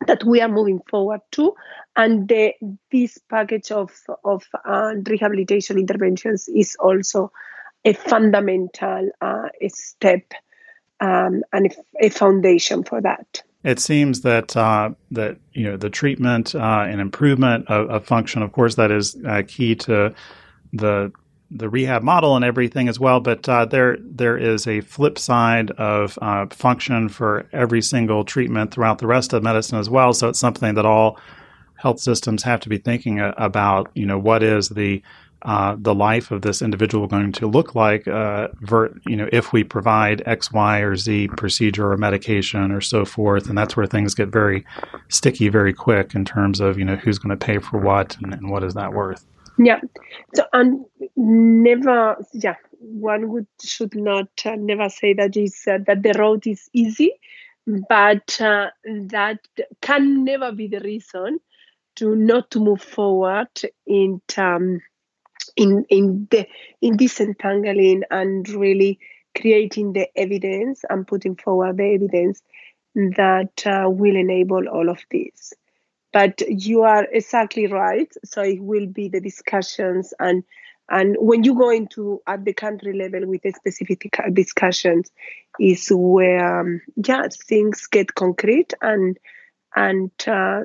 that 0.07 0.23
we 0.23 0.41
are 0.41 0.47
moving 0.47 0.79
forward 0.89 1.21
to, 1.31 1.53
and 1.95 2.27
the, 2.27 2.53
this 2.91 3.17
package 3.29 3.71
of 3.71 3.91
of 4.23 4.43
uh, 4.65 4.93
rehabilitation 5.07 5.77
interventions 5.77 6.47
is 6.47 6.75
also 6.79 7.31
a 7.85 7.93
fundamental 7.93 9.09
uh, 9.21 9.49
step 9.69 10.33
um, 10.99 11.43
and 11.53 11.75
a, 12.01 12.09
foundation 12.09 12.83
for 12.83 13.01
that. 13.01 13.43
It 13.63 13.79
seems 13.79 14.21
that 14.21 14.55
uh, 14.55 14.91
that 15.11 15.37
you 15.53 15.63
know 15.63 15.77
the 15.77 15.89
treatment 15.89 16.55
uh, 16.55 16.85
and 16.87 17.01
improvement 17.01 17.67
of, 17.67 17.89
of, 17.89 18.05
function, 18.05 18.41
of 18.41 18.51
course, 18.51 18.75
that 18.75 18.91
is 18.91 19.15
uh, 19.27 19.43
key 19.47 19.75
to 19.75 20.13
the 20.73 21.11
the 21.49 21.69
rehab 21.69 22.03
model 22.03 22.35
and 22.35 22.43
everything 22.43 22.89
as 22.89 22.99
well. 22.99 23.19
But 23.19 23.47
uh, 23.47 23.65
there 23.65 23.97
there 24.01 24.37
is 24.37 24.67
a 24.67 24.81
flip 24.81 25.17
side 25.17 25.71
of 25.71 26.17
uh, 26.21 26.47
function 26.47 27.09
for 27.09 27.47
every 27.53 27.81
single 27.81 28.23
treatment 28.23 28.71
throughout 28.71 28.99
the 28.99 29.07
rest 29.07 29.33
of 29.33 29.43
medicine 29.43 29.79
as 29.79 29.89
well. 29.89 30.13
So 30.13 30.29
it's 30.29 30.39
something 30.39 30.75
that 30.75 30.85
all 30.85 31.19
health 31.75 31.99
systems 31.99 32.43
have 32.43 32.59
to 32.61 32.69
be 32.69 32.77
thinking 32.77 33.19
about. 33.19 33.89
You 33.93 34.05
know, 34.05 34.19
what 34.19 34.43
is 34.43 34.69
the 34.69 35.01
uh, 35.43 35.75
the 35.79 35.93
life 35.93 36.31
of 36.31 36.41
this 36.41 36.61
individual 36.61 37.07
going 37.07 37.31
to 37.31 37.47
look 37.47 37.75
like, 37.75 38.07
uh, 38.07 38.47
ver- 38.61 38.93
you 39.05 39.15
know, 39.15 39.29
if 39.31 39.53
we 39.53 39.63
provide 39.63 40.23
X, 40.25 40.51
Y, 40.51 40.79
or 40.79 40.95
Z 40.95 41.27
procedure 41.37 41.91
or 41.91 41.97
medication 41.97 42.71
or 42.71 42.81
so 42.81 43.05
forth, 43.05 43.47
and 43.47 43.57
that's 43.57 43.77
where 43.77 43.85
things 43.85 44.15
get 44.15 44.29
very 44.29 44.65
sticky 45.09 45.49
very 45.49 45.73
quick 45.73 46.15
in 46.15 46.25
terms 46.25 46.59
of 46.59 46.77
you 46.79 46.85
know 46.85 46.95
who's 46.95 47.19
going 47.19 47.37
to 47.37 47.45
pay 47.45 47.59
for 47.59 47.79
what 47.79 48.17
and, 48.17 48.33
and 48.33 48.49
what 48.49 48.63
is 48.63 48.73
that 48.73 48.93
worth. 48.93 49.25
Yeah, 49.57 49.79
so 50.35 50.43
and 50.53 50.85
never, 51.15 52.17
yeah, 52.33 52.55
one 52.79 53.29
would 53.31 53.47
should 53.63 53.95
not 53.95 54.27
uh, 54.45 54.55
never 54.55 54.89
say 54.89 55.13
that 55.13 55.35
is 55.35 55.63
uh, 55.67 55.79
that 55.87 56.03
the 56.03 56.13
road 56.17 56.45
is 56.45 56.69
easy, 56.73 57.11
but 57.89 58.39
uh, 58.39 58.67
that 58.85 59.39
can 59.81 60.23
never 60.23 60.51
be 60.51 60.67
the 60.67 60.79
reason 60.81 61.39
to 61.97 62.15
not 62.15 62.51
to 62.51 62.59
move 62.59 62.81
forward 62.81 63.49
in. 63.87 64.21
Um, 64.37 64.81
in 65.57 65.85
in 65.89 66.27
the 66.31 66.47
in 66.81 66.97
disentangling 66.97 68.03
and 68.11 68.49
really 68.49 68.99
creating 69.37 69.93
the 69.93 70.07
evidence 70.17 70.83
and 70.89 71.07
putting 71.07 71.35
forward 71.35 71.77
the 71.77 71.93
evidence 71.95 72.41
that 72.95 73.63
uh, 73.67 73.89
will 73.89 74.15
enable 74.15 74.67
all 74.69 74.89
of 74.89 74.99
this. 75.11 75.53
But 76.13 76.41
you 76.47 76.81
are 76.83 77.05
exactly 77.11 77.67
right. 77.67 78.11
So 78.25 78.41
it 78.41 78.61
will 78.61 78.87
be 78.87 79.09
the 79.09 79.21
discussions 79.21 80.13
and 80.19 80.43
and 80.89 81.17
when 81.19 81.43
you 81.43 81.53
go 81.53 81.69
into 81.69 82.21
at 82.27 82.45
the 82.45 82.53
country 82.53 82.93
level 82.97 83.27
with 83.27 83.41
the 83.41 83.51
specific 83.51 84.09
discussions, 84.31 85.11
is 85.59 85.89
where 85.91 86.61
um, 86.61 86.81
yeah 87.05 87.27
things 87.47 87.87
get 87.87 88.15
concrete 88.15 88.73
and 88.81 89.17
and 89.75 90.11
uh, 90.27 90.61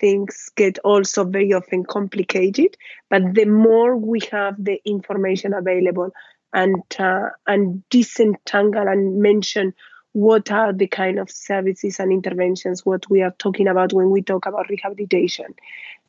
things 0.00 0.50
get 0.56 0.78
also 0.80 1.24
very 1.24 1.52
often 1.52 1.84
complicated. 1.84 2.76
But 3.10 3.34
the 3.34 3.46
more 3.46 3.96
we 3.96 4.20
have 4.32 4.56
the 4.62 4.80
information 4.84 5.54
available 5.54 6.10
and 6.52 6.82
uh, 6.98 7.30
and 7.46 7.82
disentangle 7.90 8.88
and 8.88 9.20
mention 9.20 9.74
what 10.16 10.50
are 10.50 10.72
the 10.72 10.86
kind 10.86 11.18
of 11.18 11.30
services 11.30 12.00
and 12.00 12.10
interventions 12.10 12.86
what 12.86 13.08
we 13.10 13.20
are 13.20 13.34
talking 13.38 13.68
about 13.68 13.92
when 13.92 14.08
we 14.08 14.22
talk 14.22 14.46
about 14.46 14.66
rehabilitation, 14.70 15.54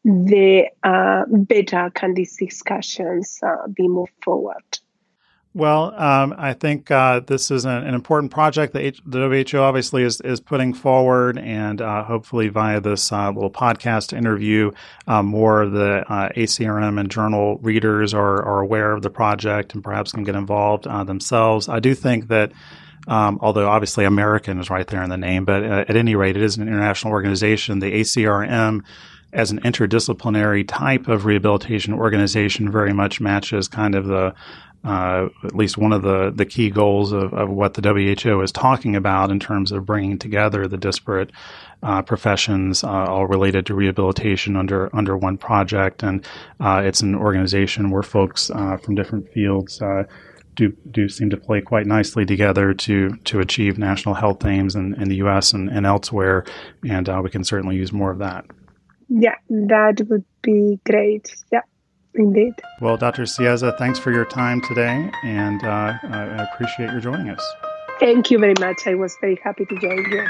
the 0.06 0.66
uh, 0.84 1.26
better 1.28 1.92
can 1.94 2.14
these 2.14 2.38
discussions 2.38 3.38
uh, 3.46 3.68
be 3.68 3.86
moved 3.90 4.14
forward. 4.24 4.64
Well, 5.54 5.94
um, 6.00 6.34
I 6.38 6.54
think 6.54 6.90
uh, 6.90 7.20
this 7.20 7.52
is 7.52 7.66
an, 7.66 7.84
an 7.86 7.94
important 7.94 8.32
project 8.32 8.72
that 8.74 8.84
H- 8.84 9.02
the 9.06 9.28
WHO 9.28 9.58
obviously 9.58 10.04
is, 10.04 10.22
is 10.22 10.40
putting 10.40 10.74
forward, 10.74 11.38
and 11.38 11.82
uh, 11.82 12.06
hopefully 12.06 12.48
via 12.48 12.80
this 12.80 13.12
uh, 13.12 13.30
little 13.32 13.52
podcast 13.52 14.16
interview, 14.16 14.72
uh, 15.08 15.22
more 15.22 15.64
of 15.64 15.74
the 15.74 16.06
uh, 16.10 16.30
ACRM 16.30 16.98
and 16.98 17.12
journal 17.12 17.58
readers 17.58 18.14
are, 18.14 18.42
are 18.42 18.62
aware 18.62 18.94
of 18.94 19.02
the 19.02 19.10
project 19.10 19.74
and 19.74 19.84
perhaps 19.84 20.14
can 20.14 20.24
get 20.24 20.36
involved 20.36 20.88
uh, 20.88 21.04
themselves. 21.04 21.68
I 21.68 21.82
do 21.82 21.94
think 21.94 22.30
that. 22.30 22.54
Um, 23.08 23.40
although 23.42 23.70
obviously 23.70 24.06
American 24.06 24.60
is 24.60 24.70
right 24.70 24.86
there 24.86 25.02
in 25.02 25.10
the 25.10 25.18
name, 25.18 25.46
but 25.46 25.64
at 25.64 25.96
any 25.96 26.16
rate, 26.16 26.36
it 26.36 26.44
is 26.44 26.58
an 26.58 26.68
international 26.68 27.14
organization. 27.14 27.80
The 27.80 28.02
ACRM 28.02 28.84
as 29.34 29.52
an 29.52 29.60
interdisciplinary 29.62 30.68
type 30.68 31.08
of 31.08 31.26
rehabilitation 31.26 31.94
organization 31.94 32.72
very 32.72 32.94
much 32.94 33.20
matches 33.20 33.68
kind 33.68 33.96
of 33.96 34.06
the 34.06 34.34
uh, 34.84 35.28
at 35.44 35.56
least 35.56 35.78
one 35.78 35.92
of 35.92 36.02
the, 36.02 36.32
the 36.34 36.46
key 36.46 36.70
goals 36.70 37.12
of, 37.12 37.34
of 37.34 37.50
what 37.50 37.74
the 37.74 37.82
WHO 37.82 38.42
is 38.42 38.52
talking 38.52 38.96
about 38.96 39.32
in 39.32 39.40
terms 39.40 39.72
of 39.72 39.86
bringing 39.86 40.18
together 40.18 40.68
the 40.68 40.78
disparate 40.78 41.32
uh, 41.84 42.02
professions, 42.02 42.84
uh, 42.84 42.88
all 42.88 43.28
related 43.28 43.66
to 43.66 43.76
rehabilitation 43.76 44.56
under 44.56 44.96
under 44.96 45.18
one 45.18 45.38
project. 45.38 46.04
And 46.04 46.26
uh, 46.60 46.82
it's 46.86 47.02
an 47.02 47.16
organization 47.16 47.90
where 47.90 48.04
folks 48.04 48.50
uh, 48.50 48.78
from 48.78 48.96
different 48.96 49.30
fields 49.34 49.82
uh, 49.82 50.04
do 50.58 50.76
do 50.92 51.08
seem 51.08 51.30
to 51.30 51.38
play 51.38 51.62
quite 51.62 51.86
nicely 51.86 52.26
together 52.26 52.74
to 52.74 53.16
to 53.24 53.40
achieve 53.40 53.78
national 53.78 54.16
health 54.16 54.44
aims 54.46 54.76
in, 54.76 54.94
in 55.02 55.08
the 55.08 55.16
U.S. 55.18 55.54
and, 55.54 55.70
and 55.70 55.86
elsewhere. 55.86 56.44
And 56.88 57.08
we 57.24 57.30
can 57.30 57.46
certainly 57.46 57.78
use 57.78 57.94
more 57.94 58.12
of 58.12 58.20
that. 58.20 58.46
Yeah, 59.08 59.36
that 59.50 60.06
would 60.10 60.26
be 60.42 60.80
great. 60.86 61.34
Yeah. 61.52 61.62
Indeed. 62.14 62.54
Well, 62.82 62.98
Dr. 62.98 63.24
Cieza, 63.24 63.78
thanks 63.78 64.00
for 64.00 64.12
your 64.12 64.26
time 64.26 64.60
today, 64.62 65.12
and 65.24 65.64
uh, 65.64 65.94
I 66.04 66.50
appreciate 66.52 66.90
your 66.90 67.00
joining 67.00 67.30
us. 67.30 67.46
Thank 68.00 68.32
you 68.32 68.40
very 68.40 68.56
much. 68.60 68.88
I 68.88 68.96
was 68.96 69.16
very 69.22 69.40
happy 69.44 69.66
to 69.66 69.76
join 69.80 69.98
you. 70.12 70.26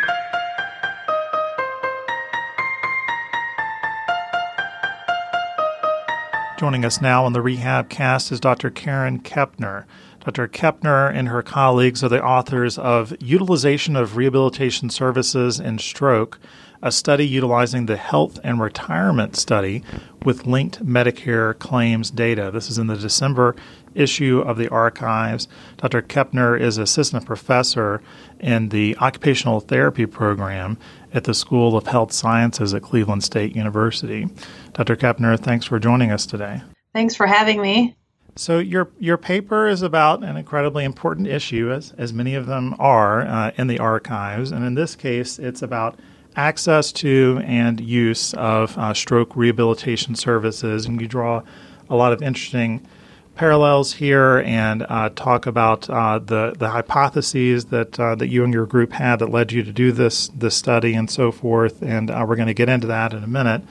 Joining 6.58 6.86
us 6.86 7.02
now 7.02 7.24
on 7.24 7.34
the 7.34 7.42
Rehab 7.42 7.88
Cast 7.88 8.32
is 8.32 8.40
Dr. 8.40 8.72
Karen 8.72 9.20
Keptner. 9.20 9.86
Dr. 10.28 10.50
Keptner 10.50 11.10
and 11.10 11.30
her 11.30 11.42
colleagues 11.42 12.04
are 12.04 12.10
the 12.10 12.22
authors 12.22 12.78
of 12.78 13.16
Utilization 13.22 13.96
of 13.96 14.18
Rehabilitation 14.18 14.90
Services 14.90 15.58
in 15.58 15.80
Stroke 15.80 16.38
a 16.82 16.92
study 16.92 17.26
utilizing 17.26 17.86
the 17.86 17.98
health 17.98 18.40
and 18.44 18.60
retirement 18.62 19.36
study 19.36 19.84
with 20.24 20.46
linked 20.46 20.86
Medicare 20.86 21.58
claims 21.58 22.12
data. 22.12 22.52
This 22.54 22.70
is 22.70 22.78
in 22.78 22.88
the 22.88 22.98
December 22.98 23.56
issue 23.96 24.40
of 24.46 24.58
the 24.58 24.70
archives. 24.70 25.48
Dr. 25.78 26.02
Keptner 26.02 26.60
is 26.60 26.78
assistant 26.78 27.26
professor 27.26 28.02
in 28.40 28.70
the 28.70 28.96
occupational 28.98 29.60
therapy 29.60 30.06
program 30.06 30.78
at 31.14 31.24
the 31.24 31.34
School 31.34 31.76
of 31.76 31.88
Health 31.88 32.12
Sciences 32.12 32.74
at 32.74 32.84
Cleveland 32.84 33.24
State 33.24 33.56
University. 33.56 34.28
Dr. 34.74 34.96
Keptner, 34.96 35.40
thanks 35.40 35.66
for 35.66 35.80
joining 35.80 36.12
us 36.12 36.26
today. 36.26 36.62
Thanks 36.94 37.16
for 37.16 37.26
having 37.26 37.62
me. 37.62 37.96
So 38.38 38.60
your 38.60 38.90
your 39.00 39.18
paper 39.18 39.68
is 39.68 39.82
about 39.82 40.24
an 40.24 40.38
incredibly 40.38 40.84
important 40.84 41.28
issue, 41.28 41.72
as 41.72 41.94
as 41.98 42.14
many 42.14 42.36
of 42.36 42.46
them 42.46 42.76
are 42.78 43.22
uh, 43.22 43.52
in 43.58 43.68
the 43.68 43.80
archives, 43.80 44.52
and 44.52 44.64
in 44.64 44.76
this 44.76 44.96
case, 44.96 45.40
it's 45.40 45.62
about 45.64 46.00
access 46.36 46.92
to 46.92 47.42
and 47.46 47.80
use 47.82 48.36
of 48.36 48.78
uh, 48.78 48.94
stroke 48.94 49.36
rehabilitation 49.36 50.14
services. 50.14 50.86
And 50.86 51.02
you 51.02 51.08
draw 51.08 51.42
a 51.90 51.96
lot 51.96 52.14
of 52.14 52.22
interesting 52.22 52.86
parallels 53.34 53.94
here 53.94 54.40
and 54.46 54.86
uh, 54.88 55.10
talk 55.16 55.48
about 55.48 55.90
uh, 55.90 56.20
the 56.20 56.54
the 56.60 56.70
hypotheses 56.70 57.66
that 57.66 58.00
uh, 58.00 58.14
that 58.14 58.28
you 58.28 58.44
and 58.44 58.54
your 58.54 58.68
group 58.68 58.94
had 58.94 59.18
that 59.18 59.32
led 59.32 59.52
you 59.52 59.64
to 59.64 59.72
do 59.72 59.92
this 59.92 60.28
this 60.30 60.56
study 60.56 60.94
and 60.94 61.10
so 61.10 61.32
forth. 61.32 61.82
And 61.82 62.12
uh, 62.12 62.24
we're 62.28 62.36
going 62.36 62.48
to 62.48 62.54
get 62.54 62.70
into 62.70 62.86
that 62.88 63.14
in 63.14 63.24
a 63.24 63.28
minute. 63.28 63.64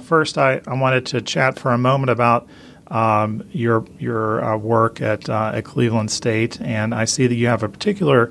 First, 0.00 0.38
I, 0.38 0.62
I 0.66 0.74
wanted 0.74 1.04
to 1.06 1.20
chat 1.20 1.58
for 1.58 1.72
a 1.72 1.78
moment 1.78 2.08
about. 2.08 2.48
Um, 2.88 3.44
your 3.52 3.86
your 3.98 4.44
uh, 4.44 4.56
work 4.56 5.00
at 5.00 5.28
at 5.28 5.64
Cleveland 5.64 6.10
State, 6.10 6.60
and 6.60 6.94
I 6.94 7.04
see 7.06 7.26
that 7.26 7.34
you 7.34 7.46
have 7.46 7.62
a 7.62 7.68
particular 7.68 8.30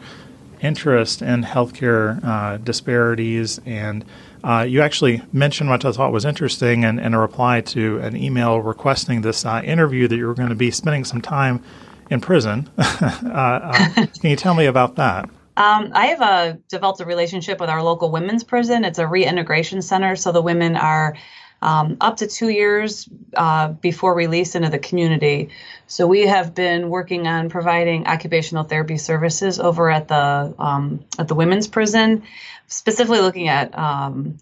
interest 0.62 1.22
in 1.22 1.44
healthcare 1.44 2.24
uh, 2.24 2.58
disparities. 2.58 3.60
And 3.66 4.06
uh, 4.44 4.66
you 4.68 4.82
actually 4.82 5.22
mentioned 5.34 5.70
what 5.70 5.84
I 5.84 5.92
thought 5.92 6.12
was 6.12 6.26
interesting 6.26 6.84
in, 6.84 7.00
in 7.00 7.14
a 7.14 7.20
reply 7.20 7.62
to 7.62 8.00
an 8.00 8.16
email 8.16 8.60
requesting 8.60 9.22
this 9.22 9.46
uh, 9.46 9.62
interview 9.64 10.08
that 10.08 10.16
you 10.16 10.26
were 10.26 10.34
going 10.34 10.50
to 10.50 10.56
be 10.56 10.72
spending 10.72 11.04
some 11.04 11.22
time 11.22 11.64
in 12.10 12.22
prison. 12.22 12.70
Uh, 13.24 13.72
uh, 13.74 14.06
can 14.20 14.30
you 14.30 14.36
tell 14.36 14.54
me 14.54 14.66
about 14.66 14.96
that? 14.96 15.26
Um, 15.58 15.92
I 15.94 16.08
have 16.08 16.22
uh, 16.22 16.54
developed 16.70 17.00
a 17.00 17.06
relationship 17.06 17.60
with 17.60 17.70
our 17.70 17.82
local 17.82 18.12
women's 18.12 18.44
prison. 18.44 18.84
It's 18.84 19.00
a 19.00 19.08
reintegration 19.08 19.82
center, 19.82 20.16
so 20.16 20.32
the 20.32 20.42
women 20.42 20.76
are 20.76 21.16
um, 21.62 21.98
up 22.02 22.18
to 22.18 22.28
two 22.28 22.50
years 22.50 23.08
uh, 23.36 23.70
before 23.70 24.16
release 24.16 24.56
into 24.56 24.70
the 24.70 24.80
community. 24.80 25.50
So 25.88 26.08
we 26.08 26.28
have 26.28 26.56
been 26.56 26.90
working 26.90 27.28
on 27.28 27.50
providing 27.50 28.08
occupational 28.08 28.64
therapy 28.64 28.98
services 28.98 29.60
over 29.60 29.90
at 29.90 30.08
the 30.08 30.54
um, 30.58 31.06
at 31.20 31.28
the 31.28 31.36
women's 31.36 31.68
prison, 31.68 32.24
specifically 32.68 33.20
looking 33.20 33.48
at 33.48 33.78
um, 33.78 34.38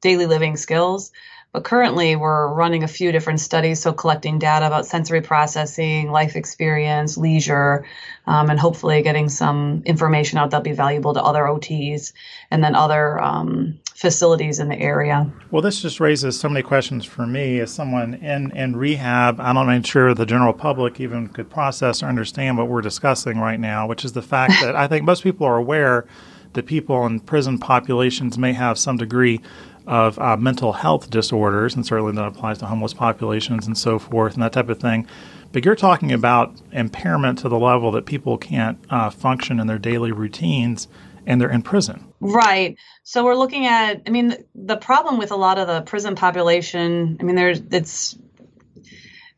daily 0.00 0.26
living 0.26 0.56
skills. 0.56 1.12
But 1.52 1.64
currently, 1.64 2.14
we're 2.14 2.52
running 2.52 2.82
a 2.82 2.88
few 2.88 3.10
different 3.10 3.40
studies, 3.40 3.80
so 3.80 3.94
collecting 3.94 4.38
data 4.38 4.66
about 4.66 4.84
sensory 4.84 5.22
processing, 5.22 6.10
life 6.10 6.36
experience, 6.36 7.16
leisure, 7.16 7.86
um, 8.26 8.50
and 8.50 8.60
hopefully 8.60 9.00
getting 9.00 9.30
some 9.30 9.82
information 9.86 10.38
out 10.38 10.50
that'll 10.50 10.62
be 10.62 10.72
valuable 10.72 11.14
to 11.14 11.22
other 11.22 11.44
OTs 11.44 12.12
and 12.50 12.62
then 12.62 12.74
other 12.74 13.18
um, 13.18 13.80
facilities 13.98 14.60
in 14.60 14.68
the 14.68 14.78
area. 14.78 15.28
Well, 15.50 15.60
this 15.60 15.82
just 15.82 15.98
raises 15.98 16.38
so 16.38 16.48
many 16.48 16.62
questions 16.62 17.04
for 17.04 17.26
me 17.26 17.58
as 17.58 17.72
someone 17.72 18.14
in, 18.14 18.52
in 18.52 18.76
rehab. 18.76 19.40
I'm 19.40 19.56
not 19.56 19.68
even 19.68 19.82
sure 19.82 20.14
the 20.14 20.24
general 20.24 20.52
public 20.52 21.00
even 21.00 21.26
could 21.26 21.50
process 21.50 22.00
or 22.00 22.06
understand 22.06 22.56
what 22.56 22.68
we're 22.68 22.80
discussing 22.80 23.40
right 23.40 23.58
now, 23.58 23.88
which 23.88 24.04
is 24.04 24.12
the 24.12 24.22
fact 24.22 24.54
that 24.62 24.76
I 24.76 24.86
think 24.86 25.04
most 25.04 25.24
people 25.24 25.48
are 25.48 25.56
aware 25.56 26.06
that 26.52 26.66
people 26.66 27.04
in 27.06 27.18
prison 27.18 27.58
populations 27.58 28.38
may 28.38 28.52
have 28.52 28.78
some 28.78 28.98
degree 28.98 29.40
of 29.88 30.16
uh, 30.20 30.36
mental 30.36 30.74
health 30.74 31.10
disorders, 31.10 31.74
and 31.74 31.84
certainly 31.84 32.12
that 32.12 32.24
applies 32.24 32.58
to 32.58 32.66
homeless 32.66 32.94
populations 32.94 33.66
and 33.66 33.76
so 33.76 33.98
forth, 33.98 34.34
and 34.34 34.42
that 34.44 34.52
type 34.52 34.68
of 34.68 34.78
thing. 34.78 35.08
But 35.50 35.64
you're 35.64 35.74
talking 35.74 36.12
about 36.12 36.54
impairment 36.70 37.40
to 37.40 37.48
the 37.48 37.58
level 37.58 37.90
that 37.92 38.06
people 38.06 38.38
can't 38.38 38.78
uh, 38.90 39.10
function 39.10 39.58
in 39.58 39.66
their 39.66 39.78
daily 39.78 40.12
routines 40.12 40.86
and 41.26 41.40
they're 41.40 41.50
in 41.50 41.62
prison. 41.62 42.07
Right. 42.20 42.76
So 43.02 43.24
we're 43.24 43.36
looking 43.36 43.66
at, 43.66 44.02
I 44.06 44.10
mean, 44.10 44.36
the 44.54 44.76
problem 44.76 45.18
with 45.18 45.30
a 45.30 45.36
lot 45.36 45.58
of 45.58 45.66
the 45.66 45.82
prison 45.82 46.14
population, 46.14 47.18
I 47.20 47.22
mean, 47.22 47.36
there's, 47.36 47.60
it's, 47.70 48.18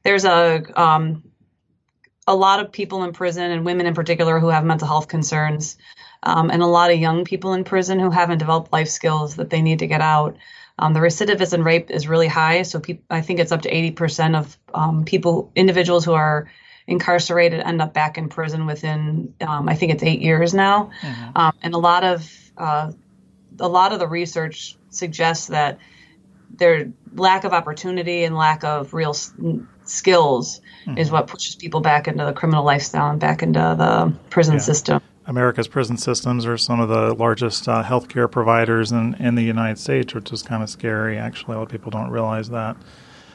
there's 0.02 0.24
a, 0.24 0.62
um, 0.80 1.24
a 2.26 2.34
lot 2.34 2.60
of 2.60 2.72
people 2.72 3.04
in 3.04 3.12
prison 3.12 3.50
and 3.50 3.64
women 3.64 3.86
in 3.86 3.94
particular 3.94 4.38
who 4.38 4.48
have 4.48 4.64
mental 4.64 4.86
health 4.86 5.08
concerns 5.08 5.76
um, 6.22 6.50
and 6.50 6.62
a 6.62 6.66
lot 6.66 6.92
of 6.92 6.98
young 6.98 7.24
people 7.24 7.54
in 7.54 7.64
prison 7.64 7.98
who 7.98 8.10
haven't 8.10 8.38
developed 8.38 8.72
life 8.72 8.88
skills 8.88 9.36
that 9.36 9.50
they 9.50 9.62
need 9.62 9.80
to 9.80 9.86
get 9.86 10.00
out. 10.00 10.36
Um, 10.78 10.94
the 10.94 11.00
recidivism 11.00 11.64
rate 11.64 11.90
is 11.90 12.08
really 12.08 12.28
high, 12.28 12.62
so 12.62 12.80
pe- 12.80 13.00
I 13.10 13.20
think 13.20 13.40
it's 13.40 13.52
up 13.52 13.62
to 13.62 13.70
80% 13.70 14.38
of 14.38 14.58
um, 14.72 15.04
people, 15.04 15.50
individuals 15.54 16.04
who 16.04 16.12
are 16.12 16.50
incarcerated, 16.86 17.60
end 17.60 17.82
up 17.82 17.92
back 17.92 18.16
in 18.16 18.28
prison 18.28 18.66
within, 18.66 19.34
um, 19.40 19.68
I 19.68 19.74
think 19.74 19.92
it's 19.92 20.02
eight 20.02 20.20
years 20.20 20.54
now. 20.54 20.90
Mm-hmm. 21.02 21.36
Um, 21.36 21.52
and 21.62 21.74
a 21.74 21.78
lot 21.78 22.04
of 22.04 22.49
uh, 22.60 22.92
a 23.58 23.68
lot 23.68 23.92
of 23.92 23.98
the 23.98 24.06
research 24.06 24.76
suggests 24.90 25.48
that 25.48 25.78
their 26.50 26.92
lack 27.14 27.44
of 27.44 27.52
opportunity 27.52 28.24
and 28.24 28.36
lack 28.36 28.64
of 28.64 28.92
real 28.92 29.10
s- 29.10 29.32
skills 29.84 30.60
mm-hmm. 30.86 30.98
is 30.98 31.10
what 31.10 31.26
pushes 31.26 31.54
people 31.56 31.80
back 31.80 32.08
into 32.08 32.24
the 32.24 32.32
criminal 32.32 32.64
lifestyle 32.64 33.10
and 33.10 33.20
back 33.20 33.42
into 33.42 33.58
the 33.58 34.12
prison 34.30 34.54
yeah. 34.54 34.60
system. 34.60 35.02
America's 35.26 35.68
prison 35.68 35.96
systems 35.96 36.44
are 36.44 36.58
some 36.58 36.80
of 36.80 36.88
the 36.88 37.14
largest 37.14 37.68
uh, 37.68 37.84
healthcare 37.84 38.30
providers 38.30 38.90
in, 38.90 39.14
in 39.14 39.36
the 39.36 39.42
United 39.42 39.78
States, 39.78 40.12
which 40.12 40.32
is 40.32 40.42
kind 40.42 40.62
of 40.62 40.68
scary. 40.68 41.18
Actually, 41.18 41.54
a 41.54 41.58
lot 41.58 41.64
of 41.64 41.68
people 41.68 41.90
don't 41.90 42.10
realize 42.10 42.50
that. 42.50 42.76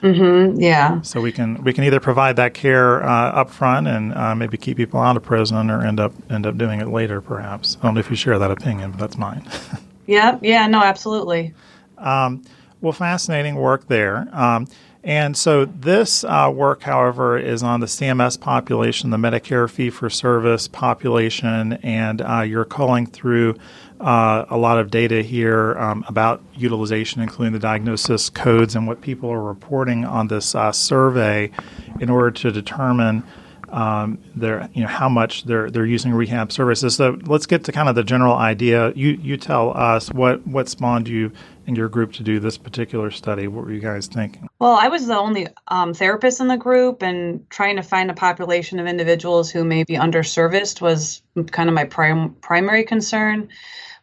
Mm-hmm, 0.02 0.60
yeah. 0.60 1.02
So 1.02 1.22
we 1.22 1.32
can 1.32 1.64
we 1.64 1.74
can 1.74 1.84
either 1.84 2.00
provide 2.00 2.36
that 2.36 2.54
care 2.54 3.04
uh, 3.04 3.32
up 3.32 3.50
front 3.50 3.88
and 3.88 4.14
uh, 4.14 4.36
maybe 4.36 4.58
keep 4.58 4.78
people 4.78 5.00
out 5.00 5.18
of 5.18 5.24
prison, 5.24 5.70
or 5.70 5.86
end 5.86 6.00
up 6.00 6.14
end 6.30 6.46
up 6.46 6.58
doing 6.58 6.82
it 6.82 6.88
later, 6.88 7.22
perhaps. 7.22 7.78
I 7.82 7.86
don't 7.86 7.96
know 7.96 8.00
if 8.00 8.10
you 8.10 8.16
share 8.16 8.38
that 8.40 8.52
opinion, 8.52 8.92
but 8.92 9.00
that's 9.00 9.18
mine. 9.18 9.48
yeah. 10.06 10.38
Yeah. 10.42 10.68
No. 10.68 10.82
Absolutely. 10.84 11.54
Um, 11.98 12.44
well, 12.82 12.94
fascinating 12.94 13.56
work 13.56 13.88
there. 13.88 14.28
Um, 14.32 14.68
and 15.06 15.38
so 15.38 15.66
this 15.66 16.24
uh, 16.24 16.52
work, 16.54 16.82
however, 16.82 17.38
is 17.38 17.62
on 17.62 17.80
the 17.80 17.86
CMS 17.86 18.40
population, 18.40 19.12
the 19.12 19.18
Medicare 19.18 19.70
fee 19.70 19.92
for 19.92 20.10
service 20.10 20.68
population, 20.68 21.74
and 21.84 22.24
uh, 22.24 22.42
you're 22.42 22.66
calling 22.66 23.06
through 23.06 23.56
uh, 24.00 24.46
a 24.50 24.58
lot 24.58 24.78
of 24.78 24.92
data 24.92 25.22
here 25.22 25.78
um, 25.78 26.04
about 26.08 26.42
utilization, 26.54 27.22
including 27.22 27.54
the 27.54 27.60
diagnosis 27.60 28.30
codes 28.30 28.76
and 28.76 28.88
what 28.88 29.02
people 29.02 29.32
are 29.32 29.42
reporting 29.42 30.06
on 30.06 30.28
this 30.28 30.56
uh, 30.56 30.72
survey 30.72 31.52
in 32.00 32.10
order 32.10 32.32
to 32.32 32.52
determine 32.52 33.24
um, 33.70 34.20
they're 34.36 34.70
you 34.74 34.82
know 34.82 34.88
how 34.88 35.10
much 35.10 35.44
they're 35.44 35.70
they're 35.70 35.86
using 35.86 36.14
rehab 36.14 36.52
services. 36.52 36.96
So 36.96 37.18
let's 37.26 37.46
get 37.46 37.64
to 37.66 37.72
kind 37.72 37.90
of 37.90 37.96
the 37.96 38.04
general 38.04 38.36
idea. 38.36 38.94
You 38.96 39.20
you 39.22 39.38
tell 39.38 39.76
us 39.76 40.12
what 40.12 40.46
what 40.48 40.70
spawned 40.70 41.08
you 41.08 41.32
and 41.68 41.76
your 41.76 41.90
group 41.90 42.14
to 42.14 42.24
do 42.24 42.40
this 42.40 42.58
particular 42.58 43.12
study. 43.12 43.48
What 43.48 43.66
were 43.66 43.74
you 43.74 43.82
guys 43.82 44.08
thinking? 44.08 44.48
Well, 44.60 44.74
I 44.80 44.88
was 44.88 45.08
the 45.08 45.18
only 45.18 45.48
um, 45.68 45.94
therapist 45.94 46.40
in 46.40 46.48
the 46.48 46.58
group, 46.58 47.02
and 47.02 47.50
trying 47.50 47.76
to 47.76 47.82
find 47.82 48.10
a 48.10 48.14
population 48.14 48.80
of 48.80 48.88
individuals 48.88 49.52
who 49.52 49.66
may 49.66 49.84
be 49.84 49.96
underserviced 49.96 50.80
was 50.80 51.22
kind 51.52 51.70
of 51.70 51.76
my 51.76 51.86
prim- 51.86 52.36
primary 52.36 52.84
concern. 52.84 53.50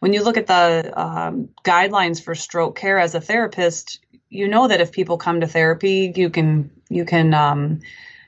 When 0.03 0.11
you 0.11 0.21
look 0.21 0.35
at 0.35 0.47
the 0.47 0.91
um, 1.01 1.47
guidelines 1.63 2.21
for 2.21 2.35
stroke 2.35 2.75
care 2.75 2.99
as 2.99 3.15
a 3.15 3.21
therapist, 3.21 4.01
you 4.27 4.49
know 4.49 4.67
that 4.67 4.81
if 4.81 4.91
people 4.91 5.17
come 5.17 5.39
to 5.39 5.47
therapy, 5.47 6.11
you 6.13 6.29
can 6.29 6.71
you 6.89 7.05
can 7.05 7.33
um, 7.33 7.79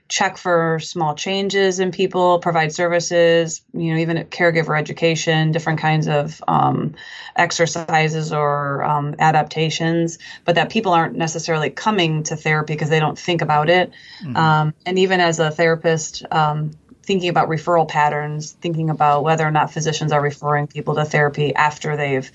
check 0.07 0.38
for 0.38 0.80
small 0.80 1.15
changes 1.15 1.82
in 1.82 1.91
people, 1.91 2.39
provide 2.39 2.71
services, 2.71 3.61
you 3.73 3.91
know, 3.93 3.99
even 3.99 4.23
caregiver 4.28 4.80
education, 4.80 5.51
different 5.51 5.80
kinds 5.82 6.07
of 6.07 6.41
um, 6.47 6.95
exercises 7.36 8.32
or 8.32 8.82
um, 8.82 9.13
adaptations, 9.19 10.17
but 10.45 10.55
that 10.55 10.69
people 10.69 10.93
aren't 10.93 11.17
necessarily 11.17 11.71
coming 11.71 12.23
to 12.23 12.38
therapy 12.38 12.71
because 12.71 12.89
they 12.89 13.01
don't 13.01 13.19
think 13.19 13.41
about 13.41 13.69
it. 13.69 13.91
Mm-hmm. 14.23 14.38
Um, 14.38 14.73
and 14.86 14.97
even 14.97 15.19
as 15.19 15.39
a 15.39 15.51
therapist, 15.51 16.23
um, 16.32 16.71
thinking 17.06 17.30
about 17.30 17.49
referral 17.49 17.88
patterns, 17.88 18.53
thinking 18.53 18.89
about 18.89 19.24
whether 19.24 19.45
or 19.45 19.51
not 19.51 19.72
physicians 19.72 20.12
are 20.12 20.22
referring 20.22 20.68
people 20.68 20.95
to 20.95 21.06
therapy 21.06 21.53
after 21.53 21.95
they've 21.95 22.32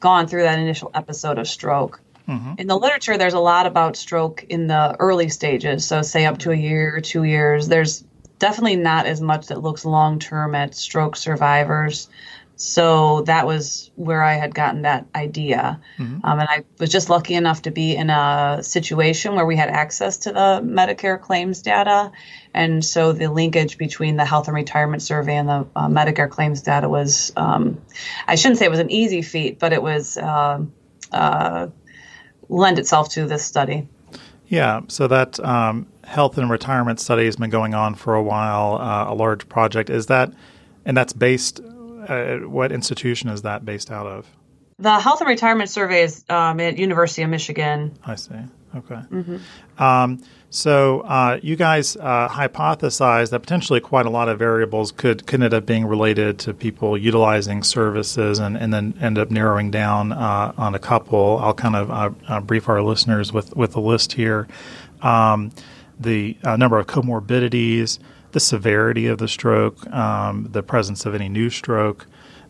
gone 0.00 0.26
through 0.26 0.42
that 0.42 0.58
initial 0.58 0.90
episode 0.94 1.38
of 1.38 1.48
stroke. 1.48 2.00
Mm-hmm. 2.28 2.54
In 2.58 2.66
the 2.66 2.76
literature, 2.76 3.16
there's 3.16 3.34
a 3.34 3.40
lot 3.40 3.66
about 3.66 3.96
stroke 3.96 4.44
in 4.48 4.66
the 4.66 4.96
early 4.98 5.28
stages. 5.28 5.86
So, 5.86 6.02
say 6.02 6.26
up 6.26 6.38
to 6.38 6.50
a 6.50 6.56
year 6.56 6.96
or 6.96 7.00
two 7.00 7.22
years. 7.22 7.68
There's 7.68 8.04
definitely 8.38 8.76
not 8.76 9.06
as 9.06 9.20
much 9.20 9.46
that 9.46 9.62
looks 9.62 9.84
long 9.84 10.18
term 10.18 10.54
at 10.54 10.74
stroke 10.74 11.16
survivors. 11.16 12.08
So 12.56 13.20
that 13.22 13.46
was 13.46 13.90
where 13.96 14.22
I 14.22 14.34
had 14.34 14.54
gotten 14.54 14.82
that 14.82 15.06
idea. 15.14 15.80
Mm-hmm. 15.98 16.24
Um, 16.24 16.40
and 16.40 16.48
I 16.48 16.64
was 16.78 16.90
just 16.90 17.10
lucky 17.10 17.34
enough 17.34 17.62
to 17.62 17.70
be 17.70 17.94
in 17.94 18.10
a 18.10 18.58
situation 18.62 19.34
where 19.34 19.46
we 19.46 19.56
had 19.56 19.68
access 19.68 20.16
to 20.18 20.32
the 20.32 20.60
Medicare 20.64 21.20
claims 21.20 21.62
data. 21.62 22.10
And 22.54 22.84
so 22.84 23.12
the 23.12 23.30
linkage 23.30 23.76
between 23.76 24.16
the 24.16 24.24
health 24.24 24.48
and 24.48 24.54
retirement 24.54 25.02
survey 25.02 25.36
and 25.36 25.48
the 25.48 25.66
uh, 25.76 25.88
Medicare 25.88 26.30
claims 26.30 26.62
data 26.62 26.88
was, 26.88 27.32
um, 27.36 27.80
I 28.26 28.36
shouldn't 28.36 28.58
say 28.58 28.64
it 28.64 28.70
was 28.70 28.80
an 28.80 28.90
easy 28.90 29.22
feat, 29.22 29.58
but 29.58 29.72
it 29.72 29.82
was. 29.82 30.16
Uh, 30.16 30.64
uh, 31.12 31.68
lend 32.48 32.78
itself 32.78 33.08
to 33.10 33.26
this 33.26 33.44
study. 33.44 33.88
Yeah, 34.48 34.82
so 34.88 35.08
that 35.08 35.40
um, 35.40 35.86
health 36.04 36.38
and 36.38 36.48
retirement 36.48 37.00
study 37.00 37.24
has 37.24 37.36
been 37.36 37.50
going 37.50 37.74
on 37.74 37.94
for 37.94 38.14
a 38.14 38.22
while, 38.22 38.76
uh, 38.76 39.12
a 39.12 39.14
large 39.14 39.48
project. 39.48 39.90
Is 39.90 40.06
that, 40.06 40.32
and 40.84 40.96
that's 40.96 41.12
based, 41.12 41.60
uh, 42.08 42.48
what 42.48 42.72
institution 42.72 43.28
is 43.28 43.42
that 43.42 43.64
based 43.64 43.90
out 43.90 44.06
of? 44.06 44.26
The 44.78 44.98
health 44.98 45.20
and 45.20 45.28
retirement 45.28 45.70
survey 45.70 46.02
is 46.02 46.24
um, 46.28 46.60
at 46.60 46.76
University 46.76 47.22
of 47.22 47.30
Michigan. 47.30 47.98
I 48.04 48.16
see. 48.16 48.34
Okay. 48.74 48.94
Mm-hmm. 48.94 49.82
Um, 49.82 50.22
so 50.50 51.00
uh, 51.00 51.38
you 51.42 51.56
guys 51.56 51.96
uh, 51.96 52.28
hypothesized 52.28 53.30
that 53.30 53.40
potentially 53.40 53.80
quite 53.80 54.06
a 54.06 54.10
lot 54.10 54.28
of 54.28 54.38
variables 54.38 54.92
could, 54.92 55.26
could 55.26 55.42
end 55.42 55.54
up 55.54 55.66
being 55.66 55.86
related 55.86 56.38
to 56.40 56.54
people 56.54 56.96
utilizing 56.96 57.62
services 57.62 58.38
and, 58.38 58.56
and 58.56 58.72
then 58.72 58.94
end 59.00 59.18
up 59.18 59.30
narrowing 59.30 59.70
down 59.70 60.12
uh, 60.12 60.52
on 60.56 60.74
a 60.74 60.78
couple. 60.78 61.38
I'll 61.38 61.54
kind 61.54 61.76
of 61.76 61.90
uh, 61.90 62.10
uh, 62.28 62.40
brief 62.40 62.68
our 62.68 62.82
listeners 62.82 63.32
with, 63.32 63.56
with 63.56 63.76
a 63.76 63.80
list 63.80 64.12
here. 64.12 64.46
Um, 65.00 65.52
the 65.98 66.36
uh, 66.44 66.56
number 66.56 66.78
of 66.78 66.86
comorbidities, 66.86 67.98
the 68.36 68.40
severity 68.40 69.06
of 69.06 69.16
the 69.16 69.28
stroke, 69.28 69.90
um, 69.94 70.46
the 70.52 70.62
presence 70.62 71.06
of 71.06 71.14
any 71.14 71.26
new 71.26 71.48
stroke, 71.48 72.06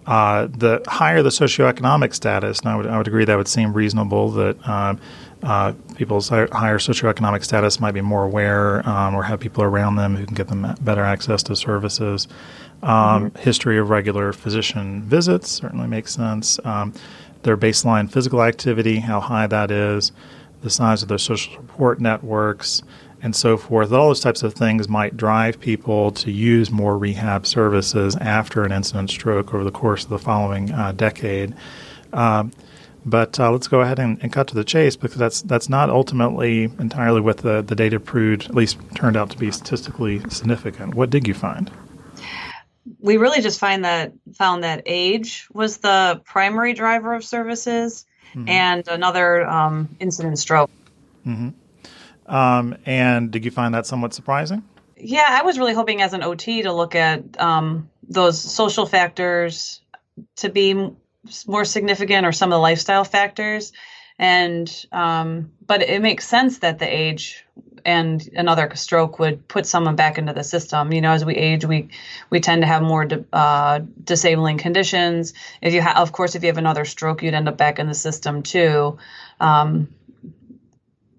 uh, 0.07 0.49
the 0.49 0.83
higher 0.89 1.23
the 1.23 1.29
socioeconomic 1.29 2.13
status, 2.13 2.59
and 2.59 2.71
I 2.71 2.75
would, 2.75 2.87
I 2.89 2.99
would 2.99 3.07
agree 3.07 3.25
that 3.25 3.37
would 3.37 3.47
seem 3.47 3.73
reasonable 3.73 4.33
that 4.33 4.69
um, 4.69 4.99
uh, 5.45 5.75
people's 5.95 6.29
higher 6.29 6.79
socioeconomic 6.79 7.45
status 7.45 7.79
might 7.79 7.93
be 7.93 8.01
more 8.01 8.25
aware 8.25 8.85
um, 8.89 9.15
or 9.15 9.23
have 9.23 9.39
people 9.39 9.63
around 9.63 9.95
them 9.95 10.17
who 10.17 10.27
can 10.27 10.35
get 10.35 10.49
them 10.49 10.75
better 10.81 11.05
access 11.05 11.45
to 11.45 11.55
services. 11.55 12.27
Um, 12.83 13.31
mm-hmm. 13.31 13.39
History 13.39 13.79
of 13.79 13.89
regular 13.89 14.33
physician 14.33 15.05
visits 15.05 15.49
certainly 15.49 15.87
makes 15.87 16.13
sense. 16.13 16.59
Um, 16.65 16.95
their 17.45 17.57
baseline 17.57 18.11
physical 18.11 18.43
activity, 18.43 18.99
how 18.99 19.21
high 19.21 19.47
that 19.47 19.71
is, 19.71 20.11
the 20.63 20.71
size 20.71 21.05
of 21.05 21.09
their 21.09 21.19
social 21.19 21.53
support 21.53 22.01
networks, 22.01 22.83
and 23.23 23.35
so 23.35 23.57
forth. 23.57 23.93
All 23.93 24.09
those 24.09 24.21
types 24.21 24.43
of 24.43 24.55
things 24.55 24.89
might 24.89 25.17
drive 25.17 25.61
people 25.61 26.11
to 26.13 26.31
use 26.31 26.71
more 26.71 26.97
rehab 26.99 27.47
services 27.47 28.17
after 28.17 28.63
an 28.65 28.73
incident 28.73 29.11
stroke 29.11 29.55
over 29.55 29.65
the 29.65 29.71
course 29.71 30.05
of 30.05 30.11
the 30.11 30.19
following 30.19 30.71
uh, 30.73 30.93
decade. 30.93 31.55
Um, 32.13 32.53
but 33.05 33.39
uh, 33.39 33.53
let's 33.53 33.69
go 33.69 33.81
ahead 33.83 34.01
and, 34.01 34.21
and, 34.21 34.33
cut 34.33 34.49
to 34.49 34.55
the 34.57 34.65
chase 34.65 34.97
because 34.97 35.17
that's 35.17 35.43
that's 35.43 35.69
not 35.69 35.91
ultimately 35.91 36.65
entirely 36.65 37.21
what 37.21 37.39
the, 37.39 37.63
the 37.63 37.77
data 37.77 38.01
proved, 38.01 38.47
at 38.47 38.55
least 38.55 38.79
turned 38.97 39.17
out 39.17 39.31
to 39.31 39.39
be 39.39 39.53
statistically 39.53 40.21
significant. 40.29 40.97
What 40.97 41.11
did 41.11 41.29
you 41.29 41.35
find? 41.35 41.71
We 42.99 43.17
really 43.17 43.43
just 43.43 43.61
find 43.61 43.85
that 43.85 44.13
found 44.35 44.65
that 44.65 44.83
age 44.87 45.47
was 45.53 45.79
the 45.79 46.21
primary 46.25 46.73
driver 46.73 47.15
of 47.15 47.25
services, 47.25 48.07
mm-hmm. 48.35 48.49
and 48.49 48.89
another 48.89 49.47
um, 49.47 49.89
incident 50.01 50.39
stroke. 50.41 50.71
Mm-hmm. 51.25 51.51
Um, 52.27 52.77
and 52.87 53.31
did 53.31 53.45
you 53.45 53.51
find 53.51 53.75
that 53.75 53.87
somewhat 53.87 54.15
surprising? 54.15 54.63
Yeah, 54.97 55.27
I 55.29 55.43
was 55.43 55.59
really 55.59 55.75
hoping 55.75 56.03
as 56.03 56.13
an 56.13 56.23
OT 56.23 56.63
to 56.63 56.73
look 56.73 56.95
at 56.95 57.41
um, 57.41 57.91
those 58.09 58.41
social 58.41 58.87
factors 58.87 59.81
to 60.37 60.49
be 60.49 60.91
more 61.47 61.65
significant 61.65 62.27
or 62.27 62.33
some 62.33 62.51
of 62.51 62.57
the 62.57 62.61
lifestyle 62.61 63.05
factors 63.05 63.73
and 64.19 64.87
um, 64.93 65.53
but 65.67 65.83
it 65.83 66.01
makes 66.01 66.27
sense 66.27 66.59
that 66.59 66.79
the 66.79 66.87
age 66.87 67.45
and 67.85 68.29
another 68.35 68.75
stroke 68.75 69.19
would 69.19 69.47
put 69.47 69.67
someone 69.67 69.95
back 69.95 70.19
into 70.19 70.33
the 70.33 70.43
system. 70.43 70.93
You 70.93 71.01
know, 71.01 71.13
as 71.13 71.25
we 71.25 71.35
age, 71.35 71.65
we 71.65 71.89
we 72.31 72.41
tend 72.41 72.63
to 72.63 72.67
have 72.67 72.83
more 72.83 73.05
di- 73.05 73.25
uh, 73.33 73.81
disabling 74.03 74.59
conditions. 74.59 75.35
If 75.61 75.75
you 75.75 75.83
of 75.83 76.13
course, 76.13 76.35
if 76.35 76.43
you 76.43 76.49
have 76.49 76.59
another 76.59 76.85
stroke, 76.85 77.23
you'd 77.23 77.35
end 77.35 77.49
up 77.49 77.59
back 77.59 77.79
in 77.79 77.87
the 77.87 77.95
system 77.95 78.43
too. 78.43 78.99
Um, 79.39 79.89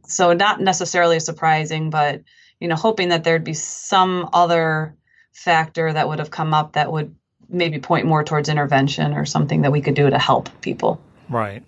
so 0.08 0.34
not 0.34 0.60
necessarily 0.62 1.20
surprising, 1.20 1.90
but 1.90 2.24
you 2.60 2.68
know, 2.68 2.76
hoping 2.76 3.10
that 3.10 3.24
there'd 3.24 3.44
be 3.44 3.54
some 3.54 4.30
other 4.34 4.96
factor 5.34 5.94
that 5.94 6.08
would 6.08 6.20
have 6.20 6.32
come 6.32 6.54
up 6.54 6.74
that 6.74 6.92
would 6.92 7.16
maybe 7.50 7.80
point 7.80 8.06
more 8.06 8.24
towards 8.24 8.50
intervention 8.50 9.14
or 9.14 9.26
something 9.26 9.62
that 9.62 9.72
we 9.72 9.82
could 9.82 9.94
do 9.94 10.10
to 10.10 10.18
help 10.18 10.50
people. 10.62 11.00
Right. 11.30 11.64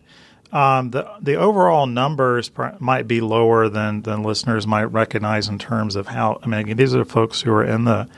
Um, 0.52 0.90
the 0.90 1.08
the 1.22 1.36
overall 1.36 1.86
numbers 1.86 2.50
pr- 2.50 2.70
might 2.80 3.08
be 3.08 3.22
lower 3.22 3.70
than 3.70 4.02
than 4.02 4.24
listeners 4.24 4.66
might 4.66 4.86
recognize 4.86 5.48
in 5.48 5.60
terms 5.60 5.96
of 5.96 6.08
how. 6.08 6.40
I 6.42 6.48
mean, 6.48 6.76
these 6.76 6.96
are 6.96 7.06
folks 7.06 7.42
who 7.42 7.52
are 7.52 7.64
in 7.64 7.86
the 7.86 8.10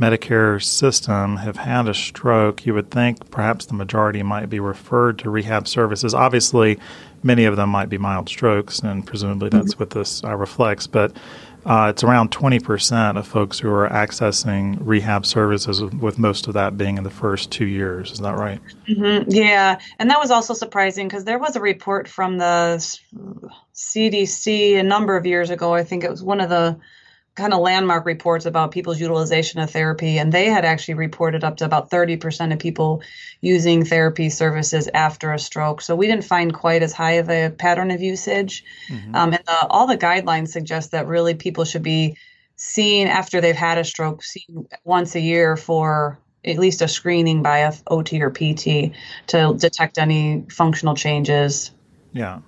Medicare 0.00 0.62
system 0.62 1.36
have 1.36 1.56
had 1.56 1.86
a 1.86 1.92
stroke. 1.92 2.64
You 2.64 2.72
would 2.72 2.90
think 2.90 3.30
perhaps 3.30 3.66
the 3.66 3.74
majority 3.74 4.22
might 4.22 4.46
be 4.46 4.58
referred 4.58 5.18
to 5.18 5.30
rehab 5.30 5.68
services. 5.68 6.14
Obviously, 6.14 6.78
many 7.22 7.44
of 7.44 7.56
them 7.56 7.68
might 7.68 7.90
be 7.90 7.98
mild 7.98 8.28
strokes, 8.28 8.78
and 8.80 9.06
presumably 9.06 9.50
that's 9.50 9.74
mm-hmm. 9.74 9.82
what 9.82 9.90
this 9.90 10.24
uh, 10.24 10.34
reflects. 10.34 10.86
But 10.86 11.14
uh, 11.66 11.88
it's 11.90 12.02
around 12.02 12.30
20% 12.30 13.18
of 13.18 13.26
folks 13.26 13.58
who 13.58 13.70
are 13.70 13.90
accessing 13.90 14.78
rehab 14.80 15.26
services, 15.26 15.82
with 15.82 16.18
most 16.18 16.48
of 16.48 16.54
that 16.54 16.78
being 16.78 16.96
in 16.96 17.04
the 17.04 17.10
first 17.10 17.50
two 17.50 17.66
years. 17.66 18.12
Is 18.12 18.20
that 18.20 18.38
right? 18.38 18.60
Mm-hmm. 18.88 19.30
Yeah. 19.30 19.78
And 19.98 20.08
that 20.08 20.18
was 20.18 20.30
also 20.30 20.54
surprising 20.54 21.08
because 21.08 21.24
there 21.24 21.38
was 21.38 21.56
a 21.56 21.60
report 21.60 22.08
from 22.08 22.38
the 22.38 22.78
CDC 23.74 24.78
a 24.78 24.82
number 24.82 25.18
of 25.18 25.26
years 25.26 25.50
ago. 25.50 25.74
I 25.74 25.84
think 25.84 26.04
it 26.04 26.10
was 26.10 26.22
one 26.22 26.40
of 26.40 26.48
the 26.48 26.78
kind 27.40 27.54
of 27.54 27.60
landmark 27.60 28.04
reports 28.06 28.46
about 28.46 28.70
people's 28.70 29.00
utilization 29.00 29.60
of 29.60 29.70
therapy, 29.70 30.18
and 30.18 30.32
they 30.32 30.46
had 30.46 30.64
actually 30.64 30.94
reported 30.94 31.42
up 31.42 31.56
to 31.56 31.64
about 31.64 31.90
30% 31.90 32.52
of 32.52 32.58
people 32.58 33.02
using 33.40 33.84
therapy 33.84 34.28
services 34.28 34.88
after 34.92 35.32
a 35.32 35.38
stroke. 35.38 35.80
So 35.80 35.96
we 35.96 36.06
didn't 36.06 36.24
find 36.24 36.52
quite 36.52 36.82
as 36.82 36.92
high 36.92 37.12
of 37.12 37.30
a 37.30 37.50
pattern 37.50 37.90
of 37.90 38.02
usage. 38.02 38.64
Mm-hmm. 38.88 39.14
Um, 39.14 39.32
and 39.32 39.42
the, 39.46 39.66
all 39.68 39.86
the 39.86 39.98
guidelines 39.98 40.48
suggest 40.48 40.90
that 40.92 41.06
really 41.06 41.34
people 41.34 41.64
should 41.64 41.82
be 41.82 42.16
seen 42.56 43.06
after 43.06 43.40
they've 43.40 43.56
had 43.56 43.78
a 43.78 43.84
stroke, 43.84 44.22
seen 44.22 44.68
once 44.84 45.14
a 45.14 45.20
year 45.20 45.56
for 45.56 46.18
at 46.44 46.58
least 46.58 46.82
a 46.82 46.88
screening 46.88 47.42
by 47.42 47.58
a 47.58 47.72
OT 47.86 48.20
or 48.22 48.30
PT 48.30 48.92
to 49.28 49.54
detect 49.56 49.98
any 49.98 50.44
functional 50.50 50.94
changes. 50.94 51.70
Yeah. 52.12 52.40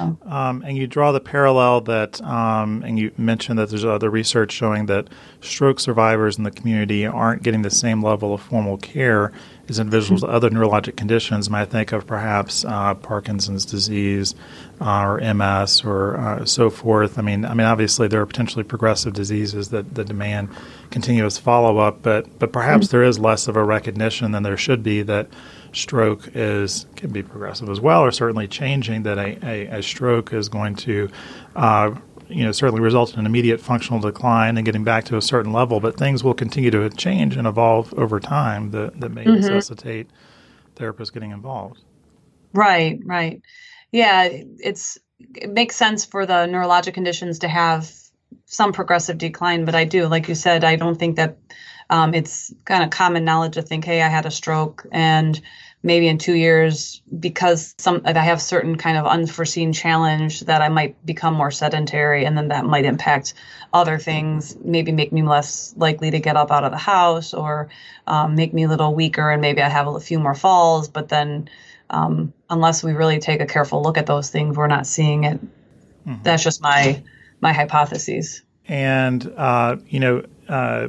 Um, 0.00 0.62
and 0.66 0.76
you 0.76 0.86
draw 0.86 1.12
the 1.12 1.20
parallel 1.20 1.82
that, 1.82 2.20
um, 2.22 2.82
and 2.82 2.98
you 2.98 3.12
mentioned 3.16 3.58
that 3.58 3.70
there's 3.70 3.84
other 3.84 4.10
research 4.10 4.52
showing 4.52 4.86
that 4.86 5.08
stroke 5.40 5.80
survivors 5.80 6.38
in 6.38 6.44
the 6.44 6.50
community 6.50 7.06
aren't 7.06 7.42
getting 7.42 7.62
the 7.62 7.70
same 7.70 8.02
level 8.02 8.34
of 8.34 8.40
formal 8.40 8.76
care 8.76 9.32
as 9.70 9.78
individuals 9.78 10.22
with 10.22 10.30
other 10.30 10.50
neurologic 10.50 10.96
conditions 10.96 11.48
might 11.48 11.60
I 11.60 11.64
think 11.64 11.92
of 11.92 12.06
perhaps 12.06 12.64
uh, 12.64 12.94
Parkinson's 12.94 13.64
disease 13.64 14.34
uh, 14.80 15.04
or 15.04 15.34
MS 15.34 15.84
or 15.84 16.16
uh, 16.16 16.44
so 16.44 16.70
forth. 16.70 17.18
I 17.18 17.22
mean, 17.22 17.44
I 17.44 17.54
mean, 17.54 17.66
obviously 17.66 18.08
there 18.08 18.20
are 18.20 18.26
potentially 18.26 18.64
progressive 18.64 19.12
diseases 19.12 19.68
that, 19.68 19.94
that 19.94 20.08
demand 20.08 20.48
continuous 20.90 21.38
follow 21.38 21.78
up, 21.78 22.02
but 22.02 22.38
but 22.38 22.52
perhaps 22.52 22.86
mm-hmm. 22.86 22.96
there 22.96 23.04
is 23.04 23.18
less 23.18 23.46
of 23.46 23.56
a 23.56 23.62
recognition 23.62 24.32
than 24.32 24.42
there 24.42 24.56
should 24.56 24.82
be 24.82 25.02
that 25.02 25.28
stroke 25.72 26.30
is 26.34 26.86
can 26.96 27.12
be 27.12 27.22
progressive 27.22 27.68
as 27.68 27.80
well, 27.80 28.02
or 28.02 28.10
certainly 28.10 28.48
changing 28.48 29.02
that 29.04 29.18
a, 29.18 29.46
a, 29.46 29.78
a 29.78 29.82
stroke 29.82 30.32
is 30.32 30.48
going 30.48 30.74
to 30.76 31.10
uh, 31.56 31.94
you 32.28 32.44
know 32.44 32.52
certainly 32.52 32.80
result 32.80 33.12
in 33.12 33.20
an 33.20 33.26
immediate 33.26 33.60
functional 33.60 34.00
decline 34.00 34.56
and 34.56 34.64
getting 34.64 34.84
back 34.84 35.04
to 35.04 35.16
a 35.16 35.22
certain 35.22 35.52
level, 35.52 35.80
but 35.80 35.96
things 35.96 36.24
will 36.24 36.34
continue 36.34 36.70
to 36.70 36.88
change 36.90 37.36
and 37.36 37.46
evolve 37.46 37.92
over 37.94 38.20
time 38.20 38.70
that, 38.70 38.98
that 39.00 39.10
may 39.10 39.24
mm-hmm. 39.24 39.34
necessitate 39.34 40.08
therapists 40.76 41.12
getting 41.12 41.30
involved. 41.30 41.82
Right, 42.52 42.98
right. 43.04 43.42
Yeah, 43.92 44.28
it's 44.30 44.98
it 45.34 45.50
makes 45.50 45.76
sense 45.76 46.04
for 46.04 46.24
the 46.24 46.46
neurologic 46.46 46.94
conditions 46.94 47.40
to 47.40 47.48
have 47.48 47.92
some 48.46 48.72
progressive 48.72 49.18
decline, 49.18 49.64
but 49.64 49.74
I 49.74 49.84
do, 49.84 50.06
like 50.06 50.28
you 50.28 50.34
said, 50.34 50.64
I 50.64 50.76
don't 50.76 50.98
think 50.98 51.16
that 51.16 51.36
um, 51.88 52.14
it's 52.14 52.54
kind 52.64 52.84
of 52.84 52.90
common 52.90 53.24
knowledge 53.24 53.54
to 53.54 53.62
think, 53.62 53.84
hey, 53.84 54.02
I 54.02 54.08
had 54.08 54.26
a 54.26 54.30
stroke 54.30 54.86
and 54.92 55.40
maybe 55.82 56.08
in 56.08 56.18
two 56.18 56.34
years 56.34 57.00
because 57.18 57.74
some 57.78 58.02
I 58.04 58.12
have 58.12 58.40
certain 58.42 58.76
kind 58.76 58.98
of 58.98 59.06
unforeseen 59.06 59.72
challenge 59.72 60.40
that 60.40 60.60
I 60.60 60.68
might 60.68 61.04
become 61.06 61.34
more 61.34 61.50
sedentary 61.50 62.24
and 62.24 62.36
then 62.36 62.48
that 62.48 62.66
might 62.66 62.84
impact 62.84 63.34
other 63.72 63.98
things, 63.98 64.56
maybe 64.62 64.92
make 64.92 65.12
me 65.12 65.22
less 65.22 65.74
likely 65.76 66.10
to 66.10 66.20
get 66.20 66.36
up 66.36 66.50
out 66.50 66.64
of 66.64 66.70
the 66.70 66.78
house 66.78 67.32
or 67.32 67.70
um, 68.06 68.34
make 68.34 68.52
me 68.52 68.64
a 68.64 68.68
little 68.68 68.94
weaker 68.94 69.30
and 69.30 69.40
maybe 69.40 69.62
I 69.62 69.68
have 69.68 69.88
a 69.88 70.00
few 70.00 70.18
more 70.18 70.34
falls. 70.34 70.88
But 70.88 71.08
then 71.08 71.48
um, 71.88 72.32
unless 72.50 72.84
we 72.84 72.92
really 72.92 73.18
take 73.18 73.40
a 73.40 73.46
careful 73.46 73.82
look 73.82 73.96
at 73.96 74.06
those 74.06 74.30
things, 74.30 74.56
we're 74.56 74.66
not 74.66 74.86
seeing 74.86 75.24
it. 75.24 75.40
Mm-hmm. 76.06 76.22
That's 76.22 76.42
just 76.42 76.62
my 76.62 77.02
my 77.40 77.52
hypotheses. 77.52 78.42
And 78.68 79.32
uh, 79.36 79.76
you 79.88 80.00
know, 80.00 80.24
uh, 80.48 80.88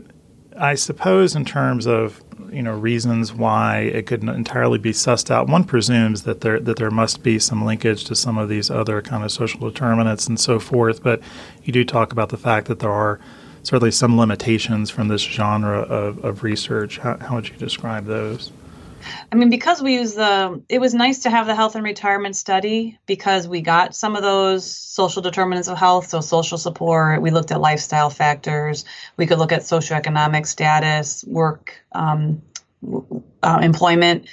I 0.57 0.75
suppose 0.75 1.35
in 1.35 1.45
terms 1.45 1.87
of 1.87 2.21
you 2.51 2.61
know 2.61 2.77
reasons 2.77 3.33
why 3.33 3.79
it 3.79 4.05
couldn't 4.05 4.29
entirely 4.29 4.77
be 4.77 4.91
sussed 4.91 5.31
out. 5.31 5.47
One 5.47 5.63
presumes 5.63 6.23
that 6.23 6.41
there 6.41 6.59
that 6.59 6.77
there 6.77 6.91
must 6.91 7.23
be 7.23 7.39
some 7.39 7.65
linkage 7.65 8.03
to 8.05 8.15
some 8.15 8.37
of 8.37 8.49
these 8.49 8.69
other 8.69 9.01
kind 9.01 9.23
of 9.23 9.31
social 9.31 9.59
determinants 9.69 10.27
and 10.27 10.39
so 10.39 10.59
forth. 10.59 11.01
But 11.01 11.21
you 11.63 11.73
do 11.73 11.83
talk 11.83 12.11
about 12.11 12.29
the 12.29 12.37
fact 12.37 12.67
that 12.67 12.79
there 12.79 12.91
are 12.91 13.19
certainly 13.63 13.91
some 13.91 14.17
limitations 14.17 14.89
from 14.89 15.07
this 15.07 15.21
genre 15.21 15.81
of, 15.81 16.23
of 16.25 16.43
research. 16.43 16.97
How, 16.97 17.17
how 17.17 17.35
would 17.35 17.49
you 17.49 17.55
describe 17.57 18.05
those? 18.05 18.51
I 19.31 19.35
mean, 19.35 19.49
because 19.49 19.81
we 19.81 19.95
use 19.95 20.13
the, 20.13 20.61
it 20.69 20.79
was 20.79 20.93
nice 20.93 21.19
to 21.19 21.29
have 21.29 21.47
the 21.47 21.55
health 21.55 21.75
and 21.75 21.83
retirement 21.83 22.35
study 22.35 22.99
because 23.05 23.47
we 23.47 23.61
got 23.61 23.95
some 23.95 24.15
of 24.15 24.21
those 24.21 24.65
social 24.65 25.21
determinants 25.21 25.67
of 25.67 25.77
health. 25.77 26.09
So, 26.09 26.21
social 26.21 26.57
support, 26.57 27.21
we 27.21 27.31
looked 27.31 27.51
at 27.51 27.61
lifestyle 27.61 28.09
factors, 28.09 28.85
we 29.17 29.27
could 29.27 29.39
look 29.39 29.51
at 29.51 29.61
socioeconomic 29.61 30.45
status, 30.45 31.23
work, 31.25 31.83
um, 31.91 32.41
uh, 33.43 33.59
employment, 33.61 34.27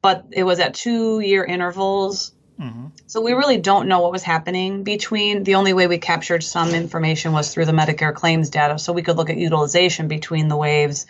but 0.00 0.26
it 0.30 0.44
was 0.44 0.58
at 0.60 0.74
two 0.74 1.20
year 1.20 1.44
intervals. 1.44 2.32
Mm-hmm. 2.60 2.86
So, 3.06 3.20
we 3.20 3.32
really 3.32 3.58
don't 3.58 3.88
know 3.88 4.00
what 4.00 4.12
was 4.12 4.22
happening 4.22 4.82
between. 4.84 5.44
The 5.44 5.54
only 5.56 5.72
way 5.72 5.86
we 5.86 5.98
captured 5.98 6.42
some 6.42 6.70
information 6.70 7.32
was 7.32 7.52
through 7.52 7.66
the 7.66 7.72
Medicare 7.72 8.14
claims 8.14 8.50
data. 8.50 8.78
So, 8.78 8.92
we 8.92 9.02
could 9.02 9.16
look 9.16 9.30
at 9.30 9.36
utilization 9.36 10.08
between 10.08 10.48
the 10.48 10.56
waves. 10.56 11.06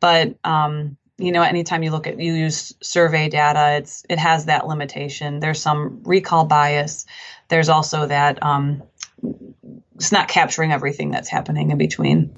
But, 0.00 0.36
um, 0.44 0.96
you 1.18 1.32
know 1.32 1.42
anytime 1.42 1.82
you 1.82 1.90
look 1.90 2.06
at 2.06 2.18
you 2.18 2.32
use 2.32 2.74
survey 2.80 3.28
data 3.28 3.76
it's 3.78 4.04
it 4.08 4.18
has 4.18 4.46
that 4.46 4.66
limitation. 4.66 5.40
There's 5.40 5.60
some 5.60 6.00
recall 6.04 6.44
bias. 6.44 7.06
There's 7.48 7.68
also 7.68 8.06
that 8.06 8.42
um, 8.42 8.82
it's 9.94 10.12
not 10.12 10.28
capturing 10.28 10.72
everything 10.72 11.10
that's 11.10 11.28
happening 11.28 11.70
in 11.70 11.78
between. 11.78 12.34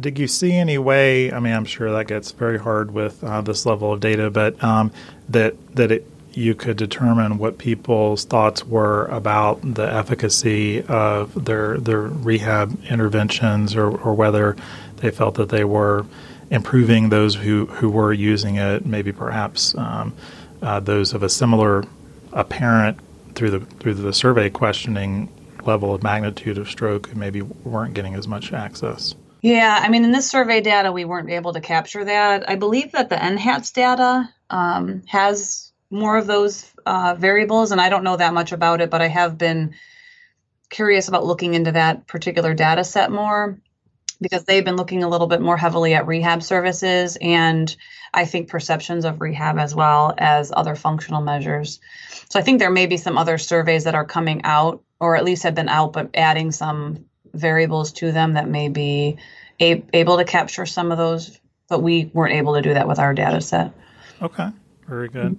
Did 0.00 0.18
you 0.18 0.26
see 0.26 0.52
any 0.52 0.76
way 0.76 1.32
i 1.32 1.40
mean 1.40 1.54
i'm 1.54 1.64
sure 1.64 1.90
that 1.92 2.08
gets 2.08 2.30
very 2.32 2.58
hard 2.58 2.90
with 2.90 3.24
uh, 3.24 3.40
this 3.40 3.64
level 3.64 3.90
of 3.90 4.00
data 4.00 4.28
but 4.28 4.62
um, 4.62 4.92
that 5.30 5.54
that 5.76 5.90
it, 5.90 6.06
you 6.34 6.54
could 6.54 6.76
determine 6.76 7.38
what 7.38 7.58
people's 7.58 8.24
thoughts 8.24 8.64
were 8.64 9.06
about 9.06 9.60
the 9.62 9.90
efficacy 9.90 10.82
of 10.82 11.44
their 11.46 11.78
their 11.78 12.02
rehab 12.02 12.78
interventions 12.84 13.74
or, 13.74 13.88
or 13.88 14.12
whether 14.14 14.56
they 14.96 15.10
felt 15.10 15.36
that 15.36 15.48
they 15.48 15.64
were 15.64 16.04
improving 16.50 17.08
those 17.08 17.34
who, 17.34 17.66
who 17.66 17.90
were 17.90 18.12
using 18.12 18.56
it, 18.56 18.86
maybe 18.86 19.12
perhaps 19.12 19.74
um, 19.76 20.14
uh, 20.62 20.80
those 20.80 21.12
of 21.14 21.22
a 21.22 21.28
similar 21.28 21.84
apparent 22.32 22.98
through 23.34 23.50
the 23.50 23.60
through 23.60 23.94
the 23.94 24.12
survey 24.12 24.50
questioning 24.50 25.32
level 25.64 25.94
of 25.94 26.02
magnitude 26.02 26.58
of 26.58 26.68
stroke 26.68 27.08
who 27.08 27.18
maybe 27.18 27.42
weren't 27.42 27.94
getting 27.94 28.14
as 28.14 28.26
much 28.26 28.52
access. 28.52 29.14
Yeah, 29.40 29.80
I 29.80 29.88
mean, 29.88 30.04
in 30.04 30.10
this 30.10 30.28
survey 30.28 30.60
data, 30.60 30.90
we 30.90 31.04
weren't 31.04 31.30
able 31.30 31.52
to 31.52 31.60
capture 31.60 32.04
that. 32.04 32.48
I 32.50 32.56
believe 32.56 32.92
that 32.92 33.08
the 33.08 33.16
NHATS 33.16 33.72
data 33.72 34.28
um, 34.50 35.02
has 35.06 35.72
more 35.90 36.18
of 36.18 36.26
those 36.26 36.68
uh, 36.84 37.14
variables, 37.16 37.70
and 37.70 37.80
I 37.80 37.88
don't 37.88 38.02
know 38.02 38.16
that 38.16 38.34
much 38.34 38.50
about 38.50 38.80
it, 38.80 38.90
but 38.90 39.00
I 39.00 39.08
have 39.08 39.38
been 39.38 39.74
curious 40.70 41.08
about 41.08 41.24
looking 41.24 41.54
into 41.54 41.72
that 41.72 42.06
particular 42.06 42.52
data 42.52 42.82
set 42.82 43.12
more 43.12 43.58
because 44.20 44.44
they've 44.44 44.64
been 44.64 44.76
looking 44.76 45.02
a 45.02 45.08
little 45.08 45.26
bit 45.26 45.40
more 45.40 45.56
heavily 45.56 45.94
at 45.94 46.06
rehab 46.06 46.42
services 46.42 47.16
and 47.20 47.74
I 48.12 48.24
think 48.24 48.48
perceptions 48.48 49.04
of 49.04 49.20
rehab 49.20 49.58
as 49.58 49.74
well 49.74 50.14
as 50.18 50.52
other 50.54 50.74
functional 50.74 51.20
measures. 51.20 51.80
So 52.28 52.38
I 52.38 52.42
think 52.42 52.58
there 52.58 52.70
may 52.70 52.86
be 52.86 52.96
some 52.96 53.18
other 53.18 53.38
surveys 53.38 53.84
that 53.84 53.94
are 53.94 54.04
coming 54.04 54.42
out 54.44 54.82
or 55.00 55.16
at 55.16 55.24
least 55.24 55.44
have 55.44 55.54
been 55.54 55.68
out 55.68 55.92
but 55.92 56.10
adding 56.14 56.52
some 56.52 57.04
variables 57.32 57.92
to 57.92 58.10
them 58.10 58.34
that 58.34 58.48
may 58.48 58.68
be 58.68 59.18
a- 59.60 59.84
able 59.92 60.16
to 60.16 60.24
capture 60.24 60.66
some 60.66 60.90
of 60.90 60.98
those 60.98 61.38
but 61.68 61.82
we 61.82 62.10
weren't 62.14 62.34
able 62.34 62.54
to 62.54 62.62
do 62.62 62.74
that 62.74 62.88
with 62.88 62.98
our 62.98 63.14
data 63.14 63.40
set. 63.40 63.72
Okay, 64.22 64.48
very 64.88 65.08
good. 65.08 65.38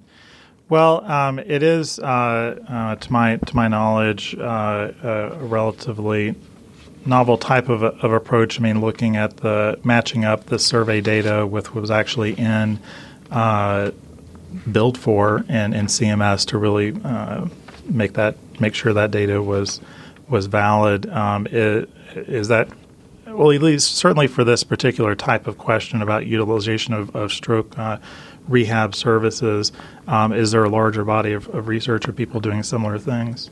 Well, 0.69 1.03
um, 1.03 1.39
it 1.39 1.63
is, 1.63 1.97
uh, 1.97 2.03
uh, 2.05 2.95
to 2.95 3.11
my 3.11 3.37
to 3.37 3.55
my 3.55 3.67
knowledge, 3.67 4.35
uh, 4.37 4.91
a 5.03 5.37
relatively 5.39 6.35
novel 7.09 7.37
type 7.37 7.67
of, 7.67 7.83
of 7.83 8.11
approach. 8.13 8.59
I 8.59 8.63
mean, 8.63 8.79
looking 8.79 9.17
at 9.17 9.37
the 9.37 9.79
matching 9.83 10.23
up 10.23 10.45
the 10.45 10.59
survey 10.59 11.01
data 11.01 11.45
with 11.45 11.73
what 11.73 11.81
was 11.81 11.91
actually 11.91 12.33
in 12.33 12.79
uh, 13.31 13.91
billed 14.71 14.97
for 14.97 15.43
in, 15.49 15.73
in 15.73 15.87
CMS 15.87 16.45
to 16.47 16.57
really 16.57 16.95
uh, 17.03 17.47
make 17.85 18.13
that 18.13 18.37
make 18.59 18.75
sure 18.75 18.93
that 18.93 19.11
data 19.11 19.41
was 19.41 19.81
was 20.29 20.45
valid. 20.45 21.09
Um, 21.09 21.47
is 21.51 22.47
that 22.47 22.69
well, 23.25 23.51
at 23.51 23.61
least 23.61 23.95
certainly 23.95 24.27
for 24.27 24.43
this 24.43 24.63
particular 24.63 25.15
type 25.15 25.47
of 25.47 25.57
question 25.57 26.01
about 26.01 26.25
utilization 26.25 26.93
of, 26.93 27.15
of 27.15 27.31
stroke 27.31 27.77
uh, 27.77 27.97
rehab 28.47 28.95
services, 28.95 29.71
um, 30.07 30.33
is 30.33 30.51
there 30.51 30.63
a 30.63 30.69
larger 30.69 31.05
body 31.05 31.33
of, 31.33 31.47
of 31.49 31.67
research 31.67 32.07
of 32.07 32.15
people 32.15 32.39
doing 32.39 32.63
similar 32.63 32.97
things? 32.97 33.51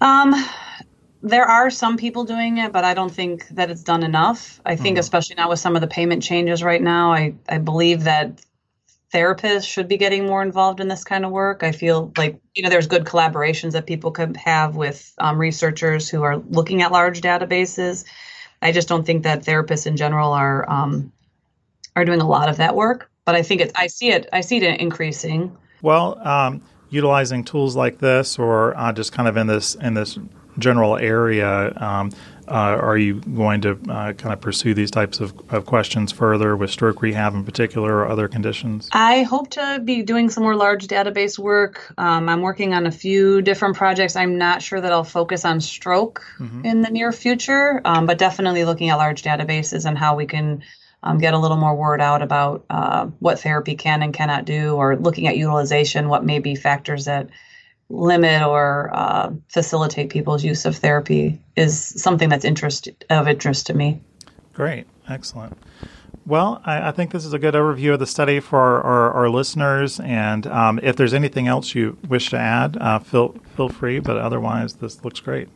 Um, 0.00 0.34
there 1.22 1.44
are 1.44 1.70
some 1.70 1.96
people 1.96 2.24
doing 2.24 2.58
it, 2.58 2.72
but 2.72 2.84
I 2.84 2.94
don't 2.94 3.12
think 3.12 3.48
that 3.50 3.70
it's 3.70 3.82
done 3.82 4.02
enough. 4.02 4.60
I 4.66 4.76
think, 4.76 4.96
mm 4.96 5.00
especially 5.00 5.36
now 5.36 5.48
with 5.48 5.58
some 5.58 5.74
of 5.74 5.80
the 5.80 5.86
payment 5.86 6.22
changes 6.22 6.62
right 6.62 6.82
now, 6.82 7.12
I, 7.12 7.34
I 7.48 7.58
believe 7.58 8.04
that 8.04 8.44
therapists 9.12 9.66
should 9.66 9.88
be 9.88 9.96
getting 9.96 10.26
more 10.26 10.42
involved 10.42 10.80
in 10.80 10.88
this 10.88 11.04
kind 11.04 11.24
of 11.24 11.30
work. 11.30 11.62
I 11.62 11.72
feel 11.72 12.12
like, 12.16 12.40
you 12.54 12.62
know, 12.62 12.68
there's 12.68 12.86
good 12.86 13.04
collaborations 13.04 13.72
that 13.72 13.86
people 13.86 14.10
could 14.10 14.36
have 14.36 14.76
with 14.76 15.12
um, 15.18 15.38
researchers 15.38 16.08
who 16.08 16.22
are 16.22 16.38
looking 16.38 16.82
at 16.82 16.92
large 16.92 17.20
databases. 17.20 18.04
I 18.60 18.72
just 18.72 18.88
don't 18.88 19.04
think 19.04 19.22
that 19.24 19.44
therapists 19.44 19.86
in 19.86 19.96
general 19.96 20.32
are 20.32 20.68
um, 20.70 21.12
are 21.96 22.04
doing 22.04 22.20
a 22.20 22.28
lot 22.28 22.48
of 22.48 22.56
that 22.56 22.74
work. 22.74 23.10
But 23.24 23.34
I 23.34 23.42
think 23.42 23.60
it, 23.60 23.72
I 23.76 23.86
see 23.86 24.10
it, 24.10 24.28
I 24.32 24.40
see 24.40 24.58
it 24.58 24.80
increasing. 24.80 25.56
Well, 25.82 26.18
um, 26.26 26.62
utilizing 26.90 27.44
tools 27.44 27.76
like 27.76 27.98
this, 27.98 28.38
or 28.38 28.76
uh, 28.76 28.92
just 28.92 29.12
kind 29.12 29.28
of 29.28 29.36
in 29.36 29.46
this 29.46 29.74
in 29.76 29.94
this 29.94 30.18
general 30.58 30.96
area, 30.96 31.72
um, 31.76 32.10
uh, 32.48 32.76
are 32.80 32.98
you 32.98 33.14
going 33.14 33.60
to 33.60 33.78
uh, 33.88 34.12
kind 34.12 34.32
of 34.32 34.40
pursue 34.40 34.74
these 34.74 34.90
types 34.90 35.20
of, 35.20 35.32
of, 35.50 35.64
questions 35.64 36.10
further 36.10 36.56
with 36.56 36.70
stroke 36.70 37.00
rehab 37.00 37.34
in 37.34 37.44
particular 37.44 37.94
or 37.94 38.08
other 38.08 38.28
conditions? 38.28 38.88
I 38.92 39.22
hope 39.22 39.50
to 39.50 39.80
be 39.82 40.02
doing 40.02 40.28
some 40.28 40.42
more 40.42 40.56
large 40.56 40.88
database 40.88 41.38
work. 41.38 41.94
Um, 41.96 42.28
I'm 42.28 42.42
working 42.42 42.74
on 42.74 42.86
a 42.86 42.90
few 42.90 43.42
different 43.42 43.76
projects. 43.76 44.16
I'm 44.16 44.38
not 44.38 44.60
sure 44.60 44.80
that 44.80 44.92
I'll 44.92 45.04
focus 45.04 45.44
on 45.44 45.60
stroke 45.60 46.22
mm-hmm. 46.38 46.64
in 46.66 46.82
the 46.82 46.90
near 46.90 47.12
future, 47.12 47.80
um, 47.84 48.06
but 48.06 48.18
definitely 48.18 48.64
looking 48.64 48.90
at 48.90 48.96
large 48.96 49.22
databases 49.22 49.86
and 49.86 49.96
how 49.96 50.16
we 50.16 50.26
can. 50.26 50.62
Um, 51.04 51.18
get 51.18 51.34
a 51.34 51.38
little 51.38 51.56
more 51.56 51.74
word 51.74 52.00
out 52.00 52.22
about 52.22 52.64
uh, 52.70 53.06
what 53.18 53.40
therapy 53.40 53.74
can 53.74 54.04
and 54.04 54.14
cannot 54.14 54.44
do, 54.44 54.76
or 54.76 54.94
looking 54.96 55.26
at 55.26 55.36
utilization, 55.36 56.08
what 56.08 56.24
may 56.24 56.38
be 56.38 56.54
factors 56.54 57.06
that 57.06 57.28
limit 57.92 58.42
or 58.42 58.90
uh, 58.92 59.30
facilitate 59.48 60.10
people's 60.10 60.42
use 60.42 60.64
of 60.64 60.76
therapy 60.76 61.38
is 61.56 61.78
something 61.78 62.28
that's 62.28 62.44
interest 62.44 62.88
of 63.10 63.28
interest 63.28 63.66
to 63.66 63.74
me. 63.74 64.00
Great, 64.54 64.86
excellent. 65.08 65.56
Well, 66.24 66.62
I, 66.64 66.88
I, 66.88 66.92
think 66.92 67.10
this 67.10 67.24
is 67.24 67.32
a 67.32 67.38
good 67.38 67.54
overview 67.54 67.94
of 67.94 67.98
the 67.98 68.06
study 68.06 68.38
for 68.38 68.58
our, 68.58 68.80
our, 68.82 69.12
our 69.12 69.30
listeners. 69.30 69.98
And 70.00 70.46
um, 70.46 70.78
if 70.82 70.96
there's 70.96 71.14
anything 71.14 71.48
else 71.48 71.74
you 71.74 71.98
wish 72.08 72.30
to 72.30 72.38
add, 72.38 72.76
uh, 72.80 73.00
feel 73.00 73.34
feel 73.56 73.68
free. 73.68 73.98
But 73.98 74.18
otherwise, 74.18 74.74
this 74.74 75.04
looks 75.04 75.20
great. 75.20 75.48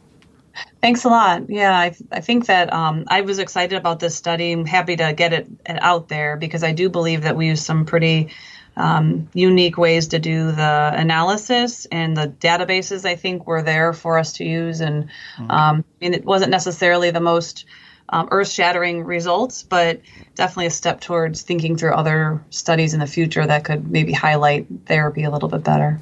Thanks 0.80 1.04
a 1.04 1.08
lot. 1.08 1.48
Yeah, 1.48 1.78
I, 1.78 1.94
I 2.10 2.20
think 2.20 2.46
that 2.46 2.72
um, 2.72 3.04
I 3.08 3.20
was 3.20 3.38
excited 3.38 3.76
about 3.76 4.00
this 4.00 4.14
study. 4.14 4.52
I'm 4.52 4.66
happy 4.66 4.96
to 4.96 5.12
get 5.12 5.32
it, 5.32 5.46
it, 5.66 5.82
out 5.82 6.08
there 6.08 6.36
because 6.36 6.64
I 6.64 6.72
do 6.72 6.88
believe 6.88 7.22
that 7.22 7.36
we 7.36 7.46
use 7.46 7.64
some 7.64 7.84
pretty 7.84 8.30
um, 8.76 9.28
unique 9.32 9.78
ways 9.78 10.08
to 10.08 10.18
do 10.18 10.52
the 10.52 10.92
analysis, 10.94 11.86
and 11.86 12.16
the 12.16 12.28
databases 12.28 13.04
I 13.04 13.16
think 13.16 13.46
were 13.46 13.62
there 13.62 13.92
for 13.92 14.18
us 14.18 14.34
to 14.34 14.44
use. 14.44 14.80
And 14.80 15.04
mm-hmm. 15.04 15.50
um, 15.50 15.84
I 16.00 16.04
mean, 16.04 16.14
it 16.14 16.24
wasn't 16.24 16.50
necessarily 16.50 17.10
the 17.10 17.20
most 17.20 17.64
um, 18.08 18.28
earth-shattering 18.30 19.04
results, 19.04 19.62
but 19.62 20.00
definitely 20.34 20.66
a 20.66 20.70
step 20.70 21.00
towards 21.00 21.42
thinking 21.42 21.76
through 21.76 21.94
other 21.94 22.44
studies 22.50 22.94
in 22.94 23.00
the 23.00 23.06
future 23.06 23.46
that 23.46 23.64
could 23.64 23.90
maybe 23.90 24.12
highlight 24.12 24.66
therapy 24.86 25.24
a 25.24 25.30
little 25.30 25.48
bit 25.48 25.64
better. 25.64 26.00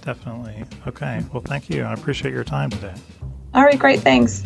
Definitely. 0.00 0.64
Okay. 0.86 1.22
Well, 1.32 1.42
thank 1.42 1.70
you. 1.70 1.82
I 1.84 1.92
appreciate 1.94 2.32
your 2.32 2.44
time 2.44 2.70
today. 2.70 2.94
All 3.54 3.62
right. 3.62 3.78
Great. 3.78 4.00
Thanks. 4.00 4.42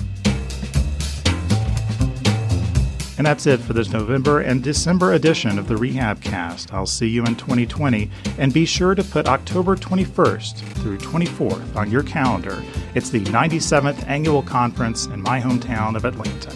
And 3.18 3.26
that's 3.26 3.46
it 3.46 3.58
for 3.58 3.72
this 3.72 3.90
November 3.90 4.40
and 4.40 4.62
December 4.62 5.14
edition 5.14 5.58
of 5.58 5.66
the 5.66 5.76
Rehab 5.76 6.22
Cast. 6.22 6.72
I'll 6.72 6.86
see 6.86 7.08
you 7.08 7.24
in 7.24 7.34
2020, 7.34 8.08
and 8.38 8.54
be 8.54 8.64
sure 8.64 8.94
to 8.94 9.02
put 9.02 9.26
October 9.26 9.74
21st 9.74 10.58
through 10.76 10.98
24th 10.98 11.74
on 11.74 11.90
your 11.90 12.04
calendar. 12.04 12.62
It's 12.94 13.10
the 13.10 13.24
97th 13.24 14.06
annual 14.06 14.42
conference 14.42 15.06
in 15.06 15.20
my 15.20 15.40
hometown 15.40 15.96
of 15.96 16.04
Atlanta. 16.04 16.50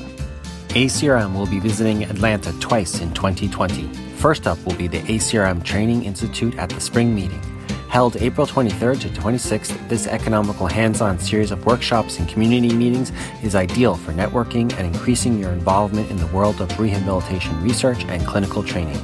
ACRM 0.68 1.34
will 1.34 1.46
be 1.46 1.58
visiting 1.58 2.04
Atlanta 2.04 2.52
twice 2.60 3.00
in 3.00 3.12
2020. 3.12 3.92
First 4.16 4.46
up 4.46 4.64
will 4.64 4.76
be 4.76 4.86
the 4.86 5.00
ACRM 5.00 5.64
Training 5.64 6.04
Institute 6.04 6.56
at 6.58 6.70
the 6.70 6.80
spring 6.80 7.12
meeting. 7.12 7.51
Held 7.93 8.16
April 8.16 8.47
23rd 8.47 9.03
to 9.03 9.09
26th, 9.11 9.88
this 9.90 10.07
economical 10.07 10.66
hands 10.66 11.03
on 11.03 11.18
series 11.18 11.51
of 11.51 11.66
workshops 11.66 12.18
and 12.18 12.26
community 12.26 12.74
meetings 12.74 13.12
is 13.43 13.55
ideal 13.55 13.97
for 13.97 14.12
networking 14.12 14.72
and 14.78 14.86
increasing 14.86 15.38
your 15.38 15.51
involvement 15.51 16.11
in 16.11 16.16
the 16.16 16.26
world 16.28 16.62
of 16.62 16.80
rehabilitation 16.80 17.62
research 17.62 18.03
and 18.07 18.26
clinical 18.26 18.62
training. 18.62 18.99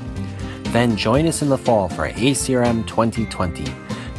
Then 0.73 0.97
join 0.97 1.27
us 1.27 1.43
in 1.43 1.51
the 1.51 1.59
fall 1.59 1.91
for 1.91 2.09
ACRM 2.09 2.87
2020. 2.87 3.67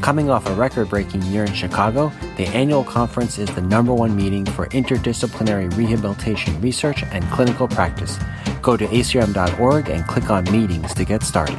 Coming 0.01 0.29
off 0.29 0.45
a 0.47 0.53
record 0.53 0.87
breaking 0.87 1.23
year 1.23 1.45
in 1.45 1.53
Chicago, 1.53 2.11
the 2.37 2.45
annual 2.49 2.83
conference 2.83 3.39
is 3.39 3.49
the 3.55 3.61
number 3.61 3.91
one 3.95 4.15
meeting 4.15 4.45
for 4.45 4.67
interdisciplinary 4.67 5.75
rehabilitation 5.75 6.61
research 6.61 7.01
and 7.05 7.23
clinical 7.31 7.67
practice. 7.67 8.19
Go 8.61 8.77
to 8.77 8.85
acrm.org 8.85 9.89
and 9.89 10.05
click 10.05 10.29
on 10.29 10.43
meetings 10.51 10.93
to 10.93 11.05
get 11.05 11.23
started. 11.23 11.57